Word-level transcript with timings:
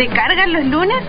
¿Te 0.00 0.08
cargan 0.08 0.54
los 0.54 0.64
lunes? 0.64 1.04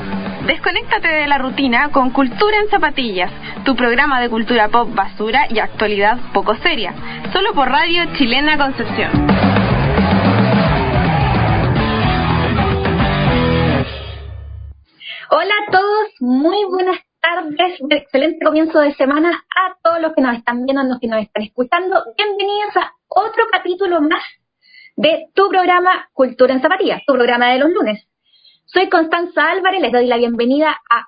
Desconéctate 0.45 1.07
de 1.07 1.25
la 1.25 1.37
rutina 1.37 1.93
con 1.93 2.09
Cultura 2.09 2.57
en 2.57 2.69
Zapatillas, 2.69 3.31
tu 3.63 3.73
programa 3.73 4.19
de 4.19 4.29
cultura 4.29 4.67
pop 4.67 4.89
basura 4.93 5.47
y 5.49 5.59
actualidad 5.59 6.17
poco 6.33 6.55
seria, 6.57 6.93
solo 7.31 7.53
por 7.53 7.69
Radio 7.69 8.03
Chilena 8.17 8.57
Concepción. 8.57 9.11
Hola 15.29 15.53
a 15.55 15.71
todos, 15.71 16.07
muy 16.19 16.65
buenas 16.65 16.99
tardes, 17.21 17.79
un 17.79 17.93
excelente 17.93 18.43
comienzo 18.43 18.77
de 18.79 18.93
semana 18.95 19.45
a 19.55 19.77
todos 19.81 20.01
los 20.01 20.11
que 20.13 20.21
nos 20.21 20.35
están 20.35 20.65
viendo, 20.65 20.81
a 20.81 20.83
los 20.83 20.99
que 20.99 21.07
nos 21.07 21.21
están 21.21 21.43
escuchando. 21.43 22.03
Bienvenidos 22.17 22.75
a 22.75 22.91
otro 23.07 23.45
capítulo 23.53 24.01
más 24.01 24.25
de 24.97 25.29
tu 25.33 25.47
programa 25.47 26.09
Cultura 26.11 26.53
en 26.53 26.61
Zapatillas, 26.61 27.03
tu 27.07 27.13
programa 27.13 27.51
de 27.51 27.59
los 27.59 27.69
lunes. 27.69 28.10
Soy 28.73 28.89
Constanza 28.89 29.49
Álvarez, 29.51 29.81
les 29.81 29.91
doy 29.91 30.07
la 30.07 30.17
bienvenida 30.17 30.79
a 30.89 31.05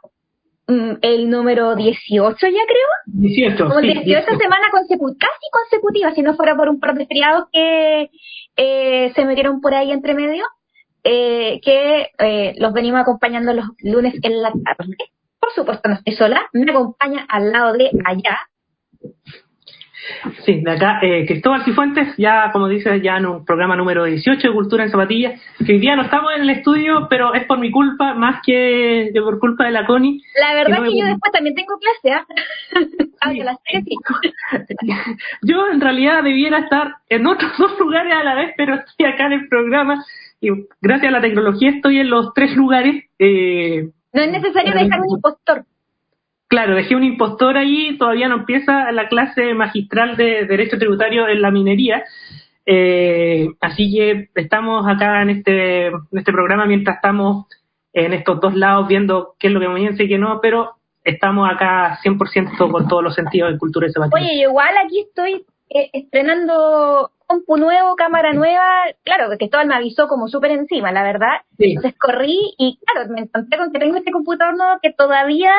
mm, 0.72 0.98
el 1.02 1.30
número 1.30 1.76
18 1.76 2.36
ya 2.48 2.52
creo. 2.66 2.88
18, 3.05 3.67
Como 3.67 3.80
sí, 3.80 3.88
18 3.88 4.03
18. 4.05 4.38
semanas 4.38 4.67
consecu- 4.72 5.17
casi 5.17 5.49
consecutivas, 5.52 6.13
si 6.16 6.22
no 6.22 6.36
fuera 6.36 6.55
por 6.55 6.70
un 6.70 6.80
par 6.80 6.95
de 6.95 7.05
feriados 7.05 7.45
que 7.52 8.09
eh, 8.58 9.12
se 9.16 9.26
metieron 9.26 9.62
por 9.62 9.73
ahí 9.73 9.91
entre 9.91 10.13
medio, 10.13 10.45
eh, 11.03 11.59
que 11.63 12.08
eh, 12.20 12.53
los 12.58 12.73
venimos 12.73 13.02
acompañando 13.02 13.53
los 13.53 13.66
lunes 13.80 14.14
en 14.23 14.41
la 14.41 14.52
tarde. 14.52 14.98
Por 15.39 15.52
supuesto, 15.53 15.89
no 15.89 15.95
estoy 15.95 16.14
sola, 16.16 16.48
me 16.53 16.70
acompaña 16.72 17.25
al 17.30 17.52
lado 17.52 17.73
de 17.73 17.91
allá. 18.05 18.39
Sí, 20.45 20.62
de 20.62 20.71
acá, 20.71 20.99
eh, 21.02 21.25
Cristóbal 21.25 21.63
Cifuentes, 21.63 22.16
ya 22.17 22.52
como 22.52 22.67
dices, 22.67 23.02
ya 23.02 23.17
en 23.17 23.25
un 23.25 23.45
programa 23.45 23.75
número 23.75 24.03
18 24.05 24.48
de 24.49 24.53
Cultura 24.53 24.84
en 24.84 24.89
Zapatillas, 24.91 25.41
que 25.66 25.73
hoy 25.73 25.80
día 25.80 25.95
no 25.95 26.03
estamos 26.03 26.31
en 26.35 26.41
el 26.44 26.49
estudio, 26.49 27.07
pero 27.09 27.34
es 27.34 27.45
por 27.45 27.59
mi 27.59 27.71
culpa, 27.71 28.13
más 28.13 28.41
que, 28.45 29.11
que 29.13 29.22
por 29.22 29.39
culpa 29.39 29.66
de 29.66 29.72
la 29.72 29.86
Connie. 29.86 30.22
La 30.39 30.53
verdad 30.55 30.80
no 30.80 30.86
es 30.86 30.91
que 30.91 30.97
yo 31.00 31.05
me- 31.05 31.11
después 31.11 31.31
también 31.31 31.55
tengo 31.55 31.73
clase. 31.78 32.25
Ah, 33.22 33.31
que 33.33 33.44
las 33.44 33.58
tres 33.63 33.83
sí. 33.86 33.95
Yo 35.41 35.67
en 35.72 35.80
realidad 35.81 36.23
debiera 36.23 36.59
estar 36.59 36.95
en 37.09 37.25
otros 37.28 37.52
dos 37.58 37.80
lugares 37.80 38.13
a 38.13 38.23
la 38.23 38.35
vez, 38.35 38.53
pero 38.58 38.75
estoy 38.75 39.06
acá 39.06 39.25
en 39.28 39.33
el 39.33 39.47
programa 39.47 40.03
y 40.41 40.50
gracias 40.81 41.08
a 41.09 41.11
la 41.17 41.22
tecnología 41.22 41.69
estoy 41.69 42.00
en 42.00 42.09
los 42.09 42.33
tres 42.33 42.56
lugares. 42.56 43.06
Eh, 43.19 43.89
No 44.13 44.22
es 44.22 44.31
necesario 44.31 44.73
dejar 44.73 45.00
un 45.02 45.16
impostor. 45.16 45.63
Claro, 46.54 46.76
dejé 46.76 46.96
un 46.96 47.04
impostor 47.04 47.58
ahí, 47.58 47.98
todavía 47.98 48.28
no 48.28 48.36
empieza 48.36 48.92
la 48.92 49.08
clase 49.08 49.56
magistral 49.56 50.16
de 50.16 50.46
Derecho 50.46 50.78
Tributario 50.78 51.28
en 51.28 51.42
la 51.42 51.50
minería. 51.50 52.04
Eh, 52.68 53.48
así 53.59 53.92
que 53.92 54.30
estamos 54.36 54.86
acá 54.88 55.24
en 55.24 55.31
este, 55.31 55.88
en 55.88 55.96
este 56.12 56.31
programa 56.31 56.68
mientras 56.68 56.98
estamos 56.98 57.48
en 57.92 58.14
estos 58.14 58.40
dos 58.40 58.54
lados 58.54 58.88
viendo 58.88 59.34
qué 59.40 59.48
es 59.48 59.54
lo 59.54 59.59
que 59.59 59.66
conviene 59.66 59.96
y 59.98 60.08
qué 60.08 60.20
no, 60.20 60.42
pero 60.44 60.76
estamos 61.04 61.50
acá 61.52 61.98
100% 62.04 62.72
con 62.72 62.88
todos 62.88 63.04
los 63.04 63.16
sentidos 63.16 63.52
de 63.52 63.58
cultura 63.58 63.88
y 63.88 63.92
zapatilla. 63.92 64.24
Oye, 64.24 64.42
igual 64.42 64.76
aquí 64.86 65.00
estoy 65.08 65.48
eh, 65.72 65.90
estrenando 65.92 67.09
compu 67.26 67.58
nuevo, 67.58 67.96
cámara 67.96 68.31
nueva. 68.31 68.84
Claro, 69.04 69.28
que 69.31 69.38
Cristóbal 69.38 69.66
me 69.66 69.76
avisó 69.76 70.08
como 70.08 70.28
súper 70.28 70.52
encima, 70.52 70.92
la 70.92 71.02
verdad. 71.02 71.42
Sí. 71.58 71.72
Entonces 71.72 71.96
corrí 72.00 72.54
y 72.59 72.78
claro, 72.86 73.09
me 73.09 73.22
encontré 73.22 73.58
con 73.58 73.72
que 73.72 73.80
tengo 73.80 73.98
este 73.98 74.12
computador 74.12 74.56
nuevo 74.56 74.78
que 74.84 74.94
todavía 74.94 75.50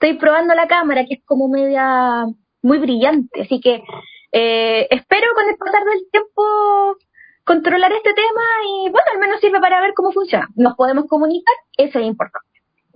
estoy 0.00 0.16
probando 0.18 0.54
la 0.54 0.66
cámara, 0.66 1.04
que 1.06 1.14
es 1.14 1.20
como 1.26 1.48
media 1.48 2.24
muy 2.62 2.78
brillante. 2.78 3.42
Así 3.42 3.60
que 3.60 3.82
eh, 4.32 4.86
espero 4.90 5.26
con 5.34 5.44
el 5.48 5.56
pasar 5.56 5.84
del 5.84 6.10
tiempo 6.10 6.96
controlar 7.44 7.92
este 7.92 8.14
tema 8.14 8.42
y 8.66 8.90
bueno, 8.90 9.06
al 9.14 9.20
menos 9.20 9.40
sirve 9.40 9.60
para 9.60 9.80
ver 9.80 9.92
cómo 9.94 10.12
funciona. 10.12 10.46
Nos 10.56 10.74
podemos 10.76 11.06
comunicar, 11.06 11.54
eso 11.76 11.98
es 11.98 12.06
importante. 12.06 12.46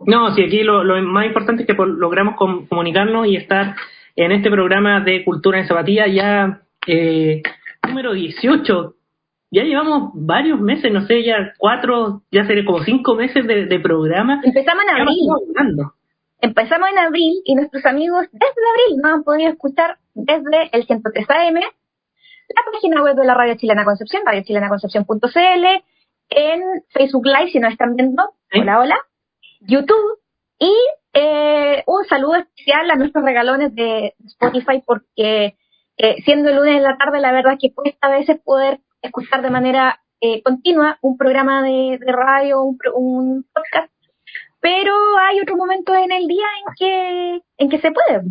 No, 0.06 0.34
sí, 0.34 0.44
aquí 0.44 0.62
lo, 0.62 0.82
lo 0.84 1.00
más 1.02 1.26
importante 1.26 1.62
es 1.62 1.66
que 1.66 1.74
logramos 1.74 2.36
com- 2.36 2.66
comunicarnos 2.66 3.26
y 3.26 3.36
estar 3.36 3.74
en 4.16 4.32
este 4.32 4.50
programa 4.50 5.00
de 5.00 5.24
cultura 5.24 5.58
en 5.58 5.66
zapatilla 5.66 6.06
ya 6.06 6.62
eh, 6.86 7.42
número 7.86 8.12
18. 8.12 8.94
Ya 9.50 9.62
llevamos 9.62 10.10
varios 10.14 10.60
meses, 10.60 10.90
no 10.92 11.06
sé, 11.06 11.22
ya 11.22 11.52
cuatro, 11.58 12.22
ya 12.30 12.44
seré 12.44 12.64
como 12.64 12.82
cinco 12.82 13.14
meses 13.14 13.46
de, 13.46 13.66
de 13.66 13.78
programa. 13.80 14.40
Empezamos 14.44 14.84
en 14.84 14.90
abril. 14.90 15.18
Empezamos 16.44 16.90
en 16.90 16.98
abril 16.98 17.40
y 17.46 17.54
nuestros 17.54 17.86
amigos 17.86 18.26
desde 18.30 18.46
abril 18.72 19.00
nos 19.02 19.12
han 19.14 19.24
podido 19.24 19.50
escuchar 19.50 19.96
desde 20.12 20.68
el 20.72 20.84
103 20.84 21.26
AM, 21.30 21.54
la 21.54 22.62
página 22.70 23.02
web 23.02 23.16
de 23.16 23.24
la 23.24 23.32
Radio 23.32 23.54
Chilena 23.54 23.82
Concepción, 23.86 24.24
radiochilenaconcepción.cl, 24.26 25.66
en 26.28 26.60
Facebook 26.90 27.24
Live 27.24 27.50
si 27.50 27.60
nos 27.60 27.72
están 27.72 27.96
viendo, 27.96 28.22
Sí. 28.50 28.60
hola, 28.60 28.78
hola, 28.78 28.98
YouTube. 29.62 30.18
Y 30.58 30.70
eh, 31.14 31.82
un 31.86 32.04
saludo 32.04 32.36
especial 32.36 32.90
a 32.90 32.96
nuestros 32.96 33.24
regalones 33.24 33.74
de 33.74 34.12
Spotify 34.26 34.82
porque 34.84 35.56
eh, 35.96 36.16
siendo 36.26 36.50
el 36.50 36.56
lunes 36.56 36.74
de 36.74 36.82
la 36.82 36.98
tarde 36.98 37.20
la 37.20 37.32
verdad 37.32 37.54
es 37.54 37.58
que 37.58 37.72
cuesta 37.74 38.06
a 38.08 38.10
veces 38.10 38.38
poder 38.44 38.80
escuchar 39.00 39.40
de 39.40 39.48
manera 39.48 39.98
eh, 40.20 40.42
continua 40.42 40.98
un 41.00 41.16
programa 41.16 41.62
de, 41.62 41.98
de 41.98 42.12
radio, 42.12 42.62
un, 42.62 42.78
un 42.94 43.46
podcast 43.54 43.90
pero 44.64 44.94
hay 45.18 45.40
otro 45.40 45.58
momento 45.58 45.94
en 45.94 46.10
el 46.10 46.26
día 46.26 46.46
en 46.58 46.74
que 46.78 47.40
en 47.58 47.68
que 47.68 47.78
se 47.80 47.92
puede. 47.92 48.22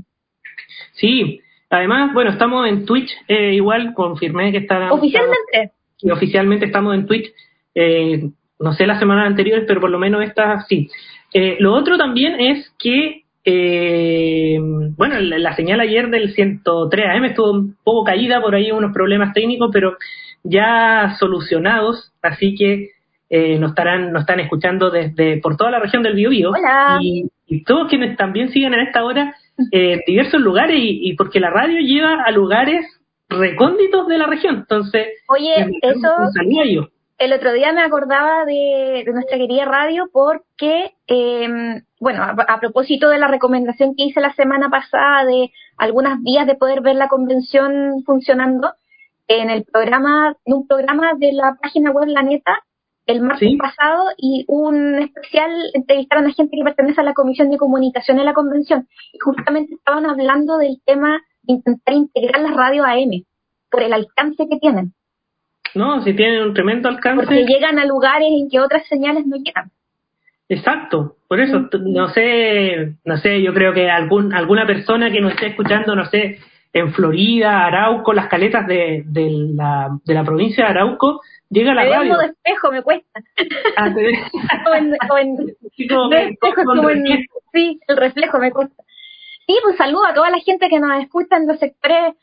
Sí, 0.93 1.41
además, 1.69 2.11
bueno, 2.11 2.31
estamos 2.31 2.67
en 2.67 2.87
Twitch, 2.87 3.11
eh, 3.27 3.53
igual 3.53 3.93
confirmé 3.93 4.51
que 4.51 4.57
está 4.57 4.91
Oficialmente, 4.91 5.73
y 5.99 6.09
oficialmente 6.09 6.65
estamos 6.65 6.95
en 6.95 7.05
Twitch. 7.05 7.31
eh, 7.75 8.29
no 8.59 8.73
sé 8.73 8.87
las 8.87 8.97
semanas 8.97 9.27
anteriores, 9.27 9.65
pero 9.67 9.79
por 9.79 9.91
lo 9.91 9.99
menos 9.99 10.23
esta 10.23 10.61
sí. 10.67 10.89
Eh, 11.35 11.57
lo 11.59 11.75
otro 11.75 11.99
también 11.99 12.39
es 12.39 12.73
que, 12.79 13.25
eh, 13.45 14.57
bueno, 14.97 15.19
la, 15.19 15.37
la 15.37 15.55
señal 15.55 15.81
ayer 15.81 16.09
del 16.09 16.33
103 16.33 17.05
AM 17.09 17.25
estuvo 17.25 17.51
un 17.51 17.77
poco 17.83 18.05
caída 18.05 18.41
por 18.41 18.55
ahí, 18.55 18.71
unos 18.71 18.91
problemas 18.91 19.33
técnicos, 19.33 19.69
pero 19.71 19.97
ya 20.43 21.15
solucionados, 21.19 22.11
así 22.23 22.55
que 22.55 22.89
eh, 23.35 23.57
nos 23.57 23.71
estarán 23.71 24.13
nos 24.13 24.21
están 24.21 24.39
escuchando 24.39 24.91
desde 24.91 25.41
por 25.41 25.57
toda 25.57 25.71
la 25.71 25.79
región 25.79 26.03
del 26.03 26.13
Biobío. 26.13 26.51
Y, 27.01 27.25
y 27.47 27.63
todos 27.63 27.87
quienes 27.89 28.15
también 28.15 28.49
siguen 28.49 28.75
en 28.75 28.81
esta 28.81 29.03
hora 29.03 29.35
eh, 29.71 30.01
diversos 30.05 30.39
lugares 30.39 30.77
y, 30.77 31.09
y 31.09 31.15
porque 31.15 31.39
la 31.39 31.49
radio 31.49 31.79
lleva 31.79 32.21
a 32.23 32.31
lugares 32.31 32.85
recónditos 33.29 34.07
de 34.07 34.17
la 34.19 34.27
región, 34.27 34.57
entonces 34.57 35.07
oye, 35.27 35.65
eso 35.81 36.09
el 37.17 37.33
otro 37.33 37.53
día 37.53 37.71
me 37.71 37.81
acordaba 37.81 38.45
de, 38.45 39.03
de 39.05 39.11
nuestra 39.13 39.37
querida 39.37 39.65
radio 39.65 40.09
porque, 40.11 40.91
eh, 41.07 41.47
bueno, 41.99 42.21
a, 42.21 42.35
a 42.47 42.59
propósito 42.59 43.09
de 43.09 43.17
la 43.17 43.27
recomendación 43.27 43.95
que 43.95 44.03
hice 44.03 44.19
la 44.19 44.33
semana 44.33 44.69
pasada 44.69 45.25
de 45.25 45.51
algunas 45.77 46.21
vías 46.21 46.45
de 46.45 46.55
poder 46.55 46.81
ver 46.81 46.95
la 46.95 47.07
convención 47.07 48.03
funcionando, 48.05 48.73
en 49.27 49.49
el 49.49 49.63
programa, 49.63 50.35
en 50.45 50.53
un 50.53 50.67
programa 50.67 51.13
de 51.17 51.31
la 51.31 51.55
página 51.61 51.91
web 51.91 52.07
La 52.07 52.23
Neta, 52.23 52.59
el 53.05 53.21
martes 53.21 53.49
Sí. 53.49 53.57
pasado, 53.57 54.03
y 54.17 54.45
un 54.47 54.95
especial 54.95 55.51
entrevistaron 55.73 56.25
a 56.27 56.33
gente 56.33 56.55
que 56.57 56.63
pertenece 56.63 57.01
a 57.01 57.03
la 57.03 57.13
Comisión 57.13 57.49
de 57.49 57.57
Comunicación 57.57 58.17
de 58.17 58.23
la 58.23 58.33
convención, 58.33 58.87
y 59.13 59.19
justamente 59.19 59.73
estaban 59.75 60.05
hablando 60.05 60.57
del 60.57 60.79
tema 60.85 61.21
de 61.43 61.53
intentar 61.53 61.93
integrar 61.95 62.41
las 62.41 62.55
radios 62.55 62.85
AM, 62.85 63.23
por 63.69 63.81
el 63.83 63.91
alcance 63.93 64.47
que 64.49 64.57
tienen, 64.57 64.93
No, 65.75 66.01
si 66.03 66.13
tienen 66.13 66.43
un 66.43 66.53
tremendo 66.53 66.87
alcance. 66.87 67.25
porque 67.25 67.45
llegan 67.45 67.79
a 67.79 67.85
lugares 67.85 68.29
en 68.31 68.47
que 68.49 68.59
otras 68.59 68.85
señales 68.87 69.25
no 69.25 69.37
llegan. 69.37 69.71
Exacto, 70.49 71.15
por 71.27 71.39
eso, 71.39 71.67
no 71.81 72.09
sé, 72.09 72.93
no 73.05 73.17
sé, 73.17 73.41
yo 73.41 73.53
creo 73.53 73.73
que 73.73 73.89
algún, 73.89 74.33
alguna 74.33 74.67
persona 74.67 75.09
que 75.11 75.21
nos 75.21 75.33
esté 75.33 75.47
escuchando, 75.47 75.95
no 75.95 76.05
sé, 76.05 76.37
en 76.73 76.91
Florida, 76.93 77.65
Arauco, 77.65 78.13
las 78.13 78.27
caletas 78.27 78.67
de, 78.67 79.03
de, 79.05 79.29
la, 79.55 79.89
de 80.05 80.13
la 80.13 80.23
provincia 80.23 80.65
de 80.65 80.71
Arauco, 80.71 81.21
llega 81.53 81.71
a 81.71 81.75
la 81.75 81.81
Me 81.83 81.87
veo 81.89 81.93
en 81.95 81.99
radio. 82.09 82.13
modo 82.13 82.21
espejo, 82.23 82.71
me 82.71 82.81
cuesta. 82.83 83.19
Ah, 83.77 83.93
te 83.93 84.01
ves- 84.03 84.19
O 84.69 84.73
en- 84.75 84.97
o 85.11 85.17
en- 85.17 85.55
así 85.71 85.87
como 85.87 86.03
no 86.05 86.09
que- 86.09 86.29
espejo, 86.29 86.47
es 86.61 86.65
con 86.65 86.77
como 86.77 86.89
en- 86.89 87.05
reflejo. 87.05 87.33
sí, 87.53 87.79
el 87.87 87.97
reflejo 87.97 88.39
me 88.39 88.51
cuesta. 88.51 88.83
Sí, 89.47 89.55
pues 89.63 89.77
saludo 89.77 90.05
a 90.05 90.13
toda 90.13 90.29
la 90.29 90.39
gente 90.39 90.69
que 90.69 90.79
nos 90.79 91.01
escucha 91.03 91.37
en 91.37 91.47
los 91.47 91.59
sectores 91.59 92.15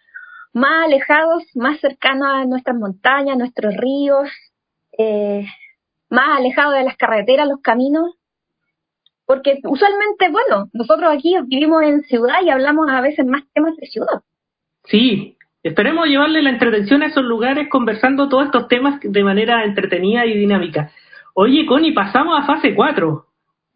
más 0.52 0.86
alejados, 0.86 1.44
más 1.54 1.78
cercanos 1.80 2.26
a 2.28 2.44
nuestras 2.44 2.76
montañas, 2.76 3.36
nuestros 3.36 3.74
ríos, 3.76 4.28
eh, 4.98 5.44
más 6.08 6.38
alejados 6.38 6.74
de 6.74 6.84
las 6.84 6.96
carreteras, 6.96 7.46
los 7.48 7.60
caminos. 7.60 8.16
Porque 9.26 9.60
usualmente, 9.62 10.28
bueno, 10.30 10.68
nosotros 10.72 11.08
aquí 11.14 11.36
vivimos 11.46 11.82
en 11.84 12.02
ciudad 12.02 12.42
y 12.42 12.50
hablamos 12.50 12.90
a 12.90 13.00
veces 13.00 13.24
más 13.26 13.42
temas 13.54 13.76
de 13.76 13.86
ciudad. 13.86 14.22
Sí, 14.86 15.36
esperemos 15.62 16.06
llevarle 16.06 16.42
la 16.42 16.50
entretención 16.50 17.02
a 17.02 17.06
esos 17.06 17.24
lugares 17.24 17.68
conversando 17.68 18.28
todos 18.28 18.46
estos 18.46 18.68
temas 18.68 18.98
de 19.02 19.24
manera 19.24 19.64
entretenida 19.64 20.26
y 20.26 20.36
dinámica. 20.38 20.90
Oye, 21.34 21.64
Connie, 21.66 21.92
pasamos 21.92 22.38
a 22.38 22.46
fase 22.46 22.74
4, 22.74 23.26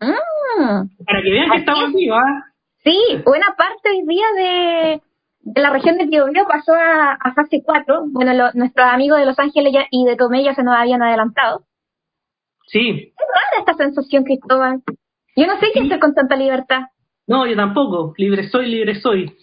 Mm. 0.01 1.05
para 1.07 1.23
que 1.23 1.31
vean 1.31 1.51
que 1.51 1.57
estamos 1.59 1.89
es. 1.91 1.95
vivos, 1.95 2.19
¿ah? 2.21 2.45
Sí, 2.85 2.99
buena 3.25 3.47
parte 3.57 3.91
hoy 3.91 4.05
día 4.07 4.27
de, 4.37 5.03
de 5.41 5.61
la 5.63 5.71
región 5.71 5.97
de 5.97 6.05
Biobío 6.07 6.45
pasó 6.47 6.75
a, 6.75 7.13
a 7.15 7.33
fase 7.33 7.63
4. 7.65 8.05
Bueno, 8.11 8.35
lo- 8.35 8.53
nuestros 8.55 8.87
amigos 8.87 9.19
de 9.19 9.27
Los 9.27 9.39
Ángeles 9.39 9.73
ya- 9.73 9.87
y 9.91 10.05
de 10.05 10.17
Tomé 10.17 10.43
ya 10.45 10.55
se 10.55 10.63
nos 10.63 10.75
habían 10.77 11.03
adelantado. 11.03 11.65
Sí, 12.67 12.89
Es 12.91 13.15
da 13.17 13.59
esta 13.61 13.75
sensación, 13.75 14.25
Cristóbal? 14.25 14.83
Yo 15.37 15.47
no 15.47 15.59
sé 15.59 15.67
qué 15.73 15.81
hacer 15.81 15.99
con 15.99 16.15
tanta 16.15 16.37
libertad. 16.37 16.83
No, 17.27 17.47
yo 17.47 17.57
tampoco. 17.57 18.15
Libre 18.19 18.49
soy, 18.49 18.67
libre 18.67 18.95
soy. 18.97 19.35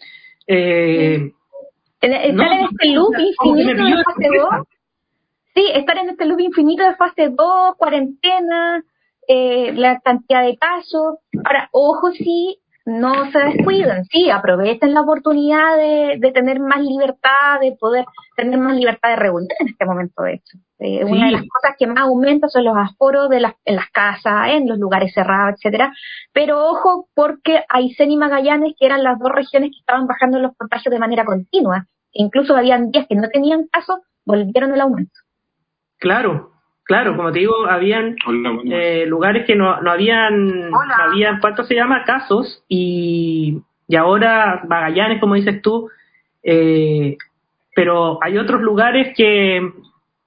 Eh, 0.48 1.32
estar 2.02 2.52
en 2.54 2.66
este 2.66 2.88
loop 2.88 3.14
infinito 3.20 3.86
de 3.86 4.04
fase 4.04 4.28
2. 4.38 4.50
Sí, 5.54 5.66
estar 5.74 5.98
en 5.98 6.10
este 6.10 6.26
loop 6.26 6.40
infinito 6.40 6.84
de 6.84 6.96
fase 6.96 7.30
2, 7.30 7.76
cuarentena, 7.78 8.84
eh, 9.28 9.74
la 9.74 10.00
cantidad 10.00 10.44
de 10.44 10.58
casos. 10.58 11.16
Ahora, 11.44 11.70
ojo, 11.72 12.12
sí, 12.12 12.61
no 13.00 13.32
se 13.32 13.40
descuiden, 13.40 14.06
sí, 14.06 14.30
aprovechen 14.30 14.94
la 14.94 15.02
oportunidad 15.02 15.78
de, 15.78 16.18
de, 16.20 16.32
tener 16.32 16.60
más 16.60 16.82
libertad, 16.82 17.60
de 17.60 17.76
poder 17.80 18.06
tener 18.36 18.60
más 18.60 18.76
libertad 18.76 19.10
de 19.10 19.16
reunir 19.16 19.50
en 19.60 19.68
este 19.70 19.86
momento, 19.86 20.24
de 20.24 20.34
hecho. 20.34 20.58
Eh, 20.84 21.06
una 21.06 21.28
de 21.28 21.32
las 21.34 21.42
cosas 21.42 21.76
que 21.78 21.86
más 21.86 22.00
aumenta 22.00 22.50
son 22.50 22.64
los 22.64 22.76
aforos 22.76 23.30
de 23.30 23.40
las, 23.40 23.54
en 23.66 23.76
las 23.76 23.90
casas, 23.92 24.50
en 24.50 24.68
los 24.68 24.80
lugares 24.80 25.14
cerrados, 25.14 25.56
etcétera. 25.56 25.94
Pero 26.34 26.66
ojo, 26.66 27.08
porque 27.14 27.64
Aysén 27.70 28.10
y 28.10 28.18
Magallanes, 28.18 28.74
que 28.80 28.88
eran 28.88 29.04
las 29.04 29.20
dos 29.20 29.32
regiones 29.32 29.70
que 29.70 29.80
estaban 29.80 30.08
bajando 30.08 30.40
los 30.40 30.56
contagios 30.58 30.92
de 30.92 31.00
manera 31.00 31.24
continua, 31.24 31.86
incluso 32.14 32.56
habían 32.56 32.90
días 32.90 33.06
que 33.08 33.16
no 33.16 33.30
tenían 33.30 33.68
casos, 33.72 34.00
volvieron 34.26 34.74
el 34.74 34.82
aumento. 34.82 35.14
Claro, 36.00 36.52
Claro, 36.92 37.16
como 37.16 37.32
te 37.32 37.40
digo, 37.40 37.68
habían 37.70 38.18
eh, 38.70 39.06
lugares 39.08 39.46
que 39.48 39.56
no, 39.56 39.80
no 39.80 39.92
habían, 39.92 40.70
no 40.70 40.78
habían, 41.00 41.40
¿cuánto 41.40 41.64
se 41.64 41.74
llama? 41.74 42.04
Casos 42.04 42.66
y, 42.68 43.62
y 43.88 43.96
ahora 43.96 44.64
Magallanes, 44.68 45.22
como 45.22 45.36
dices 45.36 45.62
tú, 45.62 45.90
eh, 46.44 47.16
pero 47.74 48.22
hay 48.22 48.38
otros 48.38 48.62
lugares 48.62 49.16
que, 49.16 49.72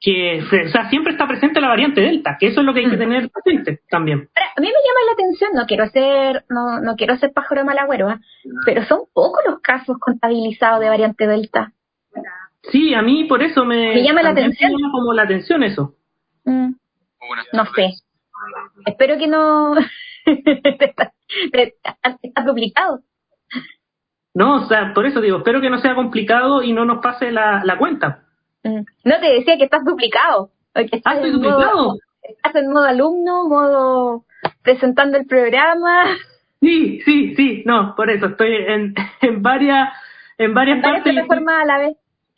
que, 0.01 0.43
o 0.43 0.69
sea, 0.71 0.89
siempre 0.89 1.13
está 1.13 1.29
presente 1.29 1.61
la 1.61 1.69
variante 1.69 2.01
Delta, 2.01 2.39
que 2.41 2.47
eso 2.47 2.61
es 2.61 2.67
lo 2.67 2.73
que 2.73 2.81
hay 2.81 2.89
que 2.89 2.97
mm. 2.97 2.99
tener 2.99 3.31
presente 3.31 3.83
también. 3.91 4.31
A 4.35 4.61
mí 4.63 4.67
me 4.67 4.73
llama 4.73 5.01
la 5.05 5.13
atención, 5.13 5.51
no 5.55 5.67
quiero 5.67 5.87
ser, 5.89 6.47
no, 6.49 6.81
no 6.81 6.97
quiero 6.97 7.15
ser 7.19 7.35
pájaro 7.35 7.67
malagüero, 7.67 8.09
¿eh? 8.09 8.21
pero 8.65 8.87
son 8.87 9.01
pocos 9.13 9.43
los 9.47 9.61
casos 9.61 9.99
contabilizados 10.01 10.81
de 10.81 10.89
variante 10.89 11.27
Delta. 11.27 11.73
Sí, 12.73 12.95
a 12.95 13.03
mí 13.03 13.25
por 13.25 13.43
eso 13.43 13.67
me, 13.67 13.93
me 13.97 14.03
llama 14.03 14.23
la 14.23 14.31
atención. 14.31 14.73
Me 14.73 14.79
llama 14.79 14.93
como 14.93 15.13
la 15.13 15.25
atención 15.25 15.63
eso. 15.63 15.95
Mm. 16.45 16.73
No 17.53 17.65
sé. 17.75 17.91
Espero 18.87 19.19
que 19.19 19.27
no. 19.27 19.75
está, 21.53 22.45
complicado. 22.45 23.01
No, 24.35 24.57
o 24.57 24.67
sea, 24.67 24.93
por 24.95 25.07
eso 25.07 25.21
digo, 25.21 25.39
espero 25.39 25.61
que 25.61 25.71
no 25.71 25.79
sea 25.79 25.95
complicado 25.95 26.63
y 26.63 26.73
no 26.73 26.85
nos 26.85 27.01
pase 27.03 27.31
la, 27.31 27.63
la 27.65 27.79
cuenta. 27.79 28.25
Mm. 28.63 28.81
No 29.05 29.21
te 29.21 29.33
decía 29.33 29.57
que 29.57 29.65
estás 29.65 29.85
duplicado. 29.85 30.51
ah, 30.75 30.83
estoy 30.83 31.31
duplicado. 31.31 31.99
estás 32.23 32.55
en 32.57 32.73
modo 32.73 32.85
alumno, 32.85 33.49
modo 33.49 34.25
presentando 34.63 35.17
el 35.19 35.27
programa. 35.27 36.17
Sí, 36.61 37.01
sí, 37.03 37.35
sí, 37.37 37.63
no, 37.67 37.95
por 37.95 38.11
eso 38.11 38.27
estoy 38.27 38.55
en, 38.55 38.95
en 39.21 39.43
varias 39.43 39.91
en 40.39 40.55
varias, 40.55 40.83
plataformas 40.83 41.63
a 41.63 41.65
la 41.65 41.79
vez. 41.79 41.97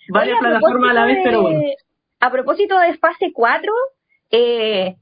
Varias 0.08 0.38
plataformas 0.38 0.90
a 0.90 0.94
la 0.94 1.06
vez, 1.06 1.18
pero 1.24 1.42
bueno. 1.42 1.60
A 2.20 2.30
propósito 2.30 2.78
de 2.78 2.96
fase 2.98 3.32
4, 3.32 3.72
eh, 4.30 4.96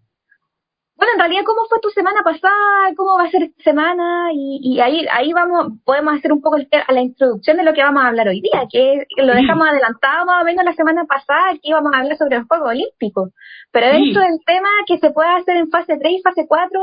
bueno, 0.96 1.12
en 1.14 1.18
realidad, 1.18 1.42
¿cómo 1.44 1.62
fue 1.68 1.80
tu 1.80 1.90
semana 1.90 2.22
pasada? 2.22 2.94
¿Cómo 2.96 3.16
va 3.18 3.24
a 3.24 3.30
ser 3.30 3.42
esta 3.42 3.62
semana? 3.64 4.30
Y, 4.32 4.80
ahí 4.80 5.04
ahí 5.10 5.32
vamos, 5.32 5.72
podemos 5.84 6.14
hacer 6.14 6.32
un 6.32 6.40
poco 6.40 6.56
a 6.56 6.92
la 6.92 7.00
introducción 7.00 7.56
de 7.56 7.64
lo 7.64 7.74
que 7.74 7.82
vamos 7.82 8.02
a 8.02 8.08
hablar 8.08 8.28
hoy 8.28 8.40
día, 8.40 8.66
que 8.70 9.04
lo 9.16 9.34
dejamos 9.34 9.66
adelantado 9.68 10.24
más 10.24 10.42
o 10.42 10.44
menos 10.44 10.64
la 10.64 10.72
semana 10.72 11.04
pasada, 11.04 11.52
que 11.54 11.68
íbamos 11.68 11.92
a 11.92 11.98
hablar 11.98 12.16
sobre 12.16 12.38
los 12.38 12.46
Juegos 12.46 12.68
Olímpicos. 12.68 13.30
Pero 13.72 13.88
dentro 13.88 14.22
del 14.22 14.38
tema 14.46 14.68
que 14.86 14.98
se 14.98 15.10
puede 15.10 15.30
hacer 15.30 15.56
en 15.56 15.70
fase 15.70 15.98
3 15.98 16.12
y 16.12 16.22
fase 16.22 16.46
4 16.46 16.80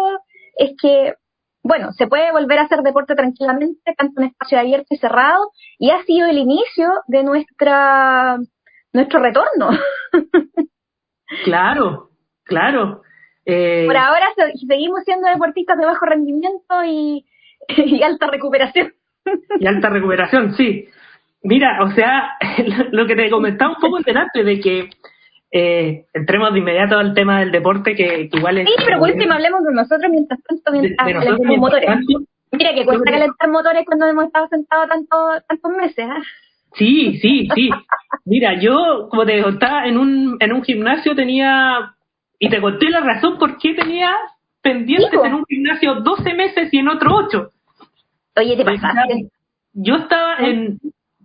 es 0.58 0.72
que, 0.82 1.14
bueno, 1.64 1.94
se 1.94 2.08
puede 2.08 2.34
volver 2.34 2.60
a 2.60 2.64
hacer 2.64 2.82
deporte 2.82 3.16
tranquilamente, 3.16 3.96
tanto 3.98 4.22
en 4.22 4.28
espacio 4.28 4.60
abierto 4.60 4.88
y 4.90 4.98
cerrado, 4.98 5.52
y 5.80 5.90
ha 5.92 6.04
sido 6.04 6.28
el 6.28 6.38
inicio 6.38 6.90
de 7.08 7.24
nuestra 7.24 8.38
nuestro 8.94 9.20
retorno. 9.20 9.70
claro, 11.46 12.11
claro. 12.52 13.02
Eh, 13.46 13.86
Por 13.88 13.98
ahora 13.98 14.28
seguimos 14.68 15.04
siendo 15.04 15.28
deportistas 15.28 15.78
de 15.78 15.86
bajo 15.86 16.06
rendimiento 16.06 16.84
y, 16.86 17.26
alta 18.04 18.28
recuperación. 18.28 18.94
y 19.60 19.68
alta 19.68 19.90
recuperación, 19.90 20.54
sí. 20.56 20.88
Mira, 21.44 21.84
o 21.84 21.92
sea, 21.92 22.38
lo 22.92 23.08
que 23.08 23.16
te 23.16 23.30
comentaba 23.30 23.74
un 23.74 23.82
poco 23.82 24.00
delante 24.00 24.44
de 24.44 24.60
que 24.60 24.90
eh, 25.52 26.06
entremos 26.14 26.54
de 26.54 26.60
inmediato 26.60 26.98
al 26.98 27.14
tema 27.14 27.40
del 27.40 27.52
deporte, 27.52 27.96
que, 27.96 28.30
igual 28.32 28.60
es... 28.60 28.68
Sí, 28.68 28.76
pero 28.86 29.00
por 29.00 29.12
último 29.12 29.34
hablemos 29.34 29.64
de 29.64 29.74
nosotros 29.74 30.12
mientras 30.12 30.40
tanto, 30.44 30.72
mientras 30.72 31.08
de, 31.08 31.58
motores. 31.58 31.90
Mira, 32.52 32.74
que 32.74 32.86
cuesta 32.86 33.12
calentar 33.12 33.50
motores 33.50 33.86
cuando 33.86 34.08
hemos 34.08 34.26
estado 34.26 34.48
sentados 34.50 34.90
tanto, 34.90 35.18
tantos 35.48 35.72
meses. 35.72 36.06
¿eh? 36.06 36.22
Sí, 36.74 37.20
sí, 37.20 37.48
sí. 37.54 37.70
Mira, 38.26 38.60
yo, 38.60 39.08
como 39.10 39.26
te 39.26 39.42
contaba, 39.42 39.86
en 39.88 39.98
un, 39.98 40.38
en 40.40 40.54
un 40.54 40.64
gimnasio 40.64 41.16
tenía, 41.16 41.94
y 42.42 42.50
te 42.50 42.60
conté 42.60 42.90
la 42.90 43.02
razón 43.02 43.38
por 43.38 43.58
qué 43.60 43.76
tenía 43.76 44.14
pendientes 44.62 45.20
en 45.24 45.34
un 45.36 45.46
gimnasio 45.46 45.96
12 46.02 46.34
meses 46.34 46.74
y 46.74 46.80
en 46.80 46.88
otro 46.88 47.16
8. 47.16 47.52
Oye, 48.38 48.58
te 48.58 48.66
pasaste. 48.66 49.30
Yo 49.74 49.96
estaba 49.96 50.38
en 50.40 50.80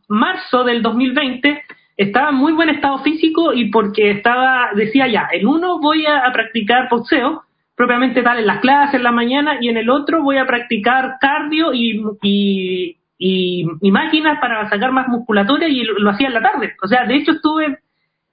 marzo 0.08 0.62
del 0.62 0.82
2020, 0.82 1.62
estaba 1.96 2.28
en 2.28 2.36
muy 2.36 2.52
buen 2.52 2.68
estado 2.68 2.98
físico 2.98 3.54
y 3.54 3.70
porque 3.70 4.10
estaba, 4.10 4.68
decía 4.74 5.08
ya, 5.08 5.28
en 5.32 5.46
uno 5.46 5.80
voy 5.80 6.04
a, 6.06 6.30
practicar 6.32 6.88
boxeo, 6.90 7.42
propiamente 7.74 8.22
tal, 8.22 8.38
en 8.38 8.46
las 8.46 8.60
clases 8.60 8.96
en 8.96 9.02
la 9.02 9.10
mañana, 9.10 9.56
y 9.60 9.70
en 9.70 9.78
el 9.78 9.88
otro 9.88 10.22
voy 10.22 10.36
a 10.36 10.46
practicar 10.46 11.16
cardio 11.18 11.72
y, 11.72 11.98
y 12.22 12.96
y, 13.18 13.90
máquinas 13.90 14.38
para 14.40 14.68
sacar 14.68 14.92
más 14.92 15.08
musculatura 15.08 15.68
y 15.68 15.82
lo, 15.84 16.10
hacía 16.10 16.28
en 16.28 16.34
la 16.34 16.42
tarde. 16.42 16.74
O 16.82 16.86
sea, 16.86 17.06
de 17.06 17.16
hecho 17.16 17.32
estuve 17.32 17.78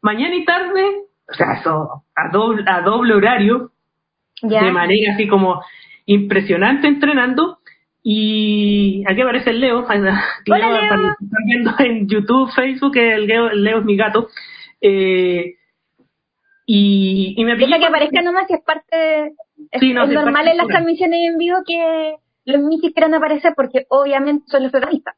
mañana 0.01 0.35
y 0.35 0.45
tarde, 0.45 0.83
o 1.27 1.33
sea, 1.33 1.53
eso 1.59 2.05
a 2.15 2.29
doble, 2.31 2.63
a 2.67 2.81
doble 2.81 3.13
horario, 3.13 3.71
de 4.41 4.71
manera 4.71 5.13
así 5.13 5.27
como 5.27 5.61
impresionante 6.05 6.87
entrenando. 6.87 7.59
Y 8.05 9.03
aquí 9.07 9.21
aparece 9.21 9.51
el 9.51 9.61
Leo, 9.61 9.87
Leo, 10.45 10.75
Están 10.75 11.15
viendo 11.45 11.71
en 11.79 12.07
YouTube, 12.07 12.51
Facebook, 12.51 12.97
el 12.97 13.27
Leo, 13.27 13.47
el 13.49 13.63
Leo 13.63 13.79
es 13.79 13.85
mi 13.85 13.95
gato. 13.95 14.27
Eh, 14.81 15.55
y, 16.65 17.33
y 17.37 17.45
me 17.45 17.55
Deja 17.55 17.79
que 17.79 17.85
aparezca 17.85 18.21
nomás 18.21 18.47
si 18.47 18.53
es 18.53 18.61
parte. 18.61 19.33
Es, 19.71 19.81
normal 19.81 20.47
en 20.47 20.57
las 20.57 20.67
transmisiones 20.67 21.29
en 21.29 21.37
vivo 21.37 21.57
que 21.65 22.15
los 22.45 22.61
Michis 22.61 22.93
quieran 22.93 23.13
aparecer 23.13 23.53
porque 23.55 23.85
obviamente 23.89 24.45
son 24.47 24.63
los 24.63 24.71
protagonistas. 24.71 25.15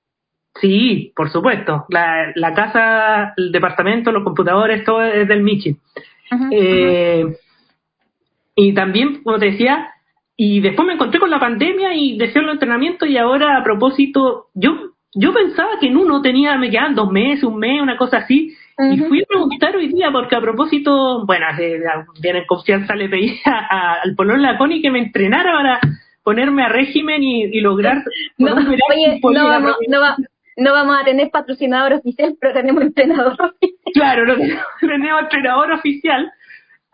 Sí, 0.62 1.12
por 1.16 1.30
supuesto. 1.30 1.86
La, 1.90 2.32
la 2.36 2.54
casa, 2.54 3.34
el 3.36 3.52
departamento, 3.52 4.12
los 4.12 4.24
computadores, 4.24 4.84
todo 4.84 5.04
es 5.04 5.28
del 5.28 5.44
Michi. 5.44 5.76
Eh, 6.52 7.26
y 8.56 8.74
también, 8.74 9.22
como 9.24 9.38
te 9.38 9.52
decía, 9.52 9.92
y 10.38 10.62
después 10.62 10.88
me 10.88 10.94
encontré 10.94 11.20
con 11.20 11.30
la 11.30 11.40
pandemia 11.40 11.94
y 11.94 12.18
dejé 12.18 12.40
el 12.40 12.50
entrenamiento 12.50 13.06
y 13.06 13.18
ahora 13.18 13.58
a 13.58 13.64
propósito, 13.64 14.48
yo 14.54 14.96
yo 15.18 15.34
pensaba 15.34 15.80
que 15.80 15.88
en 15.88 15.96
uno 15.96 16.22
tenía, 16.22 16.58
me 16.58 16.70
quedaban 16.70 16.94
dos 16.94 17.10
meses, 17.10 17.46
un 17.46 17.58
mes, 17.58 17.82
una 17.82 17.98
cosa 17.98 18.18
así, 18.18 18.54
y 18.92 18.98
fui 18.98 19.22
a 19.22 19.26
preguntar 19.26 19.74
hoy 19.74 19.88
día 19.88 20.12
porque 20.12 20.36
a 20.36 20.42
propósito, 20.42 21.26
bueno, 21.26 21.46
bien 22.20 22.36
en 22.36 22.46
confianza 22.46 22.94
le 22.96 23.08
pedí 23.08 23.40
al 23.46 24.14
Polón 24.16 24.42
Laconi 24.42 24.82
que 24.82 24.92
me 24.92 25.00
entrenara 25.00 25.54
para 25.54 25.80
ponerme 26.22 26.64
a 26.64 26.70
régimen 26.70 27.24
y, 27.24 27.62
lograr... 27.62 28.04
No, 28.38 28.56
oye, 28.56 29.20
no 29.22 29.46
vamos, 29.46 29.76
no, 29.88 30.02
vamos 30.58 30.98
a 31.00 31.04
tener 31.04 31.30
patrocinador 31.32 31.94
oficial, 31.94 32.36
pero 32.40 32.54
tenemos 32.54 32.84
entrenador 32.84 33.34
oficial. 33.34 33.94
Claro, 33.94 34.26
no 34.28 34.36
tenemos 34.80 35.24
entrenador 35.24 35.72
oficial 35.72 36.32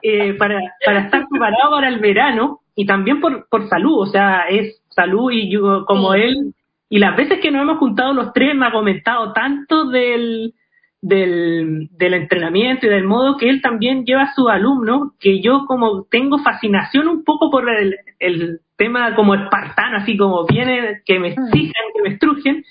eh, 0.01 0.33
para, 0.33 0.59
para 0.85 1.01
estar 1.01 1.27
preparado 1.27 1.71
para 1.71 1.89
el 1.89 1.99
verano 1.99 2.59
y 2.75 2.85
también 2.85 3.19
por, 3.19 3.47
por 3.49 3.67
salud, 3.67 3.99
o 3.99 4.05
sea, 4.07 4.45
es 4.49 4.81
salud 4.89 5.31
y 5.31 5.51
yo 5.51 5.85
como 5.85 6.13
él, 6.13 6.53
y 6.89 6.99
las 6.99 7.15
veces 7.15 7.39
que 7.39 7.51
nos 7.51 7.61
hemos 7.61 7.77
juntado 7.77 8.13
los 8.13 8.33
tres 8.33 8.55
me 8.55 8.65
ha 8.65 8.71
comentado 8.71 9.31
tanto 9.33 9.85
del, 9.89 10.53
del, 11.01 11.89
del 11.91 12.13
entrenamiento 12.13 12.85
y 12.85 12.89
del 12.89 13.03
modo 13.03 13.37
que 13.37 13.49
él 13.49 13.61
también 13.61 14.05
lleva 14.05 14.23
a 14.23 14.33
su 14.33 14.49
alumno, 14.49 15.13
que 15.19 15.41
yo 15.41 15.65
como 15.67 16.03
tengo 16.09 16.39
fascinación 16.39 17.07
un 17.07 17.23
poco 17.23 17.49
por 17.49 17.69
el, 17.69 17.95
el 18.19 18.59
tema 18.77 19.15
como 19.15 19.35
espartano, 19.35 19.97
así 19.97 20.17
como 20.17 20.45
viene, 20.45 21.01
que 21.05 21.19
me 21.19 21.29
exijan, 21.29 21.85
que 21.93 22.01
me 22.01 22.09
estrujen, 22.09 22.65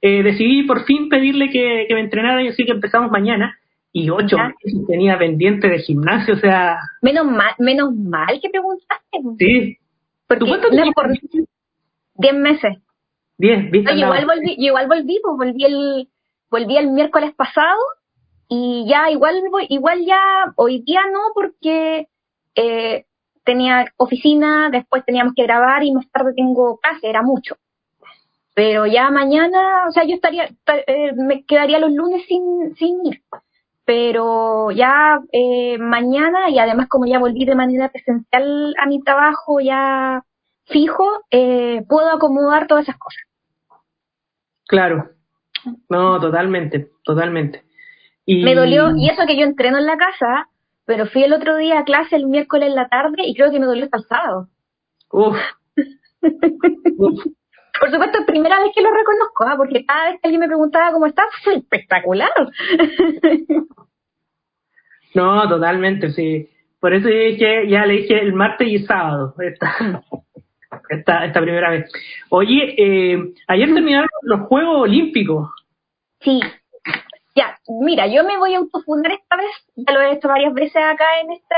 eh, 0.00 0.22
decidí 0.22 0.62
por 0.64 0.84
fin 0.84 1.08
pedirle 1.08 1.50
que, 1.50 1.86
me 1.90 2.00
entrenara 2.00 2.42
y 2.42 2.48
así 2.48 2.64
que 2.64 2.72
empezamos 2.72 3.10
mañana. 3.10 3.58
Y 3.92 4.10
ocho 4.10 4.36
meses 4.36 4.86
tenía 4.86 5.18
pendiente 5.18 5.68
de 5.68 5.78
gimnasio, 5.78 6.34
o 6.34 6.38
sea... 6.38 6.78
Menos 7.00 7.24
mal, 7.24 7.54
menos 7.58 7.94
mal 7.94 8.38
que 8.42 8.50
preguntaste. 8.50 9.18
Sí. 9.38 9.78
Porque 10.26 10.44
no, 10.44 10.92
por 10.92 11.12
diez 12.16 12.34
meses. 12.34 12.76
Diez, 13.38 13.70
igual 13.72 14.26
volví, 14.26 14.54
igual 14.58 14.86
volví, 14.86 15.20
pues 15.22 15.36
volví 15.36 15.64
el, 15.64 16.08
volví 16.50 16.76
el 16.76 16.90
miércoles 16.90 17.34
pasado 17.34 17.78
y 18.48 18.86
ya 18.88 19.10
igual 19.10 19.42
igual 19.68 20.04
ya 20.06 20.18
hoy 20.56 20.82
día 20.82 21.00
no 21.12 21.20
porque 21.34 22.08
eh, 22.54 23.04
tenía 23.44 23.86
oficina, 23.96 24.70
después 24.70 25.04
teníamos 25.04 25.34
que 25.34 25.42
grabar 25.42 25.84
y 25.84 25.92
más 25.92 26.10
tarde 26.10 26.32
tengo 26.34 26.78
clase, 26.78 27.08
era 27.08 27.22
mucho. 27.22 27.56
Pero 28.56 28.86
ya 28.86 29.10
mañana, 29.10 29.86
o 29.86 29.90
sea, 29.90 30.04
yo 30.04 30.14
estaría, 30.14 30.48
eh, 30.86 31.12
me 31.14 31.44
quedaría 31.44 31.78
los 31.78 31.92
lunes 31.92 32.24
sin, 32.26 32.74
sin 32.76 33.04
ir. 33.04 33.22
Pero 33.84 34.70
ya 34.70 35.20
eh, 35.30 35.76
mañana, 35.76 36.48
y 36.48 36.58
además 36.58 36.88
como 36.88 37.04
ya 37.04 37.18
volví 37.18 37.44
de 37.44 37.54
manera 37.54 37.90
presencial 37.90 38.74
a 38.80 38.86
mi 38.86 39.02
trabajo 39.02 39.60
ya 39.60 40.24
fijo, 40.64 41.04
eh, 41.30 41.84
puedo 41.86 42.08
acomodar 42.08 42.66
todas 42.66 42.84
esas 42.84 42.96
cosas. 42.96 43.22
Claro. 44.66 45.10
No, 45.90 46.18
totalmente, 46.18 46.88
totalmente. 47.04 47.62
Y... 48.24 48.42
Me 48.42 48.54
dolió, 48.54 48.96
y 48.96 49.10
eso 49.10 49.26
que 49.26 49.36
yo 49.36 49.44
entreno 49.44 49.76
en 49.76 49.84
la 49.84 49.98
casa, 49.98 50.48
pero 50.86 51.04
fui 51.04 51.24
el 51.24 51.34
otro 51.34 51.58
día 51.58 51.80
a 51.80 51.84
clase 51.84 52.16
el 52.16 52.24
miércoles 52.24 52.70
en 52.70 52.74
la 52.74 52.88
tarde 52.88 53.26
y 53.26 53.34
creo 53.34 53.50
que 53.50 53.60
me 53.60 53.66
dolió 53.66 53.84
hasta 53.84 53.98
el 53.98 54.04
sábado. 54.04 54.48
Uf. 55.10 55.36
Por 57.80 57.90
supuesto, 57.90 58.18
es 58.18 58.26
primera 58.26 58.60
vez 58.60 58.72
que 58.74 58.82
lo 58.82 58.90
reconozco, 58.90 59.44
¿ah? 59.44 59.54
porque 59.56 59.84
cada 59.84 60.10
vez 60.10 60.20
que 60.20 60.28
alguien 60.28 60.40
me 60.40 60.46
preguntaba 60.46 60.92
cómo 60.92 61.06
estás, 61.06 61.26
fue 61.42 61.56
espectacular. 61.56 62.30
no, 65.14 65.48
totalmente, 65.48 66.10
sí. 66.12 66.48
Por 66.80 66.94
eso 66.94 67.08
dije, 67.08 67.68
ya 67.68 67.86
le 67.86 67.94
dije 67.94 68.20
el 68.20 68.32
martes 68.32 68.68
y 68.68 68.78
sábado, 68.80 69.34
esta, 69.38 69.74
esta, 70.90 71.24
esta 71.24 71.40
primera 71.40 71.70
vez. 71.70 71.90
Oye, 72.30 72.74
eh, 72.78 73.34
ayer 73.48 73.74
terminaron 73.74 74.08
los 74.22 74.40
Juegos 74.48 74.82
Olímpicos. 74.82 75.50
Sí. 76.20 76.40
Ya, 77.34 77.58
mira, 77.68 78.06
yo 78.06 78.24
me 78.24 78.38
voy 78.38 78.54
a 78.54 78.58
autofundar 78.58 79.12
esta 79.12 79.36
vez, 79.36 79.50
ya 79.74 79.92
lo 79.92 80.00
he 80.00 80.12
hecho 80.12 80.28
varias 80.28 80.54
veces 80.54 80.76
acá 80.76 81.04
en 81.22 81.32
este 81.32 81.54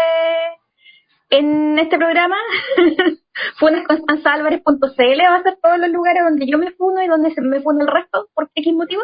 en 1.30 1.78
este 1.78 1.97
programa. 1.97 2.37
Funesconstanzaalvarez.cl 3.58 5.20
va 5.23 5.37
a 5.37 5.42
ser 5.42 5.58
todos 5.62 5.78
los 5.78 5.90
lugares 5.90 6.23
donde 6.25 6.47
yo 6.47 6.58
me 6.58 6.73
funo 6.73 7.02
y 7.02 7.06
donde 7.06 7.32
se 7.32 7.40
me 7.40 7.61
funo 7.61 7.82
el 7.82 7.88
resto, 7.88 8.28
por 8.35 8.50
X 8.54 8.75
motivo. 8.75 9.02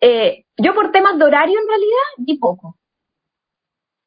Eh, 0.00 0.44
yo 0.56 0.74
por 0.74 0.90
temas 0.90 1.18
de 1.18 1.24
horario 1.24 1.58
en 1.60 1.68
realidad 1.68 2.06
vi 2.18 2.38
poco. 2.38 2.76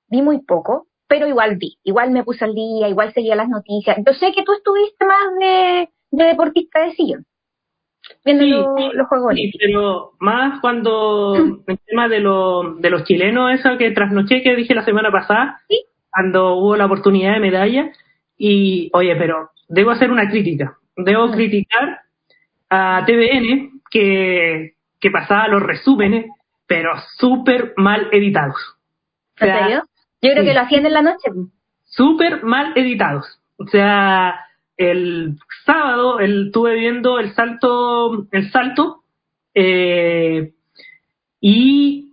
Vi 0.07 0.21
muy 0.21 0.39
poco, 0.39 0.87
pero 1.07 1.27
igual 1.27 1.57
vi. 1.57 1.77
Igual 1.83 2.11
me 2.11 2.23
puse 2.23 2.43
al 2.43 2.53
día, 2.53 2.89
igual 2.89 3.13
seguía 3.13 3.35
las 3.35 3.49
noticias. 3.49 3.97
Yo 4.05 4.13
sé 4.13 4.33
que 4.33 4.43
tú 4.43 4.53
estuviste 4.53 5.05
más 5.05 5.37
de, 5.39 5.89
deportista 6.11 6.81
de 6.81 6.91
sillón. 6.93 7.25
Viendo 8.25 8.43
los, 8.93 9.07
juegos 9.07 9.35
sí, 9.35 9.51
pero 9.59 10.13
más 10.19 10.59
cuando 10.59 11.35
el 11.67 11.79
tema 11.85 12.09
de, 12.09 12.17
de 12.17 12.89
los 12.89 13.03
chilenos, 13.05 13.53
esa 13.53 13.77
que 13.77 13.91
trasnoché 13.91 14.41
que 14.41 14.55
dije 14.55 14.73
la 14.73 14.83
semana 14.83 15.11
pasada, 15.11 15.61
¿Sí? 15.69 15.85
Cuando 16.11 16.55
hubo 16.55 16.75
la 16.75 16.85
oportunidad 16.85 17.33
de 17.33 17.39
medalla. 17.39 17.91
Y, 18.37 18.89
oye, 18.93 19.15
pero 19.15 19.51
debo 19.67 19.91
hacer 19.91 20.11
una 20.11 20.29
crítica. 20.29 20.77
Debo 20.95 21.31
criticar 21.31 22.01
a 22.69 23.03
TVN 23.05 23.81
que, 23.89 24.73
que 24.99 25.11
pasaba 25.11 25.47
los 25.47 25.61
resúmenes, 25.61 26.25
pero 26.67 26.91
súper 27.17 27.73
mal 27.77 28.07
editados. 28.11 28.57
¿En 29.39 29.53
serio? 29.53 29.83
Yo 30.21 30.31
creo 30.31 30.43
que 30.43 30.53
lo 30.53 30.61
hacían 30.61 30.85
en 30.85 30.93
la 30.93 31.01
noche. 31.01 31.31
Súper 31.85 32.43
mal 32.43 32.73
editados. 32.75 33.41
O 33.57 33.67
sea, 33.67 34.39
el 34.77 35.37
sábado 35.65 36.19
el, 36.19 36.47
estuve 36.47 36.75
viendo 36.75 37.19
el 37.19 37.33
salto, 37.33 38.27
el 38.31 38.51
salto, 38.51 39.03
eh, 39.53 40.53
y 41.39 42.11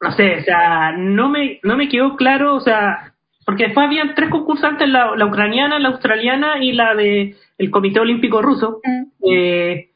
no 0.00 0.12
sé, 0.12 0.38
o 0.40 0.42
sea, 0.42 0.92
no 0.92 1.28
me, 1.28 1.60
no 1.62 1.76
me 1.76 1.88
quedó 1.88 2.16
claro, 2.16 2.56
o 2.56 2.60
sea, 2.60 3.13
porque 3.44 3.64
después 3.64 3.86
habían 3.86 4.14
tres 4.14 4.30
concursantes, 4.30 4.88
la, 4.88 5.26
ucraniana, 5.26 5.78
la 5.78 5.88
australiana 5.88 6.62
y 6.62 6.72
la 6.72 6.94
de 6.94 7.36
el 7.58 7.70
Comité 7.70 8.00
Olímpico 8.00 8.42
Ruso. 8.42 8.80
Mm. 8.82 9.04
Eh, 9.30 9.90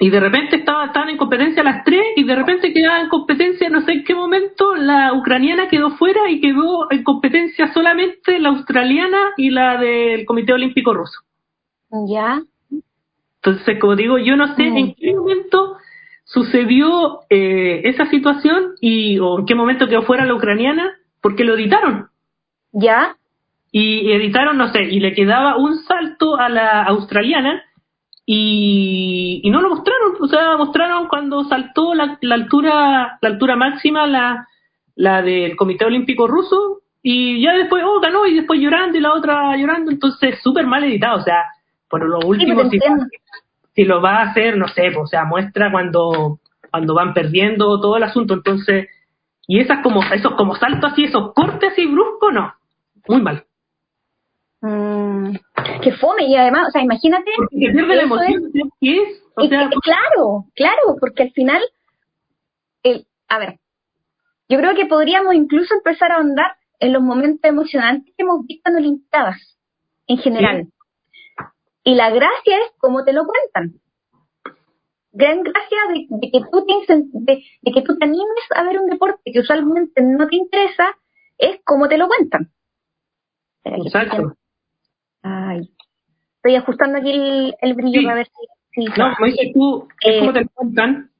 y 0.00 0.10
de 0.10 0.20
repente 0.20 0.56
estaban, 0.56 0.88
estaban 0.88 1.08
en 1.08 1.16
competencia 1.16 1.62
las 1.62 1.84
tres 1.84 2.02
y 2.16 2.24
de 2.24 2.34
repente 2.34 2.72
quedaba 2.72 3.00
en 3.00 3.08
competencia, 3.08 3.68
no 3.70 3.82
sé 3.82 3.92
en 3.92 4.04
qué 4.04 4.14
momento, 4.14 4.74
la 4.74 5.12
ucraniana 5.14 5.68
quedó 5.68 5.90
fuera 5.92 6.28
y 6.28 6.40
quedó 6.40 6.90
en 6.90 7.04
competencia 7.04 7.72
solamente 7.72 8.38
la 8.40 8.50
australiana 8.50 9.32
y 9.36 9.50
la 9.50 9.78
del 9.78 10.26
Comité 10.26 10.52
Olímpico 10.52 10.92
Ruso. 10.92 11.20
Ya. 12.08 12.42
Entonces, 13.36 13.78
como 13.78 13.94
digo, 13.94 14.18
yo 14.18 14.36
no 14.36 14.56
sé 14.56 14.64
en 14.64 14.88
mm. 14.88 14.94
qué 14.98 15.14
momento 15.14 15.76
sucedió 16.24 17.20
eh, 17.30 17.82
esa 17.84 18.06
situación 18.06 18.72
y 18.80 19.18
o 19.20 19.38
en 19.38 19.46
qué 19.46 19.54
momento 19.54 19.86
quedó 19.86 20.02
fuera 20.02 20.24
la 20.24 20.34
ucraniana 20.34 20.98
porque 21.24 21.42
lo 21.42 21.54
editaron. 21.54 22.10
¿Ya? 22.70 23.16
Y 23.72 24.12
editaron, 24.12 24.58
no 24.58 24.68
sé, 24.68 24.82
y 24.82 25.00
le 25.00 25.14
quedaba 25.14 25.56
un 25.56 25.78
salto 25.78 26.36
a 26.36 26.50
la 26.50 26.82
australiana 26.82 27.62
y, 28.26 29.40
no 29.50 29.62
lo 29.62 29.70
mostraron, 29.70 30.16
o 30.20 30.28
sea, 30.28 30.58
mostraron 30.58 31.08
cuando 31.08 31.44
saltó 31.44 31.94
la, 31.94 32.18
altura 32.30 33.16
la 33.22 33.28
altura 33.30 33.56
máxima, 33.56 34.06
la, 34.06 34.46
la 34.96 35.22
del 35.22 35.56
Comité 35.56 35.86
Olímpico 35.86 36.26
Ruso, 36.26 36.82
y 37.02 37.40
ya 37.40 37.54
después, 37.54 37.82
oh, 37.86 38.00
ganó, 38.00 38.26
y 38.26 38.34
después 38.34 38.60
llorando, 38.60 38.98
y 38.98 39.00
la 39.00 39.14
otra 39.14 39.56
llorando, 39.56 39.92
entonces 39.92 40.38
súper 40.42 40.66
mal 40.66 40.84
editado, 40.84 41.20
o 41.20 41.22
sea, 41.22 41.42
por 41.88 42.06
lo 42.06 42.18
último, 42.18 42.68
si, 43.74 43.84
lo 43.86 44.02
va 44.02 44.18
a 44.18 44.30
hacer, 44.30 44.58
no 44.58 44.68
sé, 44.68 44.90
pues, 44.92 44.98
o 44.98 45.06
sea, 45.06 45.24
muestra 45.24 45.72
cuando, 45.72 46.38
cuando 46.70 46.92
van 46.92 47.14
perdiendo 47.14 47.80
todo 47.80 47.96
el 47.96 48.02
asunto, 48.02 48.34
entonces 48.34 48.88
y 49.46 49.60
esas 49.60 49.82
como, 49.82 50.02
esos 50.02 50.34
como 50.34 50.54
saltos 50.56 50.92
así, 50.92 51.04
esos 51.04 51.32
cortes 51.34 51.72
así 51.72 51.86
bruscos, 51.86 52.32
no. 52.32 52.54
Muy 53.08 53.22
mal. 53.22 53.44
Mm, 54.60 55.34
que 55.82 55.92
fome, 55.92 56.24
y 56.26 56.36
además, 56.36 56.68
o 56.68 56.70
sea, 56.70 56.82
imagínate. 56.82 57.30
Porque 57.36 57.56
pierde 57.56 57.96
la 57.96 58.02
emoción, 58.02 58.50
¿qué 58.80 59.02
es? 59.02 59.22
O 59.36 59.46
sea, 59.46 59.68
claro, 59.82 60.46
claro, 60.54 60.96
porque 60.98 61.24
al 61.24 61.32
final, 61.32 61.60
el, 62.82 63.06
a 63.28 63.38
ver, 63.38 63.58
yo 64.48 64.58
creo 64.58 64.74
que 64.74 64.86
podríamos 64.86 65.34
incluso 65.34 65.74
empezar 65.74 66.12
a 66.12 66.16
ahondar 66.16 66.56
en 66.78 66.92
los 66.92 67.02
momentos 67.02 67.44
emocionantes 67.44 68.14
que 68.16 68.22
hemos 68.22 68.46
visto 68.46 68.70
en 68.70 68.76
Olimpiadas, 68.76 69.58
en 70.06 70.18
general. 70.18 70.68
Y 71.82 71.94
la 71.96 72.10
gracia 72.10 72.58
es 72.58 72.72
cómo 72.78 73.04
te 73.04 73.12
lo 73.12 73.24
cuentan 73.26 73.80
gran 75.14 75.42
gracia 75.42 75.78
de, 75.88 76.30
que 76.30 76.40
tú 76.50 76.66
te, 76.66 77.02
de, 77.12 77.72
que 77.72 77.82
tú 77.82 77.96
te 77.96 78.04
animes 78.04 78.44
a 78.54 78.64
ver 78.64 78.80
un 78.80 78.90
deporte 78.90 79.32
que 79.32 79.40
usualmente 79.40 80.02
no 80.02 80.26
te 80.28 80.36
interesa 80.36 80.96
es 81.38 81.60
como 81.64 81.88
te 81.88 81.98
lo 81.98 82.08
cuentan. 82.08 82.50
Exacto. 83.64 84.34
Ay, 85.22 85.70
estoy 86.36 86.56
ajustando 86.56 86.98
aquí 86.98 87.10
el, 87.60 87.74
brillo 87.74 88.02
para 88.02 88.16
ver 88.16 88.28
si... 88.72 88.84
no, 88.84 89.14
como 89.16 89.26
dices 89.26 89.52
tú, 89.54 89.88
es 90.00 90.18
como 90.18 90.32
te 90.32 90.40
lo 90.42 90.48
cuentan 90.52 91.10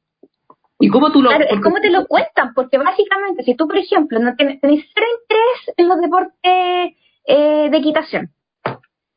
y 0.80 0.88
cómo 0.88 1.12
tú 1.12 1.22
lo... 1.22 1.30
Claro, 1.30 1.46
es 1.48 1.60
como 1.62 1.80
te 1.80 1.90
lo 1.90 2.06
cuentan, 2.06 2.52
porque 2.52 2.78
básicamente 2.78 3.44
si 3.44 3.54
tú, 3.54 3.66
por 3.66 3.78
ejemplo, 3.78 4.18
no 4.18 4.34
tienes, 4.34 4.60
tenés 4.60 4.84
cero 4.92 5.06
interés 5.22 5.74
en 5.76 5.88
los 5.88 6.00
deportes 6.00 6.96
eh, 7.26 7.70
de 7.70 7.76
equitación 7.78 8.30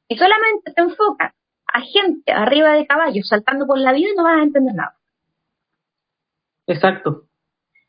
y 0.07 0.17
solamente 0.17 0.72
te 0.74 0.81
enfocas 0.81 1.34
gente 1.81 2.31
arriba 2.31 2.74
de 2.74 2.88
caballos 2.88 3.27
saltando 3.27 3.65
por 3.65 3.77
la 3.77 3.93
vida 3.93 4.10
no 4.15 4.24
vas 4.24 4.39
a 4.39 4.43
entender 4.43 4.75
nada. 4.75 4.96
Exacto. 6.67 7.24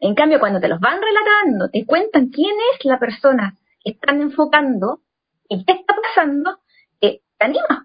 En 0.00 0.14
cambio, 0.14 0.38
cuando 0.38 0.60
te 0.60 0.68
los 0.68 0.78
van 0.78 1.00
relatando, 1.02 1.68
te 1.70 1.84
cuentan 1.84 2.28
quién 2.28 2.54
es 2.74 2.84
la 2.84 2.98
persona 2.98 3.56
que 3.82 3.90
están 3.90 4.20
enfocando 4.22 5.00
y 5.48 5.64
qué 5.64 5.72
está 5.72 5.94
pasando, 5.96 6.58
eh, 7.00 7.20
te 7.36 7.44
animas, 7.44 7.84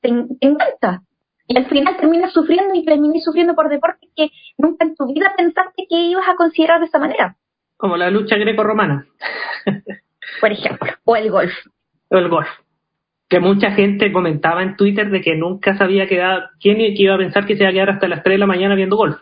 te, 0.00 0.08
encanta. 0.40 1.02
Y 1.46 1.58
al 1.58 1.66
final 1.66 1.96
terminas 1.98 2.32
sufriendo 2.32 2.74
y 2.74 2.84
terminas 2.84 3.22
sufriendo 3.22 3.54
por 3.54 3.68
deportes 3.68 4.08
que 4.16 4.30
nunca 4.56 4.86
en 4.86 4.94
tu 4.94 5.06
vida 5.12 5.34
pensaste 5.36 5.86
que 5.88 5.96
ibas 5.96 6.26
a 6.28 6.36
considerar 6.36 6.80
de 6.80 6.86
esa 6.86 6.98
manera. 6.98 7.36
Como 7.76 7.96
la 7.96 8.10
lucha 8.10 8.36
greco-romana. 8.36 9.06
por 10.40 10.52
ejemplo, 10.52 10.92
o 11.04 11.16
el 11.16 11.30
golf. 11.30 11.52
O 12.08 12.16
el 12.16 12.28
golf 12.28 12.48
que 13.32 13.40
mucha 13.40 13.70
gente 13.70 14.12
comentaba 14.12 14.62
en 14.62 14.76
Twitter 14.76 15.08
de 15.08 15.22
que 15.22 15.34
nunca 15.34 15.74
se 15.74 15.82
había 15.82 16.06
quién 16.06 16.76
iba 16.78 17.14
a 17.14 17.18
pensar 17.18 17.46
que 17.46 17.56
se 17.56 17.62
iba 17.62 17.70
a 17.70 17.72
quedar 17.72 17.88
hasta 17.88 18.06
las 18.06 18.22
3 18.22 18.34
de 18.34 18.38
la 18.38 18.46
mañana 18.46 18.74
viendo 18.74 18.98
golf. 18.98 19.16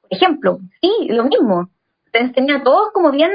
Por 0.00 0.10
ejemplo, 0.10 0.58
sí, 0.80 0.90
lo 1.08 1.22
mismo. 1.22 1.70
Tenía 2.10 2.64
todos 2.64 2.90
como 2.92 3.12
bien, 3.12 3.30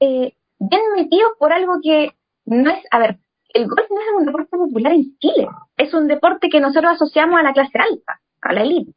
eh, 0.00 0.32
bien 0.58 0.80
metidos 0.96 1.32
por 1.38 1.52
algo 1.52 1.80
que 1.82 2.12
no 2.46 2.70
es, 2.70 2.78
a 2.90 2.98
ver, 2.98 3.18
el 3.52 3.66
golf 3.68 3.90
no 3.90 4.00
es 4.00 4.06
un 4.20 4.24
deporte 4.24 4.56
popular 4.56 4.92
en 4.94 5.18
Chile, 5.18 5.48
es 5.76 5.92
un 5.92 6.08
deporte 6.08 6.48
que 6.48 6.60
nosotros 6.60 6.92
asociamos 6.92 7.38
a 7.38 7.42
la 7.42 7.52
clase 7.52 7.78
alta, 7.78 8.22
a 8.40 8.52
la 8.54 8.62
élite. 8.62 8.94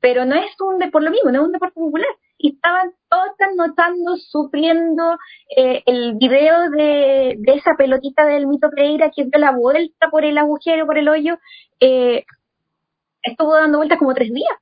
Pero 0.00 0.24
no 0.24 0.34
es 0.34 0.50
un 0.58 0.80
deporte, 0.80 0.90
por 0.90 1.02
lo 1.04 1.12
mismo, 1.12 1.30
no 1.30 1.42
es 1.42 1.46
un 1.46 1.52
deporte 1.52 1.74
popular 1.74 2.08
y 2.42 2.54
estaban 2.54 2.90
todos 3.08 3.30
notando, 3.56 4.16
sufriendo 4.16 5.16
eh, 5.56 5.82
el 5.86 6.16
video 6.16 6.70
de, 6.70 7.38
esa 7.46 7.74
pelotita 7.78 8.26
del 8.26 8.48
mito 8.48 8.68
Pereira 8.68 9.12
que 9.14 9.24
dio 9.24 9.38
la 9.38 9.52
vuelta 9.52 10.10
por 10.10 10.24
el 10.24 10.36
agujero, 10.36 10.84
por 10.84 10.98
el 10.98 11.08
hoyo, 11.08 11.38
eh, 11.78 12.24
estuvo 13.22 13.54
dando 13.54 13.78
vueltas 13.78 13.98
como 13.98 14.12
tres 14.12 14.32
días. 14.34 14.56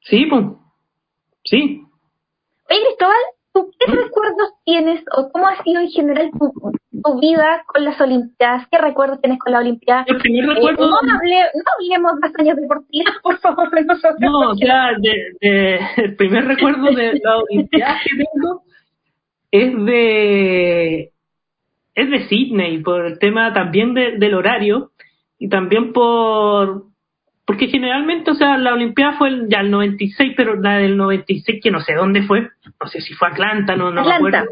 Sí, 0.00 0.26
pues. 0.26 0.44
Sí. 1.44 1.82
Oye, 2.68 2.80
Cristóbal, 2.84 3.16
¿tú 3.54 3.70
qué 3.78 3.92
¿Mm? 3.92 3.94
recuerdos 3.94 4.50
tienes 4.64 5.04
o 5.16 5.30
cómo 5.30 5.46
ha 5.46 5.62
sido 5.62 5.80
en 5.80 5.90
general 5.90 6.30
tu, 6.36 6.52
tu 7.02 7.20
vida 7.20 7.62
con 7.66 7.84
las 7.84 8.00
Olimpiadas? 8.00 8.66
¿Qué 8.70 8.78
recuerdos 8.78 9.20
tienes 9.20 9.38
con 9.38 9.52
la 9.52 9.58
Olimpiada? 9.60 10.04
El 10.06 10.16
primer 10.18 10.44
Eh, 10.44 10.54
recuerdo. 10.54 10.88
no, 10.90 10.96
hable, 10.96 11.36
no 11.54 11.62
hablemos 11.78 12.20
de 12.20 12.28
hazañas 12.28 12.56
deportivas, 12.56 13.14
por 13.22 13.38
favor, 13.38 13.70
de 13.70 13.84
nosotros. 13.84 14.18
No, 14.20 14.54
sea, 14.54 14.90
de, 14.98 15.14
de- 15.40 15.80
el 15.96 16.16
primer 16.16 16.44
recuerdo 16.46 16.90
de 16.90 17.20
la 17.22 17.38
Olimpiada 17.38 17.98
que 18.04 18.10
tengo 18.16 18.62
es 19.50 19.84
de 19.84 21.12
es 21.94 22.10
de 22.10 22.28
Sydney, 22.28 22.78
por 22.78 23.06
el 23.06 23.18
tema 23.18 23.52
también 23.52 23.92
de- 23.94 24.18
del 24.18 24.34
horario 24.34 24.92
y 25.38 25.48
también 25.48 25.92
por 25.92 26.84
porque 27.44 27.68
generalmente, 27.68 28.30
o 28.30 28.34
sea, 28.34 28.58
la 28.58 28.74
Olimpiada 28.74 29.14
fue 29.16 29.28
el- 29.30 29.48
ya 29.48 29.60
el 29.60 29.70
96, 29.70 30.34
pero 30.36 30.54
la 30.60 30.76
del 30.78 30.96
96 30.98 31.60
que 31.62 31.70
no 31.70 31.80
sé 31.80 31.94
dónde 31.94 32.22
fue, 32.22 32.50
no 32.78 32.86
sé 32.88 33.00
si 33.00 33.14
fue 33.14 33.28
Atlanta, 33.28 33.74
no, 33.74 33.90
no 33.90 34.04
me 34.04 34.12
acuerdo. 34.12 34.48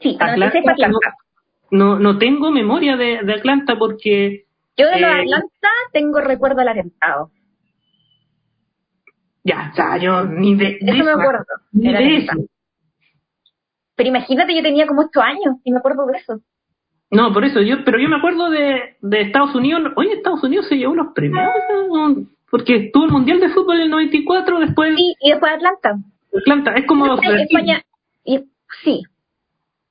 Sí, 0.00 0.16
Atlanta, 0.18 0.36
96 0.58 0.64
para 0.64 0.72
Atlanta. 0.74 1.14
No, 1.70 1.98
no 1.98 2.18
tengo 2.18 2.50
memoria 2.50 2.96
de, 2.96 3.20
de 3.22 3.34
Atlanta 3.34 3.78
porque 3.78 4.44
Yo 4.76 4.86
de 4.86 5.00
lo 5.00 5.06
de 5.08 5.12
Eh, 5.14 5.20
Atlanta 5.22 5.68
tengo 5.92 6.20
recuerdo 6.20 6.60
al 6.60 6.68
atentado. 6.68 7.30
ya, 9.44 9.70
o 9.72 9.74
sea, 9.74 9.96
yo 9.98 10.24
ni 10.24 10.54
de, 10.54 10.78
de 10.80 10.92
Eso 10.92 10.92
me 10.94 11.00
eso- 11.00 11.10
acuerdo. 11.20 11.44
ni 11.72 11.92
de 11.92 12.16
eso. 12.18 12.32
Pero 13.96 14.08
imagínate, 14.08 14.54
yo 14.54 14.62
tenía 14.62 14.86
como 14.86 15.02
8 15.02 15.20
años 15.20 15.56
y 15.64 15.72
me 15.72 15.78
acuerdo 15.78 16.06
de 16.06 16.18
eso. 16.18 16.40
No, 17.10 17.32
por 17.32 17.44
eso, 17.44 17.60
yo, 17.60 17.84
pero 17.84 17.98
yo 17.98 18.08
me 18.08 18.16
acuerdo 18.16 18.50
de, 18.50 18.96
de 19.00 19.20
Estados 19.22 19.54
Unidos. 19.54 19.82
Oye, 19.96 20.12
Estados 20.14 20.42
Unidos 20.44 20.66
se 20.68 20.76
llevó 20.76 20.92
unos 20.92 21.12
premios. 21.14 21.42
Porque 22.50 22.76
estuvo 22.76 23.04
el 23.04 23.10
Mundial 23.12 23.40
de 23.40 23.48
Fútbol 23.50 23.76
en 23.76 23.82
el 23.82 23.90
94, 23.90 24.60
después 24.60 24.94
Sí, 24.96 25.14
y 25.20 25.30
después 25.30 25.52
Atlanta. 25.52 25.98
Atlanta. 26.36 26.74
Es 26.74 26.86
como. 26.86 27.14
España, 27.14 27.82
y, 28.24 28.40
sí, 28.84 29.02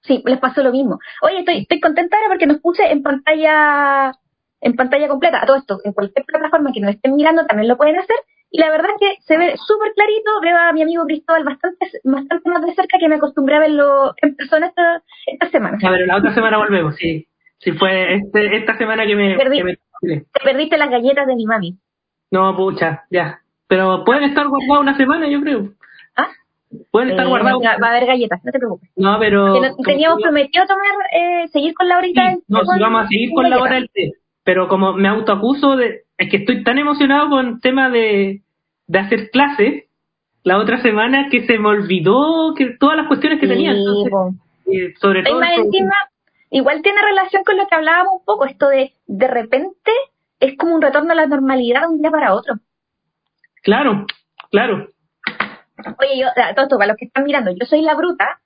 sí, 0.01 0.21
les 0.25 0.39
pasó 0.39 0.61
lo 0.63 0.71
mismo. 0.71 0.99
Oye, 1.21 1.39
estoy, 1.39 1.59
estoy 1.59 1.79
contenta 1.79 2.17
ahora 2.17 2.29
porque 2.29 2.47
nos 2.47 2.59
puse 2.59 2.83
en 2.91 3.03
pantalla 3.03 4.13
en 4.61 4.73
pantalla 4.75 5.07
completa. 5.07 5.41
A 5.41 5.45
todo 5.45 5.57
esto, 5.57 5.79
en 5.83 5.93
cualquier 5.93 6.25
plataforma 6.25 6.71
que 6.73 6.81
nos 6.81 6.91
estén 6.95 7.15
mirando 7.15 7.45
también 7.45 7.67
lo 7.69 7.77
pueden 7.77 7.97
hacer. 7.97 8.15
Y 8.51 8.59
la 8.59 8.71
verdad 8.71 8.89
es 8.99 8.99
que 9.17 9.21
se 9.23 9.37
ve 9.37 9.55
súper 9.57 9.93
clarito. 9.93 10.31
Veo 10.41 10.57
a 10.57 10.73
mi 10.73 10.81
amigo 10.81 11.05
Cristóbal 11.05 11.43
bastante, 11.43 11.85
bastante 12.03 12.49
más 12.49 12.65
de 12.65 12.73
cerca 12.73 12.97
que 12.99 13.07
me 13.07 13.15
acostumbré 13.15 13.55
a 13.55 13.59
verlo 13.59 14.13
en 14.21 14.35
persona 14.35 14.67
esta, 14.67 15.03
esta 15.27 15.49
semana. 15.49 15.77
A 15.83 15.91
ver, 15.91 16.07
la 16.07 16.17
otra 16.17 16.33
semana 16.33 16.57
volvemos, 16.57 16.95
sí. 16.95 17.27
Sí, 17.59 17.71
fue 17.73 18.15
este, 18.15 18.57
esta 18.57 18.77
semana 18.77 19.05
que 19.05 19.15
me. 19.15 19.35
Perdí. 19.37 19.57
que 19.57 19.63
me- 19.63 19.77
Te 20.33 20.39
perdiste 20.43 20.77
las 20.77 20.89
galletas 20.89 21.27
de 21.27 21.35
mi 21.35 21.45
mami. 21.45 21.77
No, 22.31 22.55
pucha, 22.55 23.05
ya. 23.11 23.41
Pero 23.67 24.03
pueden 24.03 24.23
estar 24.23 24.47
guardados 24.47 24.81
una 24.81 24.97
semana, 24.97 25.27
yo 25.29 25.41
creo. 25.41 25.73
Pueden 26.91 27.09
estar 27.11 27.25
Eh, 27.25 27.29
guardados. 27.29 27.63
va 27.63 27.87
a 27.87 27.89
haber 27.89 28.05
galletas, 28.05 28.43
no 28.43 28.51
te 28.51 28.59
preocupes. 28.59 28.89
No, 28.95 29.17
pero. 29.19 29.59
No- 29.59 29.75
teníamos 29.83 30.21
prometido 30.21 30.65
tomar, 30.67 30.85
eh, 31.15 31.47
seguir 31.47 31.73
con 31.73 31.87
la 31.87 31.97
horita. 31.97 32.31
Sí, 32.31 32.43
no, 32.47 32.59
sí, 32.61 32.79
vamos 32.79 33.05
a 33.05 33.07
seguir 33.07 33.31
con 33.33 33.49
la 33.49 33.59
hora 33.59 33.75
del 33.75 33.89
té. 33.89 34.11
Pero 34.43 34.67
como 34.67 34.93
me 34.93 35.07
autoacuso 35.07 35.75
de. 35.75 36.03
Es 36.17 36.29
que 36.29 36.37
estoy 36.37 36.63
tan 36.63 36.77
emocionado 36.77 37.29
con 37.29 37.47
el 37.47 37.61
tema 37.61 37.89
de, 37.89 38.41
de 38.87 38.99
hacer 38.99 39.29
clases 39.31 39.85
la 40.43 40.57
otra 40.57 40.81
semana 40.81 41.27
que 41.29 41.45
se 41.45 41.57
me 41.57 41.69
olvidó 41.69 42.53
que 42.55 42.75
todas 42.79 42.97
las 42.97 43.07
cuestiones 43.07 43.39
que 43.39 43.47
tenía. 43.47 43.73
Sí, 43.73 43.79
Entonces, 43.79 44.11
po. 44.11 44.33
eh, 44.71 44.93
sobre 45.01 45.23
todo. 45.23 45.39
más 45.39 45.57
encima, 45.57 45.93
igual 46.51 46.81
tiene 46.81 47.01
relación 47.01 47.43
con 47.43 47.57
lo 47.57 47.67
que 47.67 47.75
hablábamos 47.75 48.13
un 48.19 48.25
poco, 48.25 48.45
esto 48.45 48.67
de 48.69 48.93
de 49.07 49.27
repente 49.27 49.91
es 50.39 50.55
como 50.57 50.75
un 50.75 50.81
retorno 50.81 51.11
a 51.13 51.15
la 51.15 51.25
normalidad 51.25 51.81
de 51.81 51.87
un 51.87 52.01
día 52.01 52.11
para 52.11 52.33
otro. 52.35 52.55
Claro, 53.63 54.05
claro. 54.51 54.87
Oye, 55.99 56.19
yo, 56.19 56.27
todo 56.55 56.63
esto, 56.65 56.77
para 56.77 56.87
los 56.87 56.97
que 56.97 57.05
están 57.05 57.23
mirando, 57.23 57.51
yo 57.51 57.65
soy 57.65 57.81
la 57.81 57.95
bruta 57.95 58.39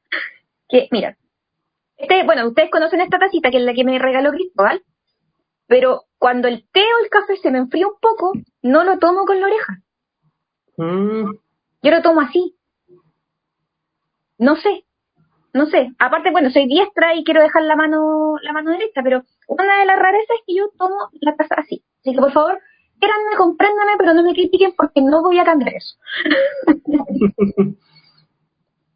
que, 0.69 0.87
mira, 0.91 1.17
este, 1.97 2.23
bueno, 2.23 2.47
ustedes 2.47 2.69
conocen 2.71 3.01
esta 3.01 3.19
tacita 3.19 3.51
que 3.51 3.57
es 3.57 3.63
la 3.63 3.73
que 3.73 3.83
me 3.83 3.99
regaló 3.99 4.31
Cristóbal, 4.31 4.83
pero 5.67 6.03
cuando 6.17 6.47
el 6.47 6.67
té 6.71 6.81
o 6.81 7.03
el 7.03 7.09
café 7.09 7.37
se 7.37 7.51
me 7.51 7.59
enfría 7.59 7.87
un 7.87 7.99
poco, 7.99 8.33
no 8.61 8.83
lo 8.83 8.99
tomo 8.99 9.25
con 9.25 9.39
la 9.39 9.47
oreja, 9.47 9.79
Mm, 10.75 11.31
yo 11.83 11.91
lo 11.91 12.01
tomo 12.01 12.21
así. 12.21 12.55
No 14.37 14.55
sé, 14.55 14.85
no 15.53 15.67
sé. 15.67 15.91
Aparte, 15.99 16.31
bueno, 16.31 16.49
soy 16.49 16.67
diestra 16.67 17.13
y 17.15 17.23
quiero 17.23 17.41
dejar 17.41 17.63
la 17.63 17.75
mano, 17.75 18.35
la 18.41 18.53
mano 18.53 18.71
derecha, 18.71 19.01
pero 19.03 19.23
una 19.47 19.79
de 19.79 19.85
las 19.85 19.99
rarezas 19.99 20.35
es 20.37 20.41
que 20.47 20.55
yo 20.55 20.69
tomo 20.77 20.95
la 21.21 21.35
taza 21.35 21.55
así. 21.57 21.83
Así 21.99 22.13
que 22.15 22.21
por 22.21 22.31
favor, 22.31 22.59
quéranme, 23.03 23.37
compréndame, 23.37 23.91
pero 23.97 24.13
no 24.13 24.23
me 24.23 24.33
critiquen 24.33 24.73
porque 24.77 25.01
no 25.01 25.21
voy 25.21 25.39
a 25.39 25.43
cambiar 25.43 25.73
eso. 25.75 25.95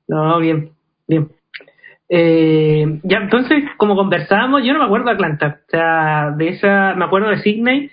no, 0.08 0.40
bien, 0.40 0.72
bien. 1.08 1.30
Eh, 2.10 3.00
ya, 3.04 3.18
entonces, 3.18 3.64
como 3.78 3.96
conversábamos, 3.96 4.64
yo 4.64 4.74
no 4.74 4.80
me 4.80 4.86
acuerdo 4.86 5.08
de 5.08 5.12
Atlanta. 5.12 5.60
O 5.68 5.70
sea, 5.70 6.32
de 6.38 6.50
esa, 6.50 6.94
me 6.96 7.06
acuerdo 7.06 7.30
de 7.30 7.42
Sydney, 7.42 7.92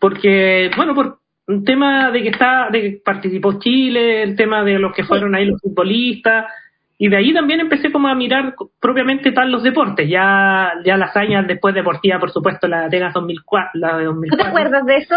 porque, 0.00 0.70
bueno, 0.76 0.94
por 0.94 1.18
un 1.48 1.64
tema 1.64 2.10
de 2.12 2.22
que 2.22 2.28
está, 2.28 2.68
de 2.70 2.80
que 2.80 3.02
participó 3.04 3.58
Chile, 3.58 4.22
el 4.22 4.36
tema 4.36 4.62
de 4.62 4.78
los 4.78 4.94
que 4.94 5.04
fueron 5.04 5.34
ahí 5.34 5.46
los 5.46 5.60
futbolistas, 5.60 6.46
y 6.98 7.08
de 7.08 7.16
ahí 7.16 7.32
también 7.34 7.60
empecé 7.60 7.90
como 7.90 8.08
a 8.08 8.14
mirar 8.14 8.54
propio,mente 8.80 9.32
tal 9.32 9.50
los 9.50 9.62
deportes, 9.62 10.08
ya, 10.08 10.72
ya 10.84 10.96
las 10.96 11.16
años 11.16 11.46
después 11.46 11.74
deportiva, 11.74 12.18
por 12.20 12.30
supuesto, 12.30 12.68
la 12.68 12.80
de 12.80 12.86
Atenas 12.86 13.14
2004, 13.14 13.70
la 13.74 13.96
de 13.98 14.04
¿Tú 14.04 14.10
2004. 14.12 14.36
te 14.44 14.48
acuerdas 14.48 14.86
de 14.86 14.96
eso? 14.96 15.16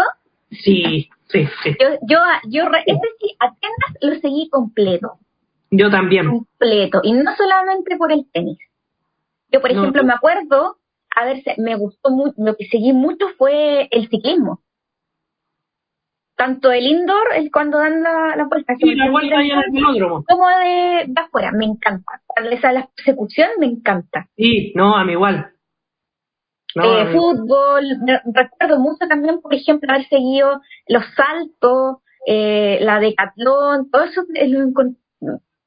Sí, 0.50 1.08
sí, 1.28 1.48
sí. 1.62 1.76
Yo, 1.80 1.88
yo, 2.08 2.18
yo, 2.48 2.68
re- 2.68 2.84
ese 2.86 3.00
sí, 3.20 3.36
Atenas 3.38 3.96
lo 4.00 4.14
seguí 4.20 4.48
completo, 4.50 5.18
Yo 5.70 5.90
también. 5.90 6.28
completo, 6.28 7.00
y 7.02 7.12
no 7.12 7.34
solamente 7.36 7.96
por 7.96 8.12
el 8.12 8.26
tenis. 8.32 8.58
Yo, 9.52 9.60
por 9.60 9.70
ejemplo, 9.70 10.00
tú- 10.02 10.06
me 10.06 10.12
acuerdo, 10.14 10.78
a 11.14 11.24
ver, 11.24 11.42
se- 11.42 11.54
me 11.60 11.76
gustó 11.76 12.10
mucho, 12.10 12.34
lo 12.38 12.56
que 12.56 12.66
seguí 12.66 12.92
mucho 12.92 13.28
fue 13.38 13.88
el 13.90 14.08
ciclismo. 14.08 14.60
Tanto 16.36 16.70
el 16.70 16.86
indoor, 16.86 17.32
el 17.34 17.50
cuando 17.50 17.78
dan 17.78 18.02
la, 18.02 18.36
la 18.36 18.44
vuelta, 18.44 18.74
Sí, 18.78 18.94
la 18.94 19.10
vuelta 19.10 19.36
en 19.40 19.50
el 19.52 19.70
velódromo. 19.72 20.24
como 20.28 20.48
de, 20.48 21.04
de 21.08 21.20
afuera, 21.20 21.50
me 21.52 21.64
encanta. 21.64 22.20
Esa 22.50 22.72
la 22.72 22.88
persecución 22.94 23.48
me 23.58 23.66
encanta. 23.66 24.28
Sí, 24.36 24.72
no, 24.74 24.96
a 24.96 25.04
mí 25.04 25.12
igual. 25.12 25.52
No, 26.74 26.84
Eh, 26.84 27.00
a 27.00 27.04
mí- 27.06 27.12
fútbol, 27.14 27.84
recuerdo 28.34 28.78
mucho 28.78 29.08
también, 29.08 29.40
por 29.40 29.54
ejemplo, 29.54 29.90
haber 29.90 30.06
seguido 30.08 30.60
los 30.88 31.04
saltos, 31.14 32.02
eh, 32.26 32.78
la 32.82 33.00
decatlón, 33.00 33.90
todo 33.90 34.04
eso. 34.04 34.22
eh, 34.34 34.50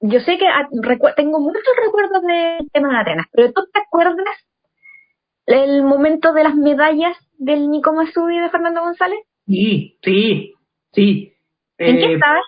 yo 0.01 0.19
sé 0.21 0.37
que 0.37 0.47
ah, 0.47 0.69
tengo 1.15 1.39
muchos 1.39 1.63
recuerdos 1.83 2.21
del 2.21 2.69
tema 2.71 2.89
de 2.89 2.97
Atenas, 2.97 3.25
pero 3.33 3.51
¿tú 3.53 3.63
te 3.73 3.79
acuerdas 3.81 4.35
el 5.47 5.81
momento 5.83 6.31
de 6.31 6.43
las 6.43 6.55
medallas 6.55 7.17
del 7.39 7.69
Nico 7.71 7.91
Masudi 7.91 8.35
y 8.37 8.39
de 8.39 8.49
Fernando 8.49 8.81
González? 8.81 9.19
Sí, 9.47 9.97
sí, 10.03 10.53
sí. 10.93 11.33
¿En 11.77 11.97
qué 11.97 12.05
Eh, 12.05 12.13
estabas? 12.15 12.43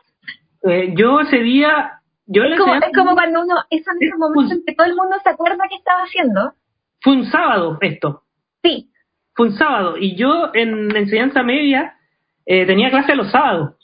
eh, 0.64 0.94
yo 0.96 1.22
ese 1.22 1.38
día, 1.40 2.02
yo 2.26 2.44
le 2.44 2.56
Es 2.56 2.60
como, 2.60 2.74
es 2.76 2.92
como 2.96 3.14
cuando 3.14 3.42
uno, 3.44 3.56
es 3.70 3.86
en 3.88 3.98
ese 4.08 4.18
momento 4.18 4.54
en 4.54 4.64
que 4.66 4.74
todo 4.76 4.88
el 4.88 4.96
mundo 4.96 5.16
se 5.24 5.30
acuerda 5.30 5.64
qué 5.70 5.76
estaba 5.76 6.04
haciendo. 6.04 6.54
fue 7.02 7.14
un 7.14 7.26
sábado 7.32 7.78
esto, 7.82 8.24
Sí, 8.64 8.90
fue 9.34 9.48
un 9.48 9.58
sábado, 9.58 9.98
y 9.98 10.16
yo 10.16 10.52
en 10.54 10.96
enseñanza 10.96 11.42
media 11.44 11.96
eh, 12.46 12.66
tenía 12.66 12.90
clase 12.90 13.16
los 13.16 13.32
sábados. 13.32 13.76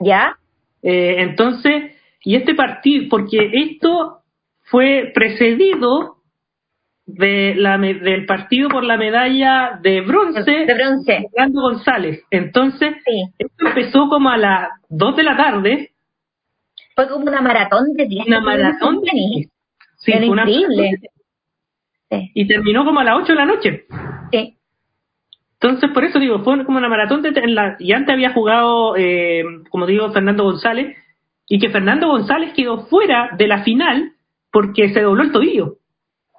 ¿ya? 0.00 0.38
Entonces, 0.82 1.92
y 2.22 2.36
este 2.36 2.54
partido, 2.54 3.06
porque 3.10 3.50
esto 3.52 4.20
fue 4.70 5.10
precedido 5.14 6.17
de 7.10 7.54
la, 7.56 7.78
del 7.78 8.26
partido 8.26 8.68
por 8.68 8.84
la 8.84 8.96
medalla 8.98 9.78
de 9.82 10.02
bronce 10.02 10.50
De 10.66 10.74
bronce. 10.74 11.26
Fernando 11.32 11.62
González. 11.62 12.22
Entonces, 12.30 12.94
Sí. 13.04 13.22
esto 13.38 13.66
empezó 13.66 14.08
como 14.08 14.28
a 14.28 14.36
las 14.36 14.68
2 14.90 15.16
de 15.16 15.22
la 15.22 15.36
tarde, 15.36 15.90
Fue 16.94 17.08
como 17.08 17.24
una 17.24 17.40
maratón 17.40 17.94
de 17.94 18.06
10 18.06 18.26
una 18.26 18.40
maratón 18.40 19.00
de 19.00 19.10
tenis. 19.10 19.48
Sí, 19.98 20.10
Era 20.12 20.20
fue 20.20 20.28
una 20.30 20.42
increíble. 20.42 20.76
maratón 20.76 21.00
de- 21.00 21.08
Sí. 22.10 22.30
Y 22.34 22.46
terminó 22.48 22.84
como 22.84 23.00
a 23.00 23.04
las 23.04 23.16
8 23.16 23.32
de 23.32 23.34
la 23.34 23.44
noche. 23.46 23.84
sí. 24.32 24.54
Entonces, 25.60 25.90
por 25.90 26.04
eso 26.04 26.20
digo, 26.20 26.38
fue 26.44 26.64
como 26.64 26.78
una 26.78 26.88
maratón 26.88 27.20
de 27.22 27.30
en 27.30 27.54
la, 27.56 27.74
y 27.80 27.90
antes 27.92 28.12
había 28.14 28.32
jugado, 28.32 28.94
eh, 28.96 29.42
como 29.70 29.86
digo, 29.86 30.08
Fernando 30.12 30.44
González, 30.44 30.96
y 31.48 31.58
que 31.58 31.70
Fernando 31.70 32.06
González 32.06 32.52
quedó 32.54 32.86
fuera 32.86 33.30
de 33.36 33.48
la 33.48 33.64
final 33.64 34.12
porque 34.52 34.90
se 34.90 35.00
dobló 35.02 35.22
el 35.24 35.32
tobillo. 35.32 35.74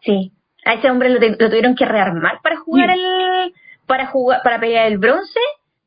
Sí, 0.01 0.31
a 0.69 0.73
ese 0.75 0.89
hombre 0.89 1.09
lo, 1.09 1.19
tuvieron 1.37 1.75
que 1.75 1.85
rearmar 1.85 2.39
para 2.43 2.57
jugar 2.57 2.93
Sí. 2.93 3.01
el, 3.01 3.53
para 3.87 4.07
jugar, 4.07 4.41
para 4.43 4.59
pelear 4.59 4.87
el 4.87 4.97
bronce 4.97 5.39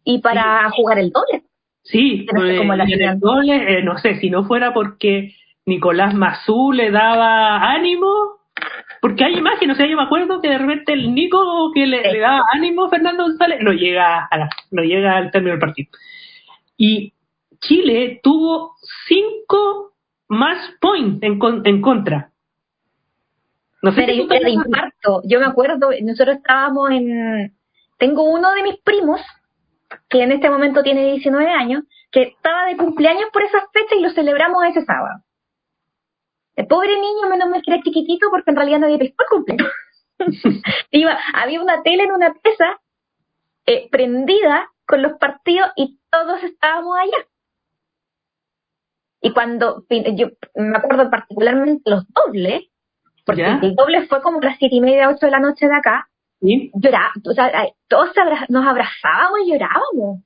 y 0.04 0.18
para 0.20 0.68
jugar 0.70 0.98
el 0.98 1.10
doble. 1.10 1.42
Sí, 1.84 2.26
No 2.32 2.40
sé 2.40 2.46
pues, 2.46 2.58
cómo 2.58 2.74
la 2.74 2.84
el 2.84 3.20
doble, 3.20 3.78
eh, 3.78 3.82
no 3.82 3.98
sé, 3.98 4.16
si 4.16 4.30
no 4.30 4.44
fuera 4.44 4.72
porque 4.72 5.34
Nicolás 5.66 6.14
Mazú 6.14 6.72
le 6.72 6.90
daba 6.90 7.70
ánimo, 7.72 8.08
porque 9.00 9.24
hay 9.24 9.34
imágenes, 9.36 9.74
o 9.74 9.76
sea, 9.76 9.86
yo 9.88 9.96
me 9.96 10.02
acuerdo 10.04 10.40
que 10.40 10.48
de 10.48 10.58
repente 10.58 10.92
el 10.92 11.14
Nico 11.14 11.70
que 11.74 11.86
le, 11.86 12.02
Sí. 12.02 12.12
le 12.12 12.18
daba 12.20 12.40
ánimo 12.52 12.84
a 12.84 12.90
Fernando 12.90 13.24
González 13.24 13.58
no 13.62 13.72
llega 13.72 14.26
a 14.30 14.36
la- 14.38 14.50
no 14.70 14.82
llega 14.82 15.16
al 15.16 15.30
término 15.30 15.52
del 15.52 15.60
partido. 15.60 15.90
Y 16.76 17.12
Chile 17.60 18.20
tuvo 18.22 18.74
cinco 19.06 19.92
más 20.28 20.58
points 20.80 21.22
en, 21.22 21.38
en 21.64 21.80
contra. 21.80 22.31
No 23.82 23.92
sé 23.92 24.06
si 24.06 24.26
de 24.26 24.50
infarto. 24.50 25.22
Yo 25.24 25.40
me 25.40 25.46
acuerdo, 25.46 25.90
nosotros 26.02 26.36
estábamos 26.36 26.90
en... 26.92 27.56
Tengo 27.98 28.22
uno 28.22 28.52
de 28.52 28.62
mis 28.62 28.80
primos, 28.82 29.20
que 30.08 30.22
en 30.22 30.32
este 30.32 30.48
momento 30.48 30.82
tiene 30.82 31.12
19 31.12 31.50
años, 31.50 31.82
que 32.10 32.22
estaba 32.22 32.66
de 32.66 32.76
cumpleaños 32.76 33.28
por 33.32 33.42
esas 33.42 33.64
fechas 33.72 33.98
y 33.98 34.02
lo 34.02 34.10
celebramos 34.10 34.64
ese 34.64 34.84
sábado. 34.84 35.22
El 36.54 36.66
pobre 36.66 36.94
niño, 36.94 37.28
menos 37.28 37.48
mal 37.48 37.62
que 37.62 37.72
era 37.72 37.82
chiquitito, 37.82 38.28
porque 38.30 38.50
en 38.50 38.56
realidad 38.56 38.78
nadie 38.80 38.98
pescó 38.98 39.24
el 39.24 39.30
cumpleaños. 39.30 39.72
Iba, 40.90 41.18
había 41.34 41.60
una 41.60 41.82
tele 41.82 42.04
en 42.04 42.12
una 42.12 42.34
pieza 42.34 42.80
eh, 43.66 43.88
prendida 43.90 44.70
con 44.86 45.02
los 45.02 45.14
partidos 45.14 45.70
y 45.76 45.98
todos 46.10 46.42
estábamos 46.44 46.96
allá. 46.98 47.26
Y 49.22 49.32
cuando, 49.32 49.84
yo 49.88 50.28
me 50.54 50.76
acuerdo 50.76 51.08
particularmente 51.10 51.88
los 51.88 52.04
dobles, 52.08 52.71
porque 53.36 53.42
¿Ya? 53.42 53.58
el 53.62 53.74
doble 53.74 54.06
fue 54.06 54.22
como 54.22 54.40
las 54.40 54.58
siete 54.58 54.76
y 54.76 54.80
media, 54.80 55.08
ocho 55.08 55.26
de 55.26 55.32
la 55.32 55.40
noche 55.40 55.66
de 55.66 55.74
acá, 55.74 56.08
Sí. 56.40 56.70
llorá- 56.74 57.12
o 57.24 57.32
sea, 57.32 57.50
todos 57.88 58.16
abra- 58.18 58.46
nos 58.48 58.66
abrazábamos 58.66 59.40
y 59.44 59.52
llorábamos. 59.52 60.20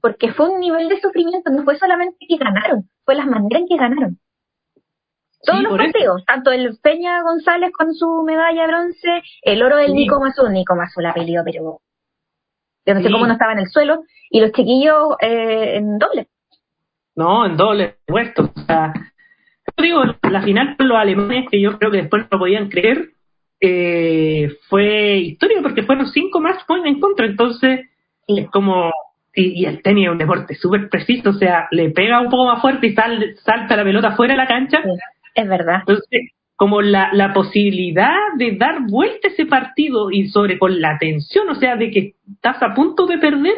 Porque 0.00 0.32
fue 0.32 0.50
un 0.50 0.60
nivel 0.60 0.88
de 0.88 1.00
sufrimiento, 1.00 1.50
no 1.50 1.62
fue 1.64 1.76
solamente 1.76 2.18
que 2.28 2.36
ganaron, 2.36 2.88
fue 3.04 3.14
las 3.14 3.26
maneras 3.26 3.62
en 3.62 3.68
que 3.68 3.76
ganaron. 3.76 4.18
Todos 5.46 5.58
Sí, 5.58 5.64
los 5.64 5.72
eso. 5.74 5.82
partidos, 5.82 6.24
tanto 6.26 6.50
el 6.52 6.78
Peña 6.82 7.22
González 7.22 7.70
con 7.72 7.92
su 7.94 8.22
medalla 8.22 8.62
de 8.62 8.66
bronce, 8.68 9.22
el 9.42 9.62
oro 9.62 9.76
del 9.76 9.88
Sí. 9.88 9.92
Nico 9.94 10.18
Mazú, 10.20 10.48
Nico 10.48 10.74
Mazú 10.74 11.00
la 11.00 11.12
peleó, 11.14 11.42
pero 11.44 11.80
yo 12.86 12.94
no 12.94 13.00
sé 13.02 13.10
cómo 13.10 13.26
no 13.26 13.34
estaba 13.34 13.52
en 13.52 13.58
el 13.60 13.68
suelo, 13.68 14.02
y 14.30 14.40
los 14.40 14.52
chiquillos 14.52 15.16
eh, 15.20 15.76
en 15.76 15.98
doble. 15.98 16.28
No, 17.16 17.46
en 17.46 17.56
doble 17.56 17.96
puesto. 18.06 18.50
O 18.56 18.60
sea, 18.66 18.92
digo, 19.82 20.02
la 20.30 20.42
final 20.42 20.76
con 20.76 20.88
los 20.88 20.98
alemanes, 20.98 21.48
que 21.50 21.60
yo 21.60 21.78
creo 21.78 21.90
que 21.90 21.98
después 22.02 22.22
no 22.22 22.28
lo 22.32 22.38
podían 22.38 22.68
creer, 22.68 23.10
eh, 23.60 24.52
fue 24.68 25.16
histórico 25.18 25.62
porque 25.62 25.82
fueron 25.82 26.06
cinco 26.08 26.40
más 26.40 26.62
points 26.64 26.86
en 26.88 27.00
contra. 27.00 27.26
Entonces, 27.26 27.80
Sí. 28.26 28.38
es 28.40 28.50
como. 28.50 28.90
Y, 29.36 29.62
y 29.62 29.66
el 29.66 29.82
tenis 29.82 30.06
es 30.06 30.12
un 30.12 30.18
deporte 30.18 30.54
súper 30.54 30.88
preciso, 30.88 31.30
o 31.30 31.34
sea, 31.34 31.66
le 31.72 31.90
pega 31.90 32.20
un 32.20 32.30
poco 32.30 32.46
más 32.46 32.60
fuerte 32.62 32.86
y 32.86 32.94
sal- 32.94 33.34
salta 33.44 33.76
la 33.76 33.82
pelota 33.84 34.12
fuera 34.12 34.34
de 34.34 34.38
la 34.38 34.46
cancha. 34.46 34.80
Sí, 34.82 34.90
es 35.34 35.48
verdad. 35.48 35.80
Entonces, 35.80 36.30
como 36.56 36.80
la, 36.82 37.10
la 37.12 37.32
posibilidad 37.32 38.14
de 38.36 38.52
dar 38.56 38.82
vuelta 38.88 39.26
ese 39.28 39.44
partido 39.46 40.10
y 40.12 40.28
sobre 40.28 40.56
con 40.56 40.80
la 40.80 40.96
tensión, 40.98 41.48
o 41.50 41.56
sea, 41.56 41.74
de 41.76 41.90
que 41.90 42.14
estás 42.32 42.62
a 42.62 42.74
punto 42.74 43.06
de 43.06 43.18
perder, 43.18 43.54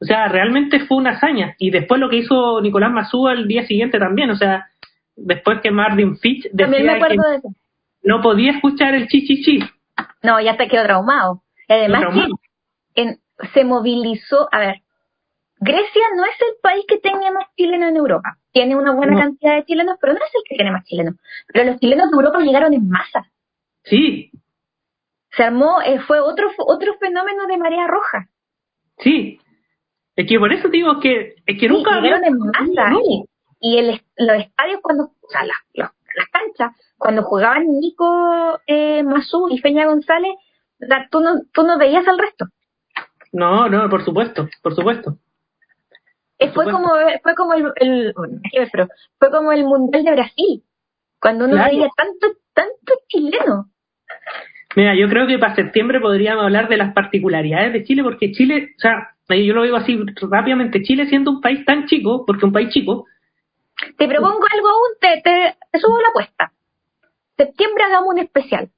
o 0.00 0.04
sea, 0.06 0.28
realmente 0.28 0.80
fue 0.80 0.96
una 0.96 1.10
hazaña. 1.10 1.54
Y 1.58 1.70
después 1.70 2.00
lo 2.00 2.08
que 2.08 2.16
hizo 2.16 2.60
Nicolás 2.62 2.90
Mazúa 2.90 3.34
el 3.34 3.46
día 3.46 3.66
siguiente 3.66 3.98
también, 3.98 4.30
o 4.30 4.36
sea, 4.36 4.66
después 5.16 5.60
que 5.60 5.70
Marvin 5.70 6.16
Fitch 6.18 6.48
decía 6.52 6.98
que 6.98 7.16
de 7.16 7.40
no 8.04 8.20
podía 8.20 8.52
escuchar 8.52 8.94
el 8.94 9.06
chichichi. 9.08 9.60
No, 10.22 10.40
ya 10.40 10.56
te 10.56 10.68
quedó 10.68 10.82
traumado. 10.84 11.42
Y 11.68 11.72
Además 11.72 12.00
Traumado. 12.00 12.34
que 12.94 13.02
en- 13.02 13.18
se 13.54 13.64
movilizó, 13.64 14.48
a 14.52 14.58
ver, 14.58 14.76
Grecia 15.60 16.02
no 16.16 16.24
es 16.24 16.32
el 16.40 16.56
país 16.60 16.84
que 16.88 16.98
tenga 16.98 17.30
más 17.30 17.46
chilenos 17.56 17.90
en 17.90 17.96
Europa. 17.96 18.36
Tiene 18.52 18.74
una 18.76 18.92
buena 18.92 19.12
No. 19.14 19.20
cantidad 19.20 19.54
de 19.56 19.64
chilenos, 19.64 19.96
pero 20.00 20.12
no 20.14 20.18
es 20.18 20.34
el 20.34 20.42
que 20.48 20.56
tiene 20.56 20.72
más 20.72 20.84
chilenos. 20.84 21.14
Pero 21.46 21.64
los 21.70 21.78
chilenos 21.80 22.10
de 22.10 22.16
Europa 22.16 22.40
llegaron 22.40 22.74
en 22.74 22.88
masa. 22.88 23.26
Sí, 23.84 24.30
Se 25.30 25.44
armó, 25.44 25.80
eh, 25.80 25.98
fue 26.00 26.20
otro 26.20 26.50
otro 26.58 26.94
fenómeno 26.98 27.46
de 27.46 27.56
marea 27.58 27.86
roja. 27.86 28.28
sí. 28.98 29.38
Es 30.14 30.26
que 30.28 30.38
por 30.38 30.52
eso 30.52 30.68
digo 30.68 31.00
que, 31.00 31.36
es 31.46 31.58
que 31.58 31.66
Sí, 31.66 31.68
nunca 31.68 31.94
había- 31.94 32.18
llegaron 32.18 32.24
en 32.26 32.38
masa. 32.38 32.90
No. 32.90 33.00
Y, 33.00 33.24
y 33.60 33.78
el, 33.78 34.02
los 34.16 34.36
estadios 34.38 34.80
cuando, 34.82 35.04
o 35.04 35.28
sea, 35.28 35.44
las, 35.44 35.56
los- 35.74 35.90
las 36.14 36.28
canchas, 36.28 36.76
cuando 36.98 37.22
jugaban 37.22 37.64
Nico 37.80 38.60
eh, 38.66 39.02
Mazú 39.02 39.48
y 39.50 39.60
Peña 39.62 39.86
González, 39.86 40.34
tú 41.10 41.20
no, 41.20 41.40
tú 41.52 41.62
no 41.62 41.78
veías 41.78 42.06
al 42.06 42.18
resto. 42.18 42.46
No, 43.32 43.68
no, 43.68 43.88
por 43.88 44.04
supuesto, 44.04 44.48
por 44.62 44.74
supuesto. 44.74 45.16
Por 46.38 46.52
fue 46.52 46.64
supuesto. 46.66 46.72
como 46.72 46.94
fue 47.22 47.34
como 47.34 47.54
el, 47.54 47.72
el 47.76 48.14
pero 48.72 48.88
fue 49.18 49.30
como 49.30 49.52
el 49.52 49.64
mundial 49.64 50.04
de 50.04 50.10
Brasil 50.12 50.62
cuando 51.20 51.44
uno 51.44 51.54
Claro. 51.54 51.70
veía 51.70 51.88
tanto 51.96 52.26
tanto 52.52 52.92
chileno 53.08 53.68
Mira, 54.74 54.94
yo 54.94 55.08
creo 55.08 55.26
que 55.26 55.38
para 55.38 55.54
septiembre 55.54 56.00
podríamos 56.00 56.44
hablar 56.44 56.68
de 56.68 56.78
las 56.78 56.92
particularidades 56.94 57.72
de 57.74 57.84
Chile, 57.84 58.02
porque 58.02 58.32
Chile, 58.32 58.70
o 58.76 58.80
sea, 58.80 59.14
yo 59.28 59.52
lo 59.54 59.62
digo 59.62 59.76
así 59.76 59.98
rápidamente, 60.30 60.82
Chile 60.82 61.06
siendo 61.06 61.30
un 61.30 61.40
país 61.42 61.64
tan 61.66 61.86
chico, 61.86 62.24
porque 62.26 62.46
un 62.46 62.52
país 62.52 62.70
chico, 62.70 63.06
te 63.96 64.08
propongo 64.08 64.44
algo 64.52 64.68
aún 64.68 64.98
te, 65.00 65.20
te, 65.22 65.56
te 65.70 65.78
subo 65.78 66.00
la 66.00 66.08
apuesta. 66.08 66.52
Septiembre 67.36 67.84
hagamos 67.84 68.08
un 68.10 68.18
especial. 68.18 68.70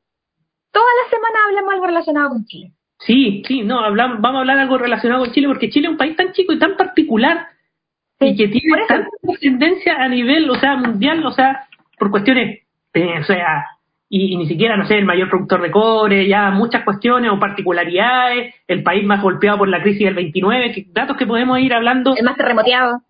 Toda 0.71 0.87
la 1.03 1.11
semana 1.11 1.39
hablamos 1.47 1.73
algo 1.73 1.87
relacionado 1.87 2.29
con 2.31 2.45
Chile. 2.47 2.73
Sí, 2.99 3.43
sí, 3.47 3.63
no, 3.63 3.81
hablamos, 3.81 4.21
vamos 4.21 4.39
a 4.39 4.41
hablar 4.41 4.59
algo 4.59 4.79
relacionado 4.79 5.25
con 5.25 5.33
Chile, 5.33 5.49
porque 5.49 5.71
Chile 5.71 5.87
es 5.87 5.93
un 5.93 5.99
país 5.99 6.17
tan 6.17 6.33
chico 6.33 6.53
y 6.53 6.59
tan 6.59 6.77
particular, 6.77 7.49
y 8.21 8.31
Sí, 8.31 8.37
que 8.37 8.45
por 8.49 8.53
tiene 8.53 8.87
tanta 8.87 9.11
trascendencia 9.21 9.97
a 9.97 10.09
nivel, 10.09 10.49
o 10.49 10.55
sea, 10.55 10.77
mundial, 10.77 11.25
o 11.27 11.33
sea, 11.33 11.67
por 11.99 12.11
cuestiones, 12.11 12.63
eh, 12.95 13.19
o 13.21 13.25
sea, 13.25 13.67
y, 14.09 14.33
y 14.33 14.37
ni 14.37 14.47
siquiera, 14.47 14.77
no 14.77 14.87
sé, 14.87 14.97
el 14.97 15.05
mayor 15.05 15.29
productor 15.29 15.61
de 15.61 15.71
cobre, 15.71 16.27
ya 16.27 16.51
muchas 16.51 16.85
cuestiones 16.85 17.31
o 17.31 17.39
particularidades, 17.39 18.55
el 18.67 18.83
país 18.83 19.05
más 19.05 19.21
golpeado 19.21 19.59
por 19.59 19.69
la 19.69 19.83
crisis 19.83 20.07
del 20.07 20.15
29, 20.15 20.73
que, 20.73 20.87
datos 20.93 21.17
que 21.17 21.27
podemos 21.27 21.59
ir 21.59 21.75
hablando. 21.75 22.15
el 22.17 22.25
más 22.25 22.37
terremoteado 22.37 23.03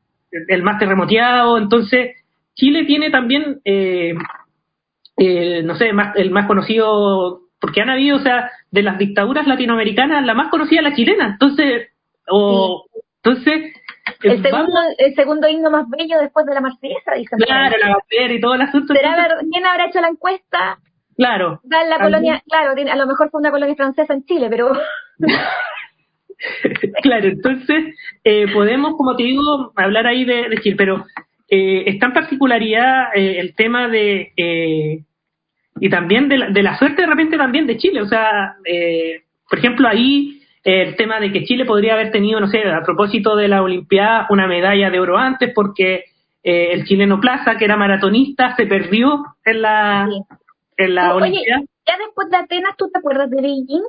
el 0.49 0.63
más 0.63 0.79
terremoteado, 0.79 1.59
entonces 1.59 2.17
Chile 2.55 2.85
tiene 2.85 3.11
también, 3.11 3.61
eh, 3.65 4.15
eh, 5.17 5.63
no 5.65 5.75
sé, 5.77 5.93
más, 5.93 6.15
el 6.17 6.31
más 6.31 6.47
conocido, 6.47 7.41
porque 7.61 7.81
han 7.81 7.91
habido, 7.91 8.17
o 8.17 8.21
sea, 8.21 8.51
de 8.71 8.83
las 8.83 8.99
dictaduras 8.99 9.47
latinoamericanas, 9.47 10.25
la 10.25 10.35
más 10.35 10.49
conocida 10.51 10.83
la 10.83 10.95
chilena, 10.95 11.27
entonces, 11.33 11.89
o, 12.29 12.85
entonces, 13.23 13.73
el 14.23 14.33
eh, 14.33 14.43
segundo 14.43 14.73
vamos- 14.75 14.95
el 14.99 15.15
segundo 15.15 15.49
himno 15.49 15.71
más 15.71 15.89
bello 15.89 16.19
después 16.21 16.45
de 16.47 16.55
la 16.55 16.61
marsellesa 16.61 17.13
dicen 17.17 17.39
claro, 17.39 17.77
la 17.81 17.97
bandera 17.97 18.35
y 18.35 18.41
todo 18.41 18.55
el 18.55 18.63
asunto, 18.63 18.95
¿Será 18.95 19.11
entonces, 19.11 19.37
ver- 19.39 19.47
quién 19.51 19.67
habrá 19.67 19.87
hecho 19.87 20.01
la 20.01 20.09
encuesta 20.09 20.79
claro, 21.17 21.61
Da 21.63 21.85
la 21.85 21.99
colonia, 21.99 22.43
claro, 22.49 22.73
a 22.73 22.97
lo 22.97 23.07
mejor 23.07 23.31
fue 23.31 23.41
una 23.41 23.51
colonia 23.51 23.77
francesa 23.77 24.13
en 24.15 24.25
Chile, 24.25 24.49
pero 24.51 24.73
claro, 27.03 27.27
entonces 27.29 27.95
eh, 28.25 28.47
podemos, 28.53 28.97
como 28.97 29.17
te 29.17 29.25
digo, 29.25 29.73
hablar 29.77 30.07
ahí 30.07 30.25
de, 30.25 30.49
de 30.49 30.59
Chile, 30.59 30.77
pero 30.77 31.05
eh, 31.49 31.85
está 31.87 32.07
en 32.07 32.13
particularidad 32.13 33.09
eh, 33.15 33.37
el 33.39 33.55
tema 33.55 33.89
de 33.89 34.33
eh, 34.37 34.99
y 35.81 35.89
también 35.91 36.29
de 36.29 36.39
la, 36.39 36.49
de 36.51 36.63
la 36.63 36.79
suerte 36.79 37.03
de 37.03 37.09
repente 37.09 37.37
también 37.37 37.67
de 37.67 37.77
Chile, 37.77 38.01
o 38.03 38.07
sea, 38.07 38.55
eh, 38.65 39.23
por 39.49 39.59
ejemplo 39.59 39.89
ahí 39.89 40.41
el 40.63 40.97
tema 40.97 41.21
de 41.21 41.31
que 41.31 41.45
Chile 41.45 41.67
podría 41.67 41.93
haber 41.93 42.11
tenido, 42.11 42.41
no 42.41 42.47
sé, 42.47 42.63
a 42.67 42.83
propósito 42.83 43.37
de 43.37 43.49
la 43.49 43.63
Olimpiada, 43.63 44.27
una 44.31 44.47
medalla 44.47 44.89
de 44.89 44.99
oro 44.99 45.19
antes 45.19 45.53
porque 45.55 46.05
eh, 46.43 46.69
el 46.73 46.85
chileno 46.87 47.21
Plaza, 47.21 47.57
que 47.59 47.67
era 47.67 47.77
maratonista, 47.77 48.55
se 48.57 48.65
perdió 48.67 49.25
en 49.45 49.61
la, 49.63 50.09
Sí. 50.11 50.21
en 50.79 50.95
la 50.95 51.15
Oye, 51.15 51.25
Olimpiada. 51.27 51.63
ya 51.87 51.99
después 51.99 52.31
de 52.31 52.37
Atenas, 52.39 52.77
¿tú 52.79 52.89
te 52.91 52.99
acuerdas 52.99 53.29
de 53.31 53.43
Beijing? 53.43 53.83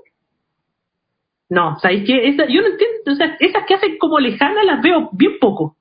No, 1.49 1.77
¿sabéis 1.79 2.05
qué? 2.07 2.27
Esa, 2.29 2.45
yo 2.47 2.61
no 2.61 2.67
entiendo, 2.67 3.11
o 3.11 3.15
sea, 3.15 3.37
esas 3.39 3.65
que 3.67 3.75
hacen 3.75 3.97
como 3.97 4.19
lejanas 4.19 4.65
las 4.65 4.81
veo 4.81 5.09
bien 5.13 5.37
poco. 5.39 5.77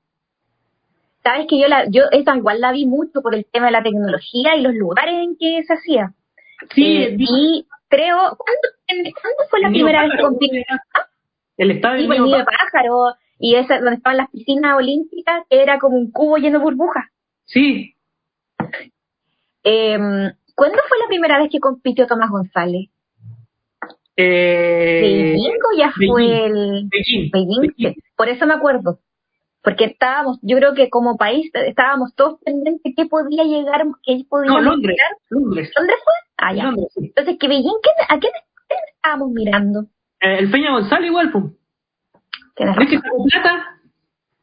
Sabes 1.23 1.47
que 1.49 1.59
yo 1.59 1.67
la, 1.67 1.85
yo 1.89 2.03
esa 2.11 2.35
igual 2.37 2.61
la 2.61 2.71
vi 2.71 2.85
mucho 2.85 3.21
por 3.21 3.33
el 3.33 3.45
tema 3.51 3.65
de 3.67 3.71
la 3.71 3.81
tecnología 3.83 4.55
y 4.55 4.61
los 4.61 4.75
lugares 4.75 5.15
en 5.15 5.35
que 5.37 5.63
se 5.63 5.73
hacía. 5.73 6.13
Sí, 6.71 6.85
Eh, 6.97 7.15
y 7.17 7.65
creo, 7.87 8.17
¿cuándo, 8.37 8.67
en- 8.87 9.11
¿cuándo 9.11 9.43
fue 9.49 9.59
la 9.59 9.69
primera 9.69 10.03
vez 10.03 10.11
que 10.15 10.23
compitió? 10.23 10.61
El 11.57 11.71
estadio 11.71 11.95
Sí, 12.01 12.01
del 12.01 12.07
pues, 12.09 12.21
nido 12.21 12.37
de 12.37 12.45
pájaro 12.45 13.15
y 13.39 13.55
esa 13.55 13.79
donde 13.79 13.95
estaban 13.95 14.17
las 14.17 14.29
piscinas 14.29 14.75
olímpicas, 14.77 15.43
que 15.49 15.61
era 15.61 15.79
como 15.79 15.97
un 15.97 16.11
cubo 16.11 16.37
lleno 16.37 16.59
de 16.59 16.63
burbujas. 16.63 17.05
Sí, 17.45 17.95
Eh, 19.63 19.97
¿Cuándo 20.55 20.77
fue 20.87 20.97
la 20.99 21.07
primera 21.07 21.39
vez 21.39 21.49
que 21.51 21.59
compitió 21.59 22.05
Tomás 22.07 22.29
González? 22.29 22.89
Eh, 24.17 25.01
¿Beijing 25.33 25.57
o 25.73 25.77
ya 25.77 25.91
fue 25.91 26.21
Beijing. 26.25 26.43
el 26.43 26.89
Beijing. 26.89 27.31
Beijing? 27.31 27.61
Beijing. 27.61 27.93
Sí, 27.93 28.01
Por 28.15 28.29
eso 28.29 28.45
me 28.45 28.53
acuerdo. 28.53 28.99
Porque 29.61 29.85
estábamos, 29.85 30.37
yo 30.43 30.57
creo 30.57 30.75
que 30.75 30.89
como 30.91 31.17
país 31.17 31.49
estábamos 31.53 32.13
todos 32.15 32.39
pendientes 32.45 32.93
qué 32.95 33.05
podía 33.07 33.43
llegar, 33.43 33.83
qué 34.03 34.21
podía 34.29 34.51
No, 34.51 34.61
Londres. 34.61 34.95
llegar. 34.95 35.17
Londres. 35.29 35.71
¿Dónde 35.75 35.93
fue? 35.93 36.13
Ah, 36.37 36.53
ya. 36.53 36.63
Londres, 36.65 36.87
sí. 36.93 37.05
Entonces, 37.07 37.37
que 37.39 37.47
Beijing, 37.47 37.77
¿qué, 37.81 37.89
¿a 38.07 38.19
quién, 38.19 38.31
estábamos 38.95 39.29
mirando? 39.31 39.81
Eh, 40.21 40.37
el 40.39 40.51
Peña 40.51 40.71
González 40.71 41.09
igual, 41.09 41.31
pum. 41.31 41.53
Tienes 42.55 42.75
¿Ves 42.75 42.89
que 42.89 42.95
razón. 42.97 43.25
plata? 43.31 43.79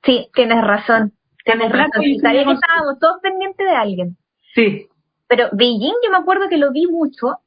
Sí, 0.04 0.28
tienes 0.34 0.60
razón. 0.64 1.12
Tienes 1.44 1.70
plata 1.70 1.86
razón. 1.86 2.02
y 2.04 2.18
sabía 2.18 2.44
que 2.44 2.52
estábamos 2.52 2.98
todos 3.00 3.20
pendientes 3.22 3.64
de 3.66 3.74
alguien. 3.76 4.16
Sí, 4.54 4.86
Pero 5.28 5.48
Beijing 5.52 5.94
yo 6.04 6.10
me 6.10 6.18
acuerdo 6.18 6.48
que 6.48 6.58
lo 6.58 6.72
vi 6.72 6.86
mucho 6.88 7.38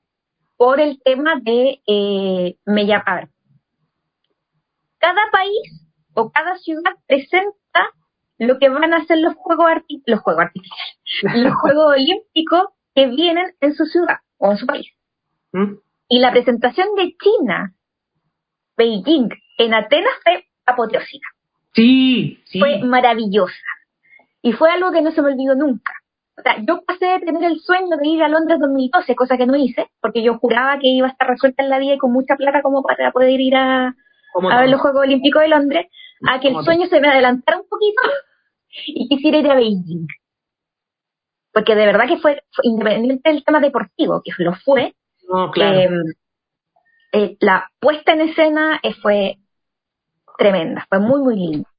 por 0.58 0.80
el 0.80 1.02
tema 1.04 1.36
de, 1.42 1.82
eh, 1.88 2.58
me 2.66 2.86
llama, 2.86 3.04
a 3.06 3.16
ver, 3.16 3.30
cada 5.00 5.22
país 5.32 5.88
o 6.14 6.32
cada 6.32 6.58
ciudad 6.58 6.94
presenta 7.08 7.90
lo 8.38 8.58
que 8.60 8.70
van 8.70 8.94
a 8.94 9.06
ser 9.06 9.20
los 9.20 9.34
juegos 9.36 9.66
arti- 9.68 10.02
los 10.06 10.20
juegos 10.22 10.44
artificiales, 10.44 10.98
los 11.44 11.54
juegos 11.56 11.94
olímpicos 11.94 12.70
que 12.94 13.08
vienen 13.08 13.54
en 13.62 13.74
su 13.76 13.86
ciudad. 13.86 14.18
o 14.38 14.52
en 14.52 14.58
su 14.58 14.66
país. 14.66 14.88
¿Mm? 15.54 15.76
Y 16.10 16.20
la 16.20 16.32
presentación 16.32 16.90
de 16.96 17.16
China, 17.18 17.74
Beijing, 18.78 19.30
en 19.58 19.74
Atenas 19.74 20.12
fue 20.24 20.46
apoteósica. 20.66 21.28
Sí, 21.74 22.42
sí. 22.46 22.60
Fue 22.60 22.80
maravillosa. 22.84 23.54
Y 24.42 24.52
fue 24.54 24.70
algo 24.72 24.92
que 24.92 25.02
no 25.02 25.12
se 25.12 25.22
me 25.22 25.32
olvidó 25.32 25.56
nunca. 25.56 25.94
O 26.38 26.42
sea, 26.42 26.58
yo 26.68 26.84
pasé 26.86 27.06
de 27.06 27.20
tener 27.20 27.44
el 27.44 27.60
sueño 27.62 27.96
de 27.98 28.08
ir 28.08 28.24
a 28.24 28.28
Londres 28.28 28.60
2012, 28.60 29.16
cosa 29.16 29.38
que 29.38 29.46
no 29.46 29.56
hice, 29.56 29.88
porque 30.02 30.22
yo 30.22 30.38
juraba 30.38 30.78
que 30.80 30.88
iba 30.88 31.08
a 31.08 31.12
estar 31.12 31.28
resuelta 31.28 31.64
en 31.64 31.70
la 31.70 31.80
vida 31.80 31.94
y 31.94 31.98
con 31.98 32.12
mucha 32.12 32.36
plata 32.36 32.62
como 32.62 32.84
para 32.84 33.12
poder 33.12 33.40
ir 33.40 33.56
a, 33.56 33.96
ver 34.42 34.70
los 34.70 34.82
Juegos 34.82 35.02
Olímpicos 35.04 35.42
de 35.42 35.48
Londres, 35.48 35.88
a 36.28 36.40
que 36.40 36.50
el 36.50 36.62
sueño 36.64 36.88
se 36.88 37.00
me 37.00 37.08
adelantara 37.08 37.58
un 37.58 37.68
poquito 37.70 38.02
y 38.88 39.08
quisiera 39.08 39.38
ir 39.38 39.50
a 39.50 39.56
Beijing. 39.56 40.08
Porque 41.54 41.74
de 41.74 41.86
verdad 41.86 42.08
que 42.08 42.18
fue, 42.18 42.44
fue 42.52 42.66
independiente 42.66 43.30
del 43.30 43.44
tema 43.46 43.62
deportivo, 43.62 44.22
que 44.22 44.32
lo 44.44 44.54
fue, 44.56 44.94
No, 45.30 45.52
claro. 45.52 45.80
eh, 45.80 45.90
eh, 47.14 47.38
la 47.40 47.72
puesta 47.80 48.12
en 48.12 48.22
escena 48.22 48.82
eh, 48.84 48.94
fue 49.02 49.38
tremenda, 50.38 50.86
fue 50.90 51.00
muy, 51.00 51.22
muy 51.22 51.36
linda. 51.38 51.70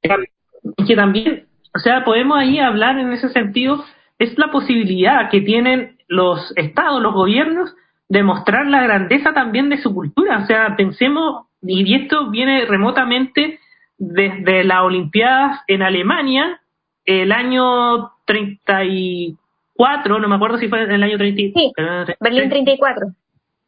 Y 0.77 0.85
que 0.85 0.95
también, 0.95 1.47
o 1.75 1.79
sea, 1.79 2.03
podemos 2.03 2.39
ahí 2.39 2.57
hablar 2.57 2.97
en 2.97 3.13
ese 3.13 3.29
sentido, 3.29 3.83
es 4.19 4.37
la 4.37 4.51
posibilidad 4.51 5.29
que 5.29 5.41
tienen 5.41 5.97
los 6.07 6.53
estados, 6.57 7.01
los 7.01 7.13
gobiernos, 7.13 7.73
de 8.09 8.23
mostrar 8.23 8.67
la 8.67 8.81
grandeza 8.83 9.33
también 9.33 9.69
de 9.69 9.77
su 9.77 9.93
cultura. 9.93 10.39
O 10.39 10.45
sea, 10.45 10.75
pensemos, 10.77 11.45
y 11.61 11.93
esto 11.95 12.29
viene 12.29 12.65
remotamente 12.65 13.59
desde 13.97 14.63
las 14.63 14.81
Olimpiadas 14.83 15.61
en 15.67 15.81
Alemania, 15.81 16.61
el 17.05 17.31
año 17.31 18.11
34, 18.25 20.19
no 20.19 20.27
me 20.27 20.35
acuerdo 20.35 20.57
si 20.57 20.67
fue 20.67 20.83
en 20.83 20.91
el 20.91 21.03
año 21.03 21.17
30, 21.17 21.59
Sí, 21.59 21.71
Berlín 22.19 22.49
34, 22.49 23.07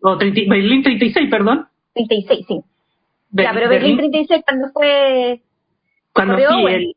o 0.02 0.18
30 0.18 0.42
Berlín 0.50 0.84
36, 0.84 1.30
perdón. 1.30 1.68
36, 1.94 2.46
sí. 2.48 2.62
Be- 3.32 3.44
ya, 3.44 3.54
pero 3.54 3.70
Berlín 3.70 3.98
36 3.98 4.44
cuando 4.46 4.68
fue... 4.72 5.42
cuando 6.14 6.38
sí, 6.38 6.44
el- 6.70 6.94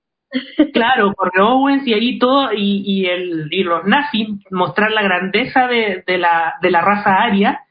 claro, 0.73 1.13
corrió 1.15 1.49
Owens 1.51 1.87
y 1.87 1.95
ahí 1.95 2.19
todo, 2.19 2.53
y, 2.53 2.83
y, 2.87 3.07
el, 3.07 3.49
y 3.51 3.63
los 3.63 3.85
nazis 3.85 4.29
mostrar 4.51 4.91
la 4.93 5.03
grandeza 5.03 5.67
de, 5.67 6.03
de, 6.07 6.19
la, 6.19 6.55
de 6.63 6.71
la 6.71 6.81
raza 6.81 7.15
aria. 7.23 7.61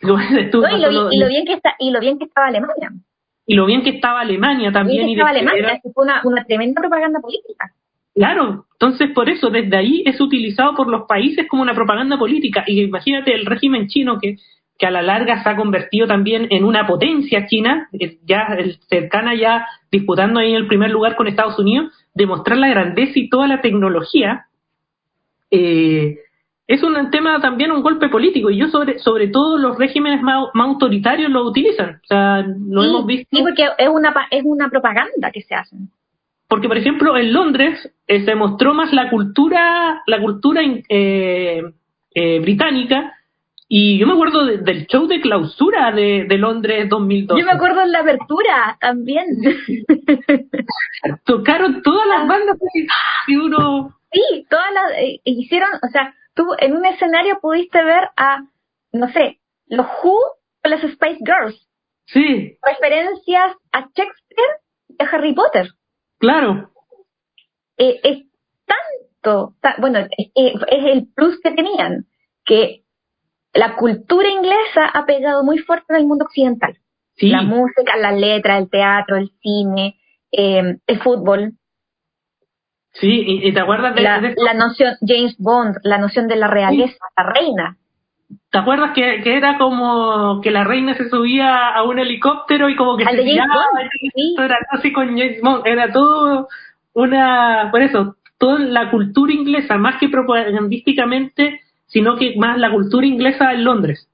No, 0.00 0.16
y, 0.20 0.80
lo, 0.80 0.90
bien- 0.90 1.12
y 1.12 1.18
lo 1.18 1.26
bien 1.28 1.44
que 1.44 1.54
está, 1.54 1.74
y 1.80 1.90
lo 1.90 1.98
bien 1.98 2.18
que 2.18 2.24
estaba 2.26 2.46
Alemania. 2.46 2.90
y 3.46 3.54
lo 3.56 3.66
bien 3.66 3.82
que 3.82 3.90
estaba 3.90 4.20
Alemania 4.20 4.68
Lo 4.68 4.72
también. 4.72 4.98
bien 5.06 5.08
que 5.08 5.12
estaba 5.14 5.30
Alemania, 5.30 5.58
era- 5.60 5.80
que 5.82 5.90
fue 5.92 6.04
una, 6.04 6.20
una 6.24 6.44
tremenda 6.44 6.80
propaganda 6.80 7.18
política. 7.20 7.72
claro, 8.14 8.66
entonces 8.74 9.10
por 9.12 9.28
eso 9.28 9.50
desde 9.50 9.76
ahí 9.76 10.04
es 10.06 10.20
utilizado 10.20 10.76
por 10.76 10.88
los 10.88 11.02
países 11.08 11.48
como 11.48 11.62
una 11.62 11.74
propaganda 11.74 12.16
política. 12.16 12.62
Y 12.68 12.80
imagínate 12.82 13.34
el 13.34 13.44
régimen 13.44 13.88
chino 13.88 14.18
que, 14.20 14.36
que 14.78 14.86
a 14.86 14.90
la 14.92 15.02
larga 15.02 15.42
se 15.42 15.48
ha 15.48 15.56
convertido 15.56 16.06
también 16.06 16.46
en 16.50 16.64
una 16.64 16.86
potencia 16.86 17.46
china, 17.46 17.88
eh, 17.98 18.18
ya 18.24 18.46
el- 18.56 18.78
cercana 18.88 19.34
ya 19.34 19.66
disputando 19.90 20.38
ahí 20.40 20.54
el 20.54 20.66
primer 20.68 20.90
lugar 20.90 21.16
con 21.16 21.26
Estados 21.26 21.58
Unidos, 21.58 21.92
demostrar 22.14 22.58
la 22.58 22.68
grandeza 22.68 23.12
y 23.16 23.28
toda 23.28 23.48
la 23.48 23.60
tecnología, 23.60 24.46
eh, 25.50 26.18
es 26.66 26.82
un 26.82 27.10
tema 27.10 27.40
también 27.40 27.72
un 27.72 27.80
golpe 27.82 28.08
político 28.10 28.50
y 28.50 28.58
yo 28.58 28.68
sobre 28.68 28.98
sobre 28.98 29.28
todo 29.28 29.56
los 29.56 29.78
regímenes 29.78 30.20
más, 30.22 30.48
más 30.52 30.68
autoritarios 30.68 31.30
lo 31.30 31.44
utilizan 31.46 32.00
o 32.04 32.06
sea 32.06 32.42
lo 32.42 32.82
sí, 32.82 32.88
hemos 32.88 33.06
visto 33.06 33.28
sí, 33.36 33.42
porque 33.42 33.66
es 33.78 33.88
una, 33.88 34.14
es 34.30 34.42
una 34.44 34.68
propaganda 34.68 35.30
que 35.32 35.40
se 35.40 35.54
hace. 35.54 35.76
porque 36.46 36.68
por 36.68 36.76
ejemplo 36.76 37.16
en 37.16 37.32
Londres 37.32 37.90
eh, 38.06 38.22
se 38.26 38.34
mostró 38.34 38.74
más 38.74 38.92
la 38.92 39.08
cultura 39.08 40.02
la 40.06 40.20
cultura 40.20 40.60
eh, 40.90 41.62
eh, 42.14 42.40
británica 42.40 43.14
y 43.70 43.98
yo 43.98 44.06
me 44.06 44.14
acuerdo 44.14 44.46
de- 44.46 44.58
del 44.58 44.86
show 44.86 45.06
de 45.06 45.20
clausura 45.20 45.92
de, 45.92 46.24
de 46.26 46.38
Londres 46.38 46.88
2012 46.88 47.40
Yo 47.40 47.46
me 47.46 47.52
acuerdo 47.52 47.82
en 47.82 47.92
la 47.92 48.00
apertura 48.00 48.76
también. 48.80 49.26
tocaron 51.24 51.82
todas 51.82 52.06
las 52.06 52.26
bandas 52.26 52.56
así, 52.56 52.86
¡ah! 52.90 53.24
y 53.26 53.36
uno 53.36 53.94
Sí, 54.10 54.46
todas 54.48 54.72
las 54.72 54.92
eh, 54.98 55.20
hicieron, 55.24 55.68
o 55.74 55.88
sea, 55.92 56.14
tú 56.34 56.46
en 56.58 56.74
un 56.76 56.86
escenario 56.86 57.38
pudiste 57.42 57.82
ver 57.84 58.08
a, 58.16 58.38
no 58.92 59.08
sé, 59.12 59.38
los 59.66 59.86
Who 60.02 60.16
con 60.62 60.70
las 60.70 60.80
Spice 60.80 61.18
Girls, 61.24 61.68
sí 62.06 62.56
referencias 62.64 63.54
a 63.72 63.80
Shakespeare 63.80 64.54
y 64.88 64.96
a 65.02 65.06
Harry 65.08 65.34
Potter. 65.34 65.68
claro 66.18 66.70
Eh, 67.76 68.00
es 68.02 68.18
tanto, 68.66 69.54
ta- 69.60 69.76
bueno, 69.78 69.98
es 70.00 70.84
el 70.86 71.06
plus 71.14 71.38
que 71.42 71.50
tenían, 71.52 72.06
que 72.46 72.82
la 73.58 73.76
cultura 73.76 74.28
inglesa 74.28 74.86
ha 74.92 75.04
pegado 75.06 75.42
muy 75.44 75.58
fuerte 75.58 75.86
en 75.90 75.96
el 75.96 76.06
mundo 76.06 76.24
occidental. 76.24 76.76
sí 77.16 77.28
La 77.30 77.42
música, 77.42 77.96
las 77.96 78.16
letras, 78.18 78.60
el 78.62 78.70
teatro, 78.70 79.16
el 79.16 79.30
cine, 79.42 79.96
eh, 80.32 80.76
el 80.86 80.98
fútbol, 81.00 81.52
sí 82.92 83.08
y, 83.26 83.48
y 83.48 83.52
te 83.52 83.60
acuerdas 83.60 83.94
de, 83.94 84.02
la, 84.02 84.20
de- 84.20 84.34
la 84.36 84.54
noción 84.54 84.94
James 85.06 85.36
Bond, 85.38 85.76
la 85.82 85.98
noción 85.98 86.28
de 86.28 86.36
la 86.36 86.48
realeza, 86.48 86.98
la 87.16 87.24
reina. 87.32 87.76
¿Te 88.50 88.58
acuerdas 88.58 88.92
que, 88.94 89.22
que 89.22 89.36
era 89.36 89.56
como 89.58 90.40
que 90.42 90.50
la 90.50 90.64
reina 90.64 90.94
se 90.94 91.08
subía 91.08 91.68
a 91.68 91.82
un 91.84 91.98
helicóptero 91.98 92.68
y 92.68 92.76
como 92.76 92.96
que 92.96 93.04
Al 93.04 93.16
se 93.16 93.22
tiraba? 93.22 93.64
Sí. 94.14 94.36
Era 94.38 94.56
así 94.70 94.92
con 94.92 95.08
James 95.16 95.40
Bond, 95.42 95.66
era 95.66 95.90
todo 95.92 96.48
una, 96.92 97.68
por 97.70 97.80
eso, 97.82 98.16
toda 98.38 98.58
la 98.58 98.90
cultura 98.90 99.32
inglesa, 99.32 99.78
más 99.78 99.98
que 99.98 100.08
propagandísticamente, 100.08 101.60
sino 101.88 102.16
que 102.16 102.36
más 102.36 102.56
la 102.58 102.70
cultura 102.70 103.06
inglesa 103.06 103.52
en 103.52 103.64
Londres. 103.64 104.08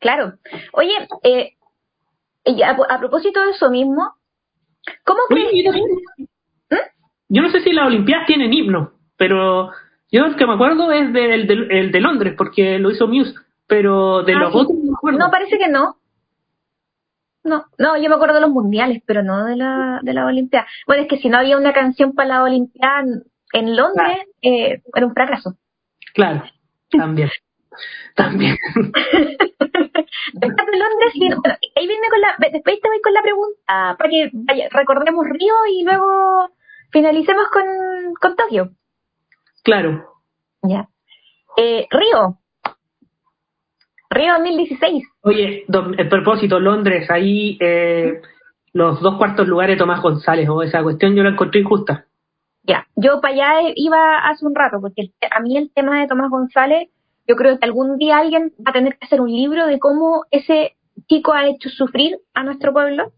Claro. 0.00 0.34
Oye, 0.72 0.92
eh, 1.24 1.54
a, 2.64 2.94
a 2.94 2.98
propósito 2.98 3.42
de 3.44 3.50
eso 3.50 3.68
mismo, 3.70 4.14
¿cómo 5.04 5.20
crees? 5.28 5.48
yo, 5.64 5.72
no- 5.72 6.78
yo 7.28 7.42
no 7.42 7.50
sé 7.50 7.60
si 7.60 7.72
las 7.72 7.86
Olimpiadas 7.86 8.26
tienen 8.26 8.52
himno, 8.52 8.92
pero 9.16 9.70
yo 10.10 10.24
el 10.24 10.36
que 10.36 10.46
me 10.46 10.54
acuerdo 10.54 10.92
es 10.92 11.12
del 11.12 11.46
de, 11.46 11.54
el 11.80 11.90
de 11.92 12.00
Londres, 12.00 12.34
porque 12.38 12.78
lo 12.78 12.90
hizo 12.90 13.06
Muse, 13.08 13.34
pero 13.66 14.22
de 14.22 14.34
Ah, 14.34 14.38
los 14.40 14.52
sí. 14.52 14.58
otros 14.60 14.78
no 14.78 14.84
me 14.84 14.96
acuerdo. 14.96 15.18
No, 15.18 15.30
parece 15.30 15.58
que 15.58 15.68
no. 15.68 15.96
No, 17.44 17.64
no, 17.78 17.96
yo 17.96 18.08
me 18.08 18.14
acuerdo 18.14 18.34
de 18.36 18.40
los 18.42 18.50
mundiales, 18.50 19.02
pero 19.06 19.22
no 19.22 19.44
de 19.44 19.56
la, 19.56 20.00
de 20.02 20.12
la 20.12 20.26
Olimpiada. 20.26 20.66
Bueno, 20.86 21.02
es 21.02 21.08
que 21.08 21.18
si 21.18 21.28
no 21.28 21.38
había 21.38 21.56
una 21.56 21.72
canción 21.72 22.12
para 22.14 22.28
la 22.28 22.42
Olimpiada 22.44 23.00
en- 23.00 23.22
en 23.52 23.76
Londres, 23.76 24.18
eh, 24.42 24.82
era 24.94 25.06
un 25.06 25.14
fracaso. 25.14 25.56
Claro, 26.14 26.42
también. 26.90 27.30
también. 28.14 28.56
Después 30.32 30.66
de 30.66 30.78
Londres, 30.78 31.12
ahí 31.76 31.86
viene 31.86 32.08
con 32.10 32.20
la, 32.20 32.34
después 32.50 32.80
te 32.80 32.88
voy 32.88 33.00
con 33.00 33.12
la 33.12 33.22
pregunta, 33.22 33.96
para 33.98 34.10
que 34.10 34.30
vaya, 34.32 34.68
recordemos 34.70 35.24
Río 35.28 35.54
y 35.70 35.84
luego 35.84 36.50
finalicemos 36.90 37.46
con, 37.52 37.64
con 38.20 38.36
Tokio. 38.36 38.70
claro. 39.62 40.04
Ya. 40.62 40.88
Eh, 41.56 41.86
Río. 41.90 42.38
Río 44.10 44.32
2016. 44.34 45.04
Oye, 45.22 45.64
do- 45.68 45.92
el 45.96 46.08
propósito, 46.08 46.58
Londres, 46.58 47.08
ahí 47.10 47.56
eh, 47.60 48.20
los 48.72 49.00
dos 49.00 49.16
cuartos 49.18 49.46
lugares 49.46 49.78
Tomás 49.78 50.00
González, 50.02 50.48
o 50.48 50.62
esa 50.62 50.82
cuestión 50.82 51.14
yo 51.14 51.22
la 51.22 51.30
encontré 51.30 51.60
injusta. 51.60 52.06
Ya, 52.68 52.86
yo 52.96 53.22
para 53.22 53.32
allá 53.32 53.72
iba 53.76 54.18
hace 54.28 54.44
un 54.44 54.54
rato, 54.54 54.78
porque 54.82 55.10
a 55.30 55.40
mí 55.40 55.56
el 55.56 55.72
tema 55.72 56.00
de 56.00 56.06
Tomás 56.06 56.28
González, 56.28 56.90
yo 57.26 57.34
creo 57.34 57.58
que 57.58 57.64
algún 57.64 57.96
día 57.96 58.18
alguien 58.18 58.52
va 58.58 58.70
a 58.70 58.74
tener 58.74 58.98
que 58.98 59.06
hacer 59.06 59.22
un 59.22 59.32
libro 59.32 59.66
de 59.66 59.78
cómo 59.78 60.26
ese 60.30 60.76
chico 61.08 61.32
ha 61.32 61.48
hecho 61.48 61.70
sufrir 61.70 62.18
a 62.34 62.44
nuestro 62.44 62.74
pueblo, 62.74 63.10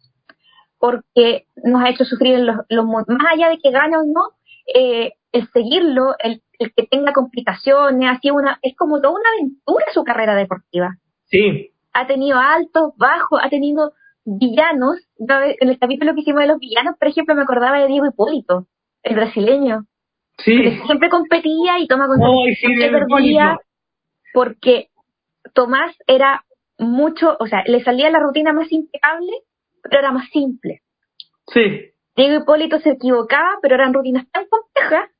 porque 0.78 1.46
nos 1.64 1.82
ha 1.82 1.90
hecho 1.90 2.04
sufrir 2.04 2.36
en 2.36 2.46
los, 2.46 2.58
los 2.68 2.84
más 2.86 3.26
allá 3.32 3.48
de 3.48 3.58
que 3.58 3.72
gane 3.72 3.96
o 3.96 4.04
no, 4.04 4.30
eh, 4.72 5.14
el 5.32 5.48
seguirlo, 5.50 6.14
el, 6.20 6.42
el 6.60 6.72
que 6.72 6.86
tenga 6.86 7.12
complicaciones, 7.12 8.08
ha 8.08 8.20
sido 8.20 8.36
una, 8.36 8.60
es 8.62 8.76
como 8.76 9.00
toda 9.00 9.14
una 9.14 9.30
aventura 9.36 9.84
su 9.92 10.04
carrera 10.04 10.36
deportiva. 10.36 10.96
Sí, 11.24 11.72
Ha 11.92 12.06
tenido 12.06 12.38
altos, 12.38 12.92
bajos, 12.96 13.40
ha 13.42 13.48
tenido 13.48 13.94
villanos. 14.24 14.96
En 15.18 15.68
el 15.68 15.78
capítulo 15.78 16.14
que 16.14 16.20
hicimos 16.20 16.42
de 16.42 16.48
los 16.48 16.58
villanos, 16.60 16.96
por 16.98 17.08
ejemplo, 17.08 17.34
me 17.34 17.42
acordaba 17.42 17.80
de 17.80 17.88
Diego 17.88 18.06
Hipólito, 18.06 18.66
el 19.02 19.14
brasileño 19.14 19.86
sí. 20.38 20.62
que 20.62 20.82
siempre 20.84 21.08
competía 21.08 21.78
y 21.78 21.86
sí, 22.56 22.74
Diego 22.74 22.98
perdía 22.98 23.06
Hipólito. 23.06 23.62
porque 24.32 24.88
Tomás 25.54 25.94
era 26.06 26.44
mucho, 26.78 27.36
o 27.38 27.46
sea, 27.46 27.62
le 27.66 27.82
salía 27.82 28.10
la 28.10 28.20
rutina 28.20 28.52
más 28.52 28.70
impecable, 28.72 29.32
pero 29.82 29.98
era 29.98 30.12
más 30.12 30.28
simple. 30.30 30.82
Sí, 31.46 31.92
Diego 32.16 32.42
Hipólito 32.42 32.78
se 32.80 32.90
equivocaba, 32.90 33.58
pero 33.62 33.74
eran 33.74 33.94
rutinas 33.94 34.30
tan 34.30 34.46
complejas 34.46 35.10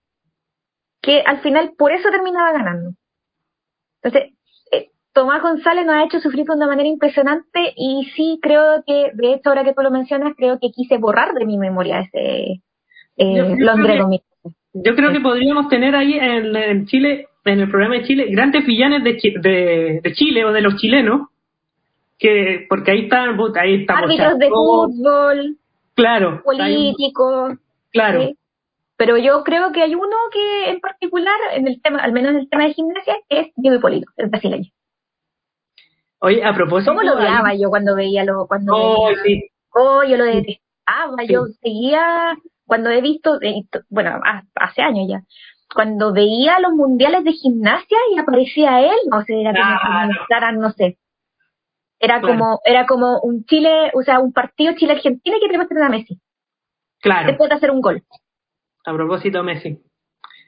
que 1.03 1.23
al 1.23 1.41
final 1.41 1.73
por 1.77 1.93
eso 1.93 2.11
terminaba 2.11 2.53
ganando. 2.53 2.91
Entonces, 4.03 4.35
eh, 4.73 4.91
Tomás 5.13 5.43
González 5.43 5.87
nos 5.87 5.97
ha 5.97 6.05
hecho 6.05 6.21
sufrir 6.21 6.47
de 6.47 6.53
una 6.53 6.67
manera 6.67 6.89
impresionante 6.89 7.73
y 7.77 8.11
sí 8.15 8.39
creo 8.43 8.83
que, 8.87 9.11
de 9.15 9.35
hecho, 9.35 9.49
ahora 9.49 9.65
que 9.65 9.73
tú 9.73 9.83
lo 9.83 9.91
mencionas, 9.91 10.35
creo 10.37 10.59
que 10.61 10.71
quise 10.71 10.99
borrar 10.99 11.35
de 11.35 11.47
mi 11.47 11.59
memoria 11.59 12.01
ese 12.01 12.63
eh, 13.21 13.35
Yo- 13.37 13.57
Londres 13.59 13.93
que- 13.93 13.99
2000. 14.03 14.21
yo 14.73 14.97
creo 14.97 15.13
que 15.13 15.21
podríamos 15.21 15.69
tener 15.69 15.95
ahí 15.95 16.15
en, 16.15 16.57
en 16.57 16.87
Chile 16.87 17.27
en 17.45 17.61
el 17.61 17.71
programa 17.71 17.97
de 17.97 18.05
Chile 18.05 18.27
grandes 18.31 18.67
villanes 18.67 19.03
de, 19.05 19.13
de, 19.41 20.01
de 20.03 20.13
Chile 20.13 20.45
o 20.45 20.53
de 20.53 20.61
los 20.61 20.77
chilenos, 20.77 21.29
que 22.19 22.67
porque 22.69 22.91
ahí 22.93 23.05
están, 23.05 23.39
ahí 23.57 23.81
está 23.81 23.99
árbitros 23.99 24.39
de 24.39 24.49
fútbol, 24.49 25.57
claro, 25.95 26.43
políticos, 26.45 27.55
claro. 27.93 28.31
Pero 28.97 29.17
yo 29.17 29.43
creo 29.45 29.73
que 29.73 29.83
hay 29.83 29.95
uno 29.95 30.17
que 30.31 30.71
en 30.71 30.81
particular, 30.81 31.35
en 31.55 31.67
el 31.67 31.81
tema, 31.81 32.01
al 32.01 32.13
menos 32.13 32.33
en 32.33 32.41
el 32.41 32.51
tema 32.51 32.65
de 32.67 32.75
gimnasia, 32.75 33.17
es 33.31 33.49
Diego 33.57 33.77
Hipólito, 33.79 34.11
el 34.19 34.29
brasileño. 34.29 34.71
Oye, 36.21 36.45
a 36.45 36.55
propósito. 36.55 36.93
¿Cómo 36.93 37.03
lo 37.03 37.15
odiaba 37.15 37.55
yo 37.55 37.71
cuando 37.71 37.97
veía 37.97 38.25
lo, 38.25 38.47
cuando 38.47 38.75
oh, 38.77 39.11
sí. 39.25 39.43
oh, 39.71 40.03
yo 40.05 40.19
lo 40.19 40.25
detestaba, 40.25 41.25
yo 41.27 41.47
seguía, 41.63 42.37
cuando 42.71 42.89
he 42.91 43.01
visto, 43.01 43.41
bueno, 43.89 44.21
hace 44.55 44.81
años 44.81 45.09
ya, 45.09 45.25
cuando 45.75 46.13
veía 46.13 46.61
los 46.61 46.71
mundiales 46.71 47.25
de 47.25 47.33
gimnasia 47.33 47.99
y 48.15 48.19
aparecía 48.21 48.81
él, 48.81 48.97
no 49.11 49.25
sé, 49.25 49.41
era 49.41 49.53
como 49.53 50.53
no 50.53 50.71
sé. 50.71 50.97
Era 51.99 52.21
como, 52.21 52.61
era 52.65 52.87
como 52.87 53.19
un 53.23 53.45
Chile, 53.45 53.91
o 53.93 54.03
sea, 54.03 54.21
un 54.21 54.33
partido 54.33 54.75
Chile-Argentina 54.77 55.37
que 55.41 55.49
te 55.49 55.57
muestran 55.57 55.83
a 55.83 55.89
Messi. 55.89 56.21
Claro. 57.01 57.27
Después 57.27 57.51
de 57.51 57.57
hacer 57.57 57.73
un 57.73 57.81
gol. 57.81 58.05
A 58.87 58.95
propósito, 58.95 59.43
Messi. 59.43 59.83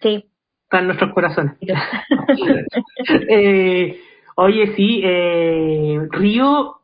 Sí. 0.00 0.24
Están 0.62 0.86
nuestros 0.86 1.12
corazones. 1.12 1.56
eh, 3.28 4.00
oye, 4.36 4.76
sí, 4.76 5.00
eh, 5.04 5.98
Río, 6.12 6.76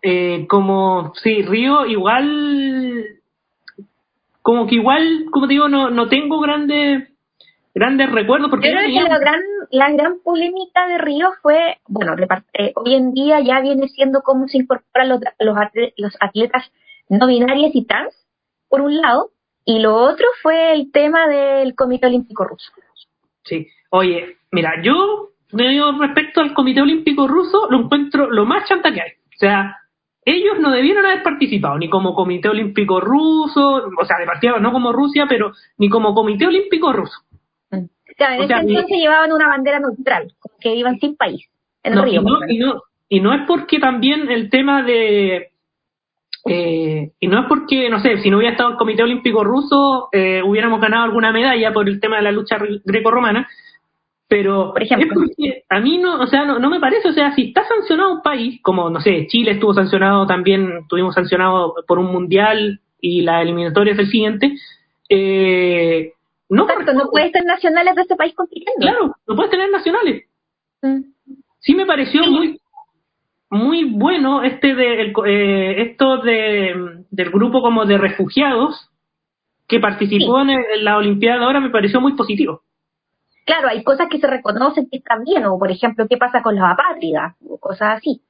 eh, 0.00 0.46
como, 0.48 1.12
sí, 1.16 1.42
Río 1.42 1.86
igual, 1.86 3.17
como 4.48 4.66
que 4.66 4.76
igual, 4.76 5.26
como 5.30 5.46
te 5.46 5.52
digo, 5.52 5.68
no, 5.68 5.90
no 5.90 6.08
tengo 6.08 6.40
grandes 6.40 7.06
grandes 7.74 8.10
recuerdos 8.10 8.48
porque 8.48 8.70
creo 8.70 8.80
que 8.80 9.06
la 9.06 9.18
gran 9.18 9.40
la 9.70 9.92
gran 9.92 10.20
polémica 10.24 10.88
de 10.88 10.96
Río 10.96 11.32
fue 11.42 11.76
bueno 11.86 12.14
eh, 12.54 12.72
hoy 12.74 12.94
en 12.94 13.12
día 13.12 13.40
ya 13.40 13.60
viene 13.60 13.88
siendo 13.88 14.22
cómo 14.22 14.48
se 14.48 14.56
incorporan 14.56 15.10
los, 15.10 15.20
los, 15.38 15.56
los 15.98 16.16
atletas 16.20 16.72
no 17.10 17.26
binarios 17.26 17.72
y 17.74 17.84
trans 17.84 18.14
por 18.70 18.80
un 18.80 18.96
lado 18.96 19.32
y 19.66 19.80
lo 19.80 19.94
otro 19.94 20.26
fue 20.40 20.72
el 20.72 20.90
tema 20.92 21.28
del 21.28 21.74
Comité 21.74 22.06
Olímpico 22.06 22.44
Ruso. 22.44 22.72
Sí, 23.44 23.66
oye, 23.90 24.38
mira, 24.50 24.80
yo 24.82 25.28
respecto 26.00 26.40
al 26.40 26.54
Comité 26.54 26.80
Olímpico 26.80 27.28
Ruso 27.28 27.68
lo 27.70 27.80
encuentro 27.80 28.30
lo 28.30 28.46
más 28.46 28.66
chanta 28.66 28.94
que 28.94 29.02
hay. 29.02 29.10
O 29.10 29.38
sea, 29.38 29.76
ellos 30.30 30.58
no 30.60 30.70
debieron 30.70 31.04
haber 31.06 31.22
participado 31.22 31.78
ni 31.78 31.88
como 31.88 32.14
Comité 32.14 32.48
Olímpico 32.48 33.00
Ruso, 33.00 33.90
o 33.98 34.04
sea, 34.04 34.18
de 34.18 34.26
partida 34.26 34.58
no 34.58 34.72
como 34.72 34.92
Rusia, 34.92 35.26
pero 35.28 35.52
ni 35.78 35.88
como 35.88 36.14
Comité 36.14 36.46
Olímpico 36.46 36.92
Ruso. 36.92 37.20
Mm. 37.70 37.84
Claro, 38.16 38.34
en 38.34 38.42
ese 38.42 38.60
entonces 38.60 38.98
llevaban 38.98 39.32
una 39.32 39.48
bandera 39.48 39.78
neutral, 39.78 40.32
que 40.60 40.74
iban 40.74 40.98
sin 40.98 41.16
país, 41.16 41.46
en 41.82 41.94
el 41.94 42.02
río. 42.02 42.22
y 43.08 43.20
no 43.20 43.32
es 43.34 43.42
porque 43.46 43.78
también 43.78 44.30
el 44.30 44.50
tema 44.50 44.82
de 44.82 45.50
eh, 46.46 47.10
y 47.20 47.26
no 47.26 47.40
es 47.40 47.46
porque, 47.46 47.90
no 47.90 48.00
sé, 48.00 48.18
si 48.18 48.30
no 48.30 48.38
hubiera 48.38 48.52
estado 48.52 48.70
el 48.70 48.76
Comité 48.76 49.02
Olímpico 49.02 49.44
Ruso, 49.44 50.08
eh, 50.12 50.42
hubiéramos 50.42 50.80
ganado 50.80 51.04
alguna 51.04 51.32
medalla 51.32 51.72
por 51.72 51.88
el 51.88 52.00
tema 52.00 52.16
de 52.16 52.22
la 52.22 52.32
lucha 52.32 52.58
greco-romana, 52.84 53.48
pero 54.28 54.72
por 54.72 54.82
ejemplo. 54.82 55.22
a 55.68 55.80
mí 55.80 55.98
no, 55.98 56.20
o 56.20 56.26
sea, 56.26 56.44
no, 56.44 56.58
no 56.58 56.70
me 56.70 56.80
parece, 56.80 57.08
o 57.08 57.12
sea, 57.12 57.34
si 57.34 57.48
está 57.48 57.66
sancionado 57.66 58.12
un 58.12 58.22
país, 58.22 58.60
como, 58.62 58.90
no 58.90 59.00
sé, 59.00 59.26
Chile 59.28 59.52
estuvo 59.52 59.74
sancionado 59.74 60.26
también, 60.26 60.78
estuvimos 60.82 61.14
sancionado 61.14 61.74
por 61.86 61.98
un 61.98 62.12
mundial 62.12 62.80
y 63.00 63.22
la 63.22 63.42
eliminatoria 63.42 63.94
es 63.94 63.98
el 63.98 64.10
siguiente, 64.10 64.52
eh, 65.08 66.12
no, 66.50 66.66
no 66.66 67.10
puedes 67.10 67.32
tener 67.32 67.46
nacionales 67.46 67.94
de 67.94 68.02
ese 68.02 68.16
país 68.16 68.34
compitiendo. 68.34 68.80
Claro, 68.80 69.14
no 69.26 69.34
puedes 69.34 69.50
tener 69.50 69.70
nacionales. 69.70 70.24
Mm. 70.82 71.00
Sí 71.60 71.74
me 71.74 71.86
pareció 71.86 72.22
muy 72.24 72.60
muy 73.50 73.84
bueno 73.84 74.42
este 74.42 74.74
de 74.74 75.12
eh, 75.26 75.82
esto 75.82 76.18
de, 76.18 77.04
del 77.10 77.30
grupo 77.30 77.62
como 77.62 77.86
de 77.86 77.96
refugiados 77.96 78.90
que 79.66 79.80
participó 79.80 80.40
en, 80.40 80.58
la 80.82 80.96
Olimpiada 80.96 81.44
ahora 81.44 81.60
me 81.60 81.70
pareció 81.70 82.00
muy 82.00 82.14
positivo. 82.14 82.62
Claro, 83.48 83.68
hay 83.68 83.82
cosas 83.82 84.08
que 84.10 84.18
se 84.18 84.26
reconocen 84.26 84.90
que 84.90 84.98
están 84.98 85.24
bien, 85.24 85.46
o 85.46 85.58
por 85.58 85.70
ejemplo, 85.70 86.06
qué 86.06 86.18
pasa 86.18 86.42
con 86.42 86.54
los 86.54 86.68
apátridas, 86.68 87.34
o 87.48 87.56
cosas 87.56 87.96
así. 87.96 88.20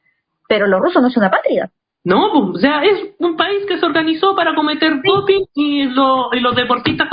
Pero 0.46 0.68
los 0.68 0.80
rusos 0.80 1.02
no 1.02 1.10
son 1.10 1.24
apátridas. 1.24 1.72
No, 2.04 2.30
pues, 2.32 2.44
o 2.54 2.58
sea, 2.60 2.84
es 2.84 3.16
un 3.18 3.36
país 3.36 3.66
que 3.66 3.80
se 3.80 3.84
organizó 3.84 4.36
para 4.36 4.54
cometer 4.54 5.02
doping 5.02 5.46
y, 5.56 5.86
los 5.86 6.54
deportistas 6.54 7.08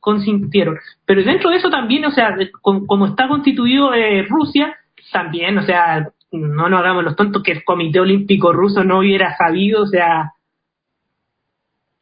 consintieron. 0.00 0.78
Pero 1.04 1.22
dentro 1.22 1.50
de 1.50 1.56
eso 1.56 1.68
también, 1.68 2.06
o 2.06 2.10
sea, 2.10 2.34
como 2.62 3.06
está 3.06 3.28
constituido 3.28 3.92
eh, 3.92 4.22
Rusia, 4.22 4.74
también, 5.12 5.58
o 5.58 5.62
sea, 5.62 6.08
no 6.30 6.70
nos 6.70 6.80
hagamos 6.80 7.04
los 7.04 7.16
tontos 7.16 7.42
que 7.42 7.52
el 7.52 7.64
Comité 7.64 8.00
Olímpico 8.00 8.54
Ruso 8.54 8.82
no 8.82 9.00
hubiera 9.00 9.36
sabido, 9.36 9.82
o 9.82 9.86
sea... 9.86 10.32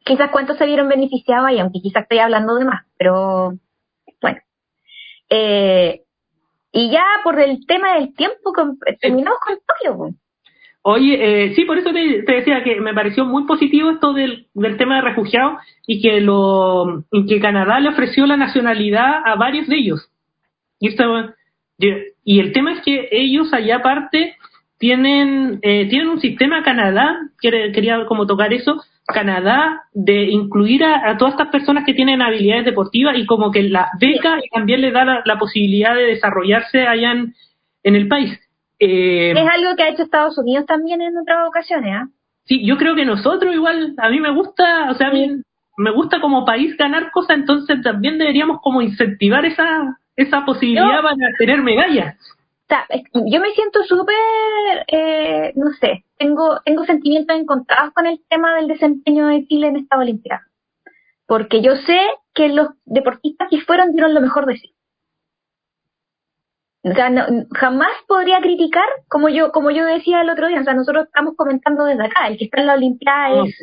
Quizás 0.05 0.31
cuántos 0.31 0.57
se 0.57 0.65
vieron 0.65 0.87
beneficiados 0.87 1.45
ahí, 1.45 1.59
aunque 1.59 1.81
quizás 1.81 2.03
estoy 2.03 2.19
hablando 2.19 2.55
de 2.55 2.63
más, 2.63 2.85
pero. 2.97 3.57
Eh, 5.31 6.01
y 6.73 6.91
ya 6.91 7.03
por 7.23 7.39
el 7.39 7.65
tema 7.65 7.95
del 7.95 8.13
tiempo, 8.13 8.53
terminamos 8.99 9.39
con 9.39 9.55
Tokio. 9.55 10.15
Oye, 10.83 11.45
eh, 11.45 11.55
sí, 11.55 11.63
por 11.65 11.77
eso 11.77 11.91
te, 11.93 12.23
decía 12.23 12.63
que 12.63 12.81
me 12.81 12.93
pareció 12.93 13.23
muy 13.25 13.45
positivo 13.45 13.91
esto 13.91 14.13
del, 14.13 14.47
del 14.53 14.77
tema 14.77 14.95
de 14.95 15.01
refugiados 15.01 15.61
y 15.85 16.01
que 16.01 16.21
lo 16.21 17.03
y 17.11 17.27
que 17.27 17.39
Canadá 17.39 17.79
le 17.79 17.89
ofreció 17.89 18.25
la 18.25 18.35
nacionalidad 18.35 19.21
a 19.23 19.35
varios 19.35 19.67
de 19.67 19.77
ellos. 19.77 20.09
Y 20.79 20.89
esto, 20.89 21.03
y 21.77 22.39
el 22.39 22.51
tema 22.51 22.73
es 22.73 22.81
que 22.81 23.09
ellos 23.11 23.53
allá 23.53 23.77
aparte 23.77 24.35
tienen, 24.81 25.59
eh, 25.61 25.87
tienen 25.87 26.09
un 26.09 26.19
sistema 26.19 26.63
Canadá, 26.63 27.15
quería 27.39 28.03
como 28.07 28.25
tocar 28.25 28.51
eso, 28.51 28.81
Canadá, 29.05 29.83
de 29.93 30.23
incluir 30.23 30.83
a, 30.83 31.15
todas 31.17 31.35
estas 31.35 31.49
personas 31.49 31.85
que 31.85 31.93
tienen 31.93 32.19
habilidades 32.19 32.65
deportivas 32.65 33.15
y 33.15 33.27
como 33.27 33.51
que 33.51 33.61
las 33.61 33.89
beca 33.99 34.39
también 34.51 34.81
les 34.81 34.91
da 34.91 35.21
la, 35.23 35.37
posibilidad 35.37 35.93
de 35.93 36.07
desarrollarse 36.07 36.87
allá 36.87 37.11
en, 37.11 37.95
el 37.95 38.07
país. 38.07 38.31
Eh, 38.79 39.33
es 39.37 39.47
algo 39.47 39.75
que 39.77 39.83
ha 39.83 39.89
hecho 39.89 40.01
Estados 40.01 40.35
Unidos 40.39 40.65
también 40.65 40.99
en 40.99 41.15
otras 41.15 41.47
ocasiones, 41.47 41.93
¿ah? 41.95 42.07
Sí, 42.45 42.65
yo 42.65 42.75
creo 42.77 42.95
que 42.95 43.05
nosotros 43.05 43.53
igual, 43.53 43.93
a 43.97 44.09
mí 44.09 44.19
me 44.19 44.33
gusta, 44.33 44.89
o 44.89 44.95
sea, 44.95 45.09
a 45.09 45.13
mí 45.13 45.43
me 45.77 45.91
gusta 45.91 46.19
como 46.19 46.43
país 46.43 46.75
ganar 46.75 47.11
cosas, 47.11 47.37
entonces 47.37 47.83
también 47.83 48.17
deberíamos 48.17 48.59
como 48.63 48.81
incentivar 48.81 49.45
esa, 49.45 49.99
esa 50.15 50.43
posibilidad 50.43 51.03
para 51.03 51.15
tener 51.37 51.61
medallas. 51.61 52.15
Yo 53.13 53.39
me 53.39 53.51
siento 53.51 53.83
súper, 53.83 54.15
eh, 54.87 55.53
no 55.55 55.71
sé, 55.79 56.05
tengo, 56.17 56.59
tengo 56.65 56.85
sentimientos 56.85 57.35
encontrados 57.35 57.93
con 57.93 58.07
el 58.07 58.21
tema 58.29 58.55
del 58.55 58.67
desempeño 58.67 59.27
de 59.27 59.45
Chile 59.47 59.67
en 59.67 59.77
esta 59.77 59.97
Olimpiada. 59.97 60.43
Porque 61.27 61.61
yo 61.61 61.75
sé 61.75 61.99
que 62.33 62.49
los 62.49 62.69
deportistas 62.85 63.49
que 63.49 63.61
fueron 63.61 63.91
dieron 63.91 64.13
lo 64.13 64.21
mejor 64.21 64.45
de 64.45 64.57
sí. 64.57 64.75
O 66.83 66.93
sea, 66.93 67.11
jamás 67.51 67.91
podría 68.07 68.41
criticar, 68.41 68.87
como 69.07 69.29
yo, 69.29 69.51
como 69.51 69.69
yo 69.69 69.85
decía 69.85 70.21
el 70.21 70.29
otro 70.31 70.47
día, 70.47 70.61
o 70.61 70.63
sea, 70.63 70.73
nosotros 70.73 71.05
estamos 71.05 71.35
comentando 71.37 71.85
desde 71.85 72.05
acá, 72.05 72.27
el 72.27 72.37
que 72.37 72.45
está 72.45 72.61
en 72.61 72.67
la 72.67 72.73
Olimpiada 72.73 73.43
es 73.43 73.55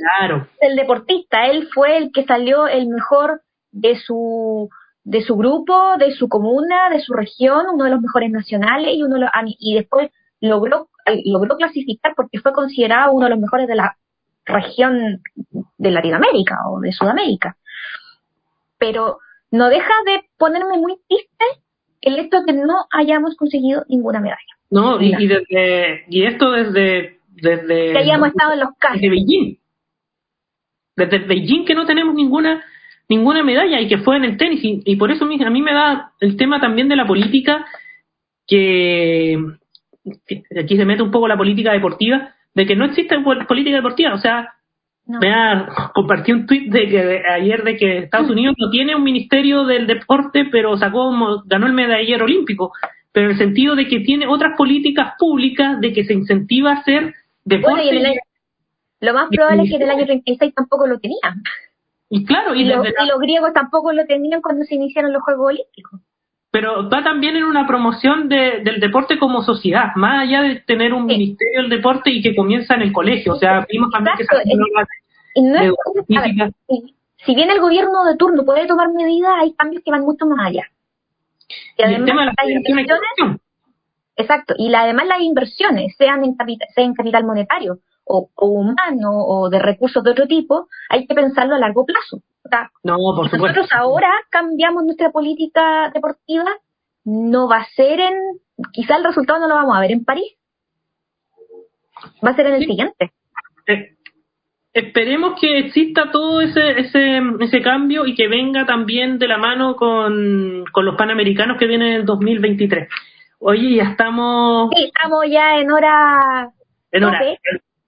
el 0.61 0.77
deportista, 0.77 1.47
él 1.47 1.69
fue 1.75 1.97
el 1.97 2.13
que 2.13 2.25
salió 2.25 2.69
el 2.69 2.89
mejor 2.89 3.43
de 3.73 3.97
su 3.97 4.71
de 5.09 5.23
su 5.23 5.37
grupo, 5.37 5.97
de 5.99 6.13
su 6.13 6.29
comuna, 6.29 6.91
de 6.91 7.01
su 7.01 7.15
región, 7.15 7.65
uno 7.73 7.85
de 7.85 7.91
los 7.91 8.03
mejores 8.03 8.31
nacionales 8.31 8.95
y 8.95 9.03
uno 9.03 9.17
y 9.59 9.75
después 9.75 10.11
logró 10.39 10.91
logró 11.25 11.57
clasificar 11.57 12.13
porque 12.15 12.41
fue 12.41 12.53
considerado 12.53 13.13
uno 13.13 13.25
de 13.25 13.31
los 13.31 13.41
mejores 13.41 13.67
de 13.67 13.75
la 13.75 13.97
región 14.45 15.23
de 15.79 15.91
Latinoamérica 15.91 16.59
o 16.69 16.81
de 16.81 16.93
Sudamérica. 16.93 17.57
Pero 18.77 19.19
no 19.51 19.71
deja 19.71 19.95
de 20.05 20.25
ponerme 20.37 20.77
muy 20.77 20.97
triste 21.09 21.45
el 22.03 22.19
hecho 22.19 22.41
de 22.41 22.45
que 22.45 22.53
no 22.53 22.85
hayamos 22.93 23.35
conseguido 23.37 23.85
ninguna 23.89 24.21
medalla. 24.21 24.43
No, 24.69 25.01
y, 25.01 25.27
desde, 25.27 26.05
y 26.11 26.25
esto 26.27 26.51
desde, 26.51 27.19
desde 27.29 27.93
que 27.93 27.99
hayamos 27.99 28.29
estado 28.29 28.53
en 28.53 28.61
los 28.61 28.71
casos. 28.79 29.01
Desde 29.01 29.09
Beijing. 29.09 29.59
Desde 30.97 31.19
Beijing 31.21 31.65
que 31.65 31.75
no 31.75 31.87
tenemos 31.87 32.15
ninguna 32.15 32.63
ninguna 33.09 33.43
medalla 33.43 33.81
y 33.81 33.89
que 33.89 33.99
fue 33.99 34.17
en 34.17 34.25
el 34.25 34.37
tenis. 34.37 34.61
Y, 34.63 34.97
por 34.97 35.11
eso 35.11 35.25
a 35.25 35.51
mí 35.51 35.63
me 35.63 35.73
da 35.73 36.13
el 36.21 36.37
tema 36.37 36.61
también 36.61 36.89
de 36.89 36.97
la 36.97 37.07
política, 37.07 37.67
que, 38.47 39.39
aquí 40.59 40.77
se 40.77 40.85
mete 40.85 41.03
un 41.03 41.11
poco 41.11 41.29
la 41.29 41.37
política 41.37 41.73
deportiva, 41.73 42.35
de 42.55 42.67
que 42.67 42.77
no 42.77 42.85
existe 42.85 43.19
política 43.21 43.77
deportiva. 43.77 44.15
O 44.15 44.19
sea, 44.19 44.55
me 45.07 45.33
ha 45.33 45.91
compartí 45.95 46.33
un 46.33 46.47
tweet 46.47 46.69
de 46.69 46.87
que 46.87 47.23
ayer 47.31 47.65
de 47.65 47.77
que 47.77 47.99
Estados 47.99 48.31
Unidos 48.31 48.55
no 48.59 48.71
tiene 48.71 48.95
un 48.95 49.03
ministerio 49.03 49.65
del 49.65 49.87
deporte, 49.87 50.47
pero 50.51 50.77
sacó 50.77 51.11
ganó 51.47 51.67
el 51.67 51.73
medallero 51.73 52.27
olímpico, 52.27 52.73
pero 53.13 53.27
en 53.27 53.33
el 53.33 53.39
sentido 53.39 53.75
de 53.75 53.89
que 53.89 54.01
tiene 54.01 54.27
otras 54.27 54.57
políticas 54.57 55.15
públicas 55.19 55.81
de 55.81 55.93
que 55.93 56.05
se 56.05 56.13
incentiva 56.13 56.73
a 56.73 56.81
hacer 56.81 57.15
deporte. 57.45 58.21
lo 59.01 59.15
más 59.15 59.29
probable 59.31 59.63
es 59.63 59.71
que 59.71 59.77
en 59.77 59.83
el 59.83 59.91
año 59.91 60.05
36 60.07 60.55
tampoco 60.55 60.87
lo 60.87 60.99
tenían. 60.99 61.43
Y 62.11 62.25
claro, 62.25 62.55
y, 62.55 62.65
los 62.65 62.83
griegos 63.21 63.53
tampoco 63.53 63.93
lo 63.93 64.07
tenían 64.07 64.41
cuando 64.41 64.65
se 64.65 64.75
iniciaron 64.77 65.13
los 65.13 65.23
Juegos 65.23 65.49
Olímpicos. 65.49 66.01
pero 66.51 66.89
va 66.89 67.05
también 67.05 67.37
en 67.37 67.45
una 67.45 67.67
promoción 67.67 68.29
de, 68.29 68.63
del 68.65 68.81
deporte 68.81 69.19
como 69.19 69.43
sociedad, 69.43 69.95
más 69.95 70.23
allá 70.23 70.43
de 70.43 70.61
tener 70.61 70.95
un 70.95 71.05
ministerio 71.05 71.63
del 71.63 71.71
deporte 71.71 72.11
y 72.11 72.23
que 72.23 72.35
comienza 72.35 72.75
en 72.75 72.83
el 72.83 72.93
colegio. 72.93 73.35
O 73.35 73.37
sea, 73.37 73.67
vimos 73.71 73.91
también 73.91 74.17
que 74.17 74.25
si 77.25 77.35
bien 77.35 77.51
el 77.51 77.61
gobierno 77.61 78.05
de 78.05 78.17
turno 78.17 78.45
puede 78.45 78.67
tomar 78.67 78.91
medidas, 78.93 79.33
hay 79.39 79.53
cambios 79.53 79.83
que 79.85 79.91
van 79.91 80.03
mucho 80.03 80.25
más 80.27 80.47
allá. 80.47 80.65
Y, 81.77 81.83
además, 81.83 82.01
el 82.01 82.07
tema 82.07 82.21
de 82.23 82.27
las 82.27 82.49
inversiones, 82.49 83.41
exacto, 84.17 84.55
y 84.57 84.73
además 84.75 85.07
las 85.07 85.21
inversiones, 85.21 85.95
sean 85.97 86.25
en 86.25 86.35
capital, 86.37 86.69
sean 86.75 86.89
en 86.89 86.95
capital 86.95 87.25
monetario 87.25 87.81
o, 88.09 88.31
humano 88.37 89.11
o 89.11 89.51
de 89.51 89.59
recursos 89.59 90.03
de 90.03 90.11
otro 90.11 90.27
tipo, 90.27 90.69
hay 90.89 91.07
que 91.07 91.15
pensarlo 91.15 91.55
a 91.55 91.59
largo 91.59 91.85
plazo. 91.85 92.23
no, 92.83 92.97
por 92.97 93.31
supuesto. 93.31 93.61
Nosotros 93.61 93.69
ahora 93.73 94.11
cambiamos 94.31 94.85
nuestra 94.85 95.11
política 95.11 95.91
deportiva, 95.93 96.51
no 97.05 97.49
va 97.49 97.59
a 97.59 97.69
ser 97.77 98.01
en, 98.01 98.15
quizá 98.73 98.97
el 98.97 99.05
resultado 99.05 99.41
no 99.41 99.49
lo 99.49 99.55
vamos 99.55 99.77
a 99.77 99.81
ver 99.81 99.93
en 99.93 100.05
París, 100.05 100.35
va 102.25 102.31
a 102.31 102.37
ser 102.37 102.47
en 102.47 102.55
el 102.55 102.67
siguiente. 102.67 103.13
Eh, 103.67 103.97
esperemos 104.73 105.39
que 105.41 105.59
exista 105.59 106.11
todo 106.11 106.41
ese, 106.41 106.81
ese, 106.81 107.21
ese 107.41 107.63
cambio 107.63 108.07
y 108.07 108.15
que 108.15 108.29
venga 108.29 108.67
también 108.67 109.19
de 109.19 109.29
la 109.29 109.39
mano 109.39 109.77
con, 109.77 110.65
con 110.73 110.85
los 110.85 110.97
panamericanos 110.97 111.59
que 111.59 111.67
vienen 111.67 111.89
en 111.89 111.95
el 111.95 112.05
2023. 112.05 112.89
Oye, 113.41 113.77
ya 113.77 113.85
estamos. 113.85 114.71
Sí, 114.75 114.85
estamos 114.85 115.25
ya 115.31 115.59
en 115.59 115.71
hora. 115.71 116.51
En 116.91 117.05
hora. 117.05 117.21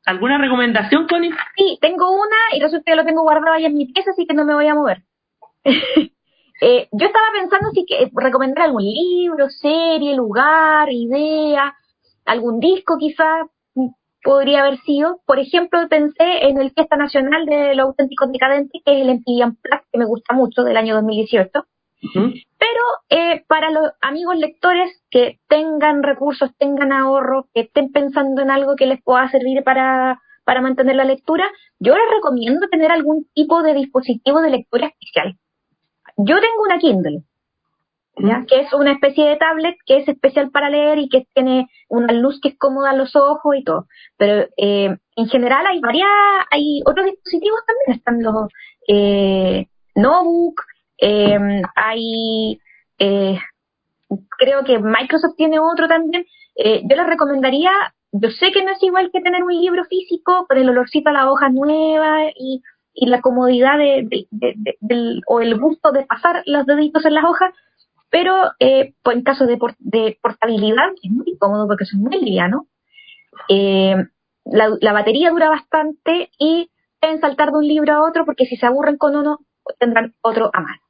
¿Alguna 0.07 0.39
recomendación, 0.39 1.07
Connie? 1.07 1.31
Sí, 1.57 1.79
tengo 1.81 2.11
una 2.11 2.37
y 2.57 2.61
resulta 2.61 2.91
que 2.91 2.97
lo 2.97 3.05
tengo 3.05 3.23
guardado 3.23 3.53
ahí 3.53 3.67
en 3.67 3.77
mi 3.77 3.87
pieza, 3.87 4.11
así 4.11 4.27
que 4.27 4.35
no 4.35 4.45
me 4.45 4.55
voy 4.55 4.67
a 4.67 4.75
mover. 4.75 5.03
eh, 5.65 6.89
yo 6.91 7.07
estaba 7.07 7.27
pensando 7.39 7.71
si 7.71 7.85
que 7.85 8.11
recomendar 8.15 8.65
algún 8.65 8.83
libro, 8.83 9.51
serie, 9.51 10.17
lugar, 10.17 10.91
idea, 10.91 11.75
algún 12.25 12.61
disco 12.61 12.97
quizás 12.99 13.47
podría 14.23 14.61
haber 14.61 14.79
sido. 14.81 15.21
Por 15.27 15.39
ejemplo, 15.39 15.87
pensé 15.89 16.49
en 16.49 16.61
el 16.61 16.73
Fiesta 16.73 16.97
Nacional 16.97 17.47
de 17.47 17.75
los 17.75 17.87
Auténticos 17.87 18.33
Decadentes, 18.33 18.81
que 18.85 18.93
es 18.93 19.03
el 19.03 19.15
MTV 19.15 19.47
Unplugged, 19.47 19.87
que 19.93 19.99
me 19.99 20.05
gusta 20.07 20.35
mucho, 20.35 20.63
del 20.63 20.77
año 20.77 20.95
2018. 20.95 21.51
Pero 22.03 22.83
eh, 23.11 23.45
para 23.47 23.71
los 23.71 23.93
amigos 24.01 24.37
lectores 24.37 25.03
que 25.11 25.39
tengan 25.49 26.03
recursos, 26.03 26.51
tengan 26.59 26.93
ahorro, 26.93 27.49
que 27.53 27.63
estén 27.63 27.93
pensando 27.93 28.43
en 28.43 28.51
algo 28.51 28.75
que 28.77 28.87
les 28.87 29.03
pueda 29.03 29.29
servir 29.31 29.63
para, 29.65 30.21
para 30.45 30.63
mantener 30.63 30.97
la 30.97 31.05
lectura, 31.05 31.45
yo 31.79 31.95
les 31.95 32.11
recomiendo 32.11 32.69
tener 32.69 32.91
algún 32.91 33.27
tipo 33.35 33.63
de 33.63 33.75
dispositivo 33.75 34.41
de 34.41 34.51
lectura 34.51 34.87
especial. 34.87 35.37
Yo 36.17 36.37
tengo 36.41 36.63
una 36.65 36.79
Kindle, 36.79 37.23
que 38.47 38.61
es 38.61 38.73
una 38.73 38.93
especie 38.93 39.27
de 39.27 39.37
tablet 39.37 39.77
que 39.87 39.99
es 39.99 40.09
especial 40.09 40.51
para 40.51 40.69
leer 40.69 40.99
y 40.99 41.09
que 41.09 41.27
tiene 41.35 41.69
una 41.89 42.13
luz 42.13 42.41
que 42.41 42.51
es 42.51 42.59
cómoda 42.59 42.91
a 42.91 42.97
los 42.97 43.17
ojos 43.17 43.57
y 43.57 43.65
todo. 43.65 43.87
Pero 44.17 44.49
eh, 44.57 44.97
en 45.17 45.29
general 45.29 45.67
hay 45.67 45.81
varias, 45.81 46.09
hay 46.51 46.83
otros 46.85 47.07
dispositivos 47.07 47.61
también, 47.67 47.99
están 47.99 48.23
los 48.23 48.53
eh, 48.89 49.67
notebook, 49.95 50.61
eh, 51.01 51.63
hay, 51.75 52.61
eh, 52.99 53.39
creo 54.39 54.65
que 54.65 54.79
Microsoft 54.79 55.37
tiene 55.37 55.59
otro 55.59 55.89
también. 55.89 56.27
Eh, 56.57 56.83
yo 56.85 56.97
les 56.97 57.07
recomendaría, 57.07 57.71
yo 58.13 58.31
sé 58.31 58.53
que 58.53 58.63
no 58.63 58.73
es 58.73 58.83
igual 58.83 59.11
que 59.13 59.21
tener 59.21 59.43
un 59.43 59.55
libro 59.55 59.85
físico 59.85 60.47
con 60.49 60.59
el 60.59 60.69
olorcito 60.69 61.11
a 61.11 61.13
la 61.13 61.31
hoja 61.31 61.49
nueva 61.49 62.27
y, 62.37 62.63
la 62.95 63.23
comodidad 63.23 63.79
de, 63.79 64.27
del, 64.81 65.23
o 65.27 65.41
el 65.41 65.59
gusto 65.59 65.91
de 65.91 66.05
pasar 66.05 66.43
los 66.45 66.67
deditos 66.67 67.07
en 67.07 67.15
las 67.15 67.25
hojas, 67.25 67.55
pero 68.11 68.35
eh, 68.59 68.93
pues 69.03 69.17
en 69.17 69.23
caso 69.23 69.47
de, 69.47 69.59
de, 69.79 70.19
portabilidad 70.21 70.91
es 71.03 71.11
muy 71.11 71.39
cómodo 71.39 71.67
porque 71.67 71.85
es 71.85 71.95
muy 71.95 72.21
liviano. 72.21 72.67
Eh, 73.49 73.97
la, 74.45 74.77
la, 74.81 74.93
batería 74.93 75.31
dura 75.31 75.49
bastante 75.49 76.31
y 76.39 76.71
pueden 77.01 77.21
saltar 77.21 77.53
de 77.53 77.59
un 77.59 77.67
libro 77.67 77.95
a 77.95 78.07
otro 78.07 78.27
porque 78.27 78.45
si 78.45 78.57
se 78.57 78.67
aburren 78.67 78.99
con 78.99 79.17
uno 79.17 79.39
tendrán 79.79 80.15
otro 80.21 80.51
a 80.53 80.61
mano. 80.61 80.81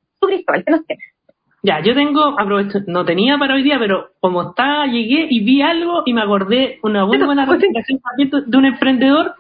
Ya, 1.63 1.81
yo 1.81 1.95
tengo, 1.95 2.41
aprovecho, 2.41 2.79
no 2.87 3.05
tenía 3.05 3.37
para 3.37 3.55
hoy 3.55 3.63
día, 3.63 3.79
pero 3.79 4.13
como 4.21 4.51
está, 4.51 4.87
llegué 4.87 5.27
y 5.29 5.45
vi 5.45 5.61
algo 5.61 6.03
y 6.07 6.15
me 6.15 6.23
acordé 6.23 6.79
una 6.83 7.05
buena, 7.05 7.27
buena 7.27 7.45
recomendación 7.45 8.01
de 8.47 8.57
un 8.57 8.65
emprendedor. 8.65 9.35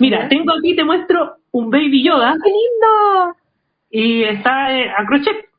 Mira, 0.00 0.28
tengo 0.28 0.52
aquí, 0.58 0.74
te 0.74 0.84
muestro 0.84 1.36
un 1.52 1.70
Baby 1.70 2.02
Yoda. 2.04 2.32
¡Qué 2.32 2.50
lindo! 2.50 3.36
Y 3.90 4.22
está 4.24 4.76
eh, 4.76 4.90
a 4.90 5.06
crochet 5.06 5.52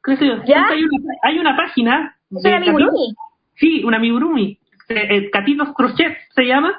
¿Ya? 0.45 0.67
Hay 0.67 0.83
una, 0.83 1.13
hay 1.21 1.39
una 1.39 1.55
página. 1.55 2.15
¿Es 2.29 2.53
amigurumi? 2.53 3.15
Sí, 3.55 3.83
una 3.85 3.97
amigurumi. 3.97 4.57
Eh, 4.89 5.29
Catitos 5.31 5.73
Crochet 5.73 6.17
se 6.35 6.43
llama. 6.43 6.73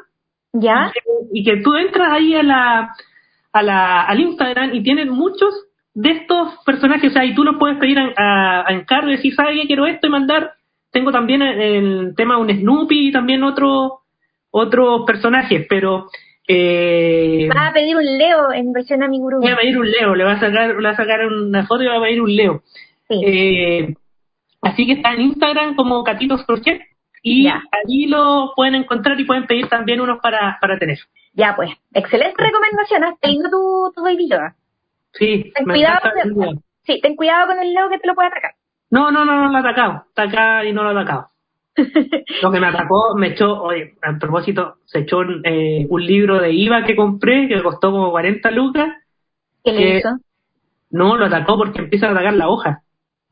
¿Ya? 0.53 0.93
Y 1.33 1.43
que, 1.43 1.57
tú 1.59 1.75
entras 1.75 2.13
ahí 2.13 2.35
a 2.35 2.43
la, 2.43 2.95
a 3.53 3.63
la, 3.63 4.03
al 4.03 4.21
Instagram 4.21 4.75
y 4.75 4.83
tienen 4.83 5.09
muchos 5.09 5.67
de 5.95 6.11
estos 6.11 6.59
personajes. 6.65 7.11
O 7.11 7.13
sea, 7.13 7.25
y 7.25 7.35
tú 7.35 7.45
los 7.45 7.57
puedes 7.57 7.79
pedir 7.79 7.99
a, 7.99 8.67
a, 8.67 8.73
encargo 8.73 9.09
y 9.09 9.17
decir, 9.17 9.35
¿sabes 9.35 9.59
qué? 9.61 9.67
Quiero 9.67 9.87
esto 9.87 10.07
y 10.07 10.11
mandar. 10.11 10.55
Tengo 10.91 11.11
también 11.11 11.43
el 11.43 12.15
tema 12.17 12.39
un 12.39 12.51
Snoopy 12.51 13.09
y 13.09 13.13
también 13.13 13.43
otro, 13.43 14.03
otros 14.51 15.03
personajes, 15.07 15.67
pero 15.69 16.09
eh, 16.47 17.49
va 17.55 17.69
a 17.69 17.73
pedir 17.73 17.97
un 17.97 18.05
Leo 18.05 18.53
en 18.53 18.73
versión 18.73 19.03
amigurumi. 19.03 19.47
Va 19.47 19.55
a 19.55 19.59
pedir 19.59 19.79
un 19.79 19.91
Leo, 19.91 20.15
le 20.15 20.25
va 20.25 20.33
a 20.33 20.41
sacar, 20.41 20.77
le 20.77 20.83
va 20.83 20.91
a 20.91 20.97
sacar 20.97 21.27
una 21.27 21.67
foto 21.67 21.83
y 21.83 21.87
va 21.87 21.97
a 21.97 22.03
pedir 22.03 22.21
un 22.21 22.35
Leo. 22.35 22.63
Eh, 23.09 23.95
así 24.63 24.87
que 24.87 24.93
está 24.93 25.15
en 25.15 25.23
Instagram 25.23 25.75
como 25.75 26.05
Catitos 26.05 26.45
Crochet 26.45 26.83
y 27.23 27.49
allí 27.49 28.07
lo 28.07 28.53
pueden 28.55 28.75
encontrar 28.75 29.19
y 29.19 29.25
pueden 29.25 29.47
pedir 29.47 29.69
también 29.69 30.01
unos 30.01 30.21
para, 30.21 30.59
para 30.61 30.79
tener. 30.79 30.99
Ya, 31.33 31.57
pues, 31.57 31.71
excelente 31.93 32.43
recomendación. 32.43 33.05
¿Has 33.05 33.19
tenido 33.19 33.51
tu, 33.51 33.93
tu 33.95 34.03
baby 34.05 34.29
Sí, 35.15 35.53
ten 35.55 35.65
cuidado, 35.65 36.11
con, 36.35 36.63
sí, 36.83 37.01
ten 37.01 37.17
cuidado 37.17 37.49
con 37.49 37.63
el 37.63 37.73
leo 37.73 37.89
que 37.89 37.99
te 37.99 38.07
lo 38.07 38.15
puede 38.15 38.29
atacar. 38.29 38.53
No, 38.91 39.11
no, 39.11 39.25
no, 39.25 39.35
no 39.35 39.49
lo 39.49 39.57
ha 39.57 39.61
atacado. 39.61 40.05
Está 40.09 40.23
acá 40.25 40.65
y 40.65 40.73
no 40.73 40.83
lo 40.83 40.91
ha 40.91 41.01
atacado. 41.01 41.29
lo 42.43 42.53
que 42.53 42.61
me 42.61 42.69
atacó, 42.69 43.15
me 43.17 43.29
echó, 43.29 43.63
oye, 43.63 43.95
a 44.03 44.17
propósito, 44.19 44.77
se 44.85 45.01
echó 45.01 45.23
eh, 45.23 45.87
un 45.89 46.07
libro 46.07 46.41
de 46.41 46.53
IVA 46.53 46.85
que 46.85 46.95
compré 46.95 47.49
que 47.49 47.63
costó 47.63 47.91
como 47.91 48.11
40 48.11 48.51
lucas. 48.53 48.95
¿Qué 49.65 49.73
le 49.73 49.99
hizo? 49.99 50.11
No, 50.91 51.17
lo 51.17 51.27
atacó 51.27 51.57
porque 51.57 51.81
empieza 51.81 52.07
a 52.07 52.13
atacar 52.13 52.35
la 52.35 52.49
hoja. 52.49 52.83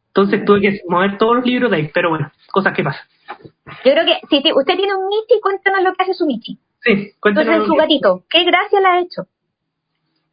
Entonces 0.09 0.45
tuve 0.45 0.61
que 0.61 0.81
mover 0.89 1.17
todos 1.17 1.37
los 1.37 1.47
libros 1.47 1.71
de 1.71 1.77
ahí, 1.77 1.91
pero 1.95 2.11
bueno, 2.11 2.31
cosas 2.51 2.75
que 2.75 2.83
pasan. 2.83 3.07
Yo 3.85 3.93
creo 3.93 4.05
que 4.05 4.19
si 4.29 4.53
usted 4.53 4.77
tiene 4.77 4.95
un 4.95 5.09
Michi, 5.09 5.41
cuéntanos 5.41 5.83
lo 5.83 5.93
que 5.95 6.03
hace 6.03 6.15
su 6.15 6.27
Michi. 6.27 6.59
Sí, 6.81 7.13
cuéntanos. 7.21 7.55
Entonces, 7.55 7.69
su 7.69 7.75
gatito, 7.75 8.25
¿qué 8.29 8.45
gracia 8.45 8.81
le 8.81 8.87
ha 8.89 9.01
hecho? 9.01 9.23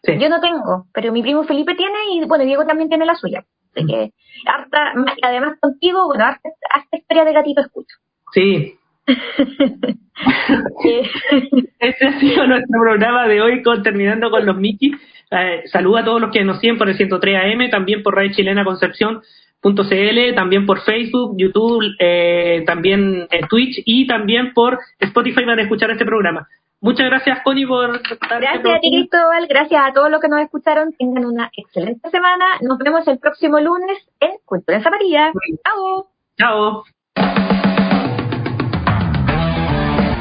Sí. 0.03 0.17
Yo 0.19 0.29
no 0.29 0.39
tengo, 0.39 0.85
pero 0.93 1.11
mi 1.11 1.21
primo 1.21 1.43
Felipe 1.43 1.75
tiene 1.75 1.97
y 2.13 2.25
bueno, 2.25 2.45
Diego 2.45 2.65
también 2.65 2.89
tiene 2.89 3.05
la 3.05 3.15
suya. 3.15 3.43
Así 3.75 3.85
que, 3.85 4.11
harta, 4.45 4.93
además 5.21 5.57
contigo, 5.59 6.07
bueno, 6.07 6.25
harta, 6.25 6.49
historia 6.91 7.25
de 7.25 7.33
gatito 7.33 7.61
escucho. 7.61 7.95
Sí. 8.33 8.75
este 11.79 12.07
ha 12.07 12.19
sido 12.19 12.47
nuestro 12.47 12.79
programa 12.81 13.27
de 13.27 13.41
hoy, 13.41 13.61
con, 13.61 13.83
terminando 13.83 14.29
con 14.31 14.45
los 14.45 14.57
Mickey. 14.57 14.91
Eh, 15.31 15.63
saluda 15.65 16.01
a 16.01 16.05
todos 16.05 16.21
los 16.21 16.31
que 16.31 16.43
nos 16.43 16.59
siguen 16.59 16.77
por 16.77 16.89
el 16.89 16.97
103 16.97 17.37
AM, 17.37 17.69
también 17.69 18.01
por 18.01 18.15
Radio 18.15 18.31
Chilena 18.33 18.63
Concepción 18.63 19.21
.cl, 19.61 20.35
también 20.35 20.65
por 20.65 20.81
Facebook, 20.81 21.35
YouTube, 21.37 21.83
eh, 21.99 22.63
también 22.65 23.27
en 23.29 23.47
Twitch 23.47 23.81
y 23.85 24.07
también 24.07 24.53
por 24.53 24.79
Spotify 24.99 25.43
para 25.45 25.61
escuchar 25.61 25.91
este 25.91 26.05
programa. 26.05 26.47
Muchas 26.81 27.07
gracias, 27.07 27.39
Connie, 27.43 27.65
por 27.65 27.95
estar 27.95 28.39
Gracias 28.39 28.65
a 28.65 28.79
ti, 28.79 28.89
Cristóbal. 28.89 29.47
Gracias 29.47 29.81
a 29.85 29.91
todos 29.91 30.09
los 30.09 30.21
que 30.21 30.29
nos 30.29 30.39
escucharon. 30.39 30.93
Tengan 30.93 31.25
una 31.25 31.51
excelente 31.53 32.09
semana. 32.09 32.45
Nos 32.61 32.77
vemos 32.77 33.05
el 33.07 33.19
próximo 33.19 33.59
lunes 33.59 33.97
en 34.21 34.31
Cultura 34.45 34.77
en 34.77 34.83
Zapatillas. 34.83 35.33
Chao. 35.65 36.07
Chao. 36.37 36.83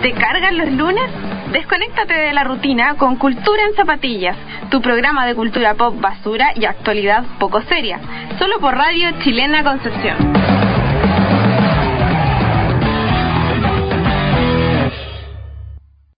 ¿Te 0.02 0.12
cargan 0.14 0.58
los 0.58 0.72
lunes? 0.72 1.10
Desconéctate 1.52 2.12
de 2.12 2.32
la 2.32 2.44
rutina 2.44 2.96
con 2.96 3.16
Cultura 3.16 3.62
en 3.64 3.74
Zapatillas, 3.74 4.36
tu 4.70 4.82
programa 4.82 5.26
de 5.26 5.34
cultura 5.34 5.74
pop 5.74 5.94
basura 5.98 6.52
y 6.54 6.66
actualidad 6.66 7.24
poco 7.38 7.62
seria, 7.62 8.00
solo 8.38 8.58
por 8.60 8.74
Radio 8.74 9.12
Chilena 9.22 9.64
Concepción. 9.64 10.67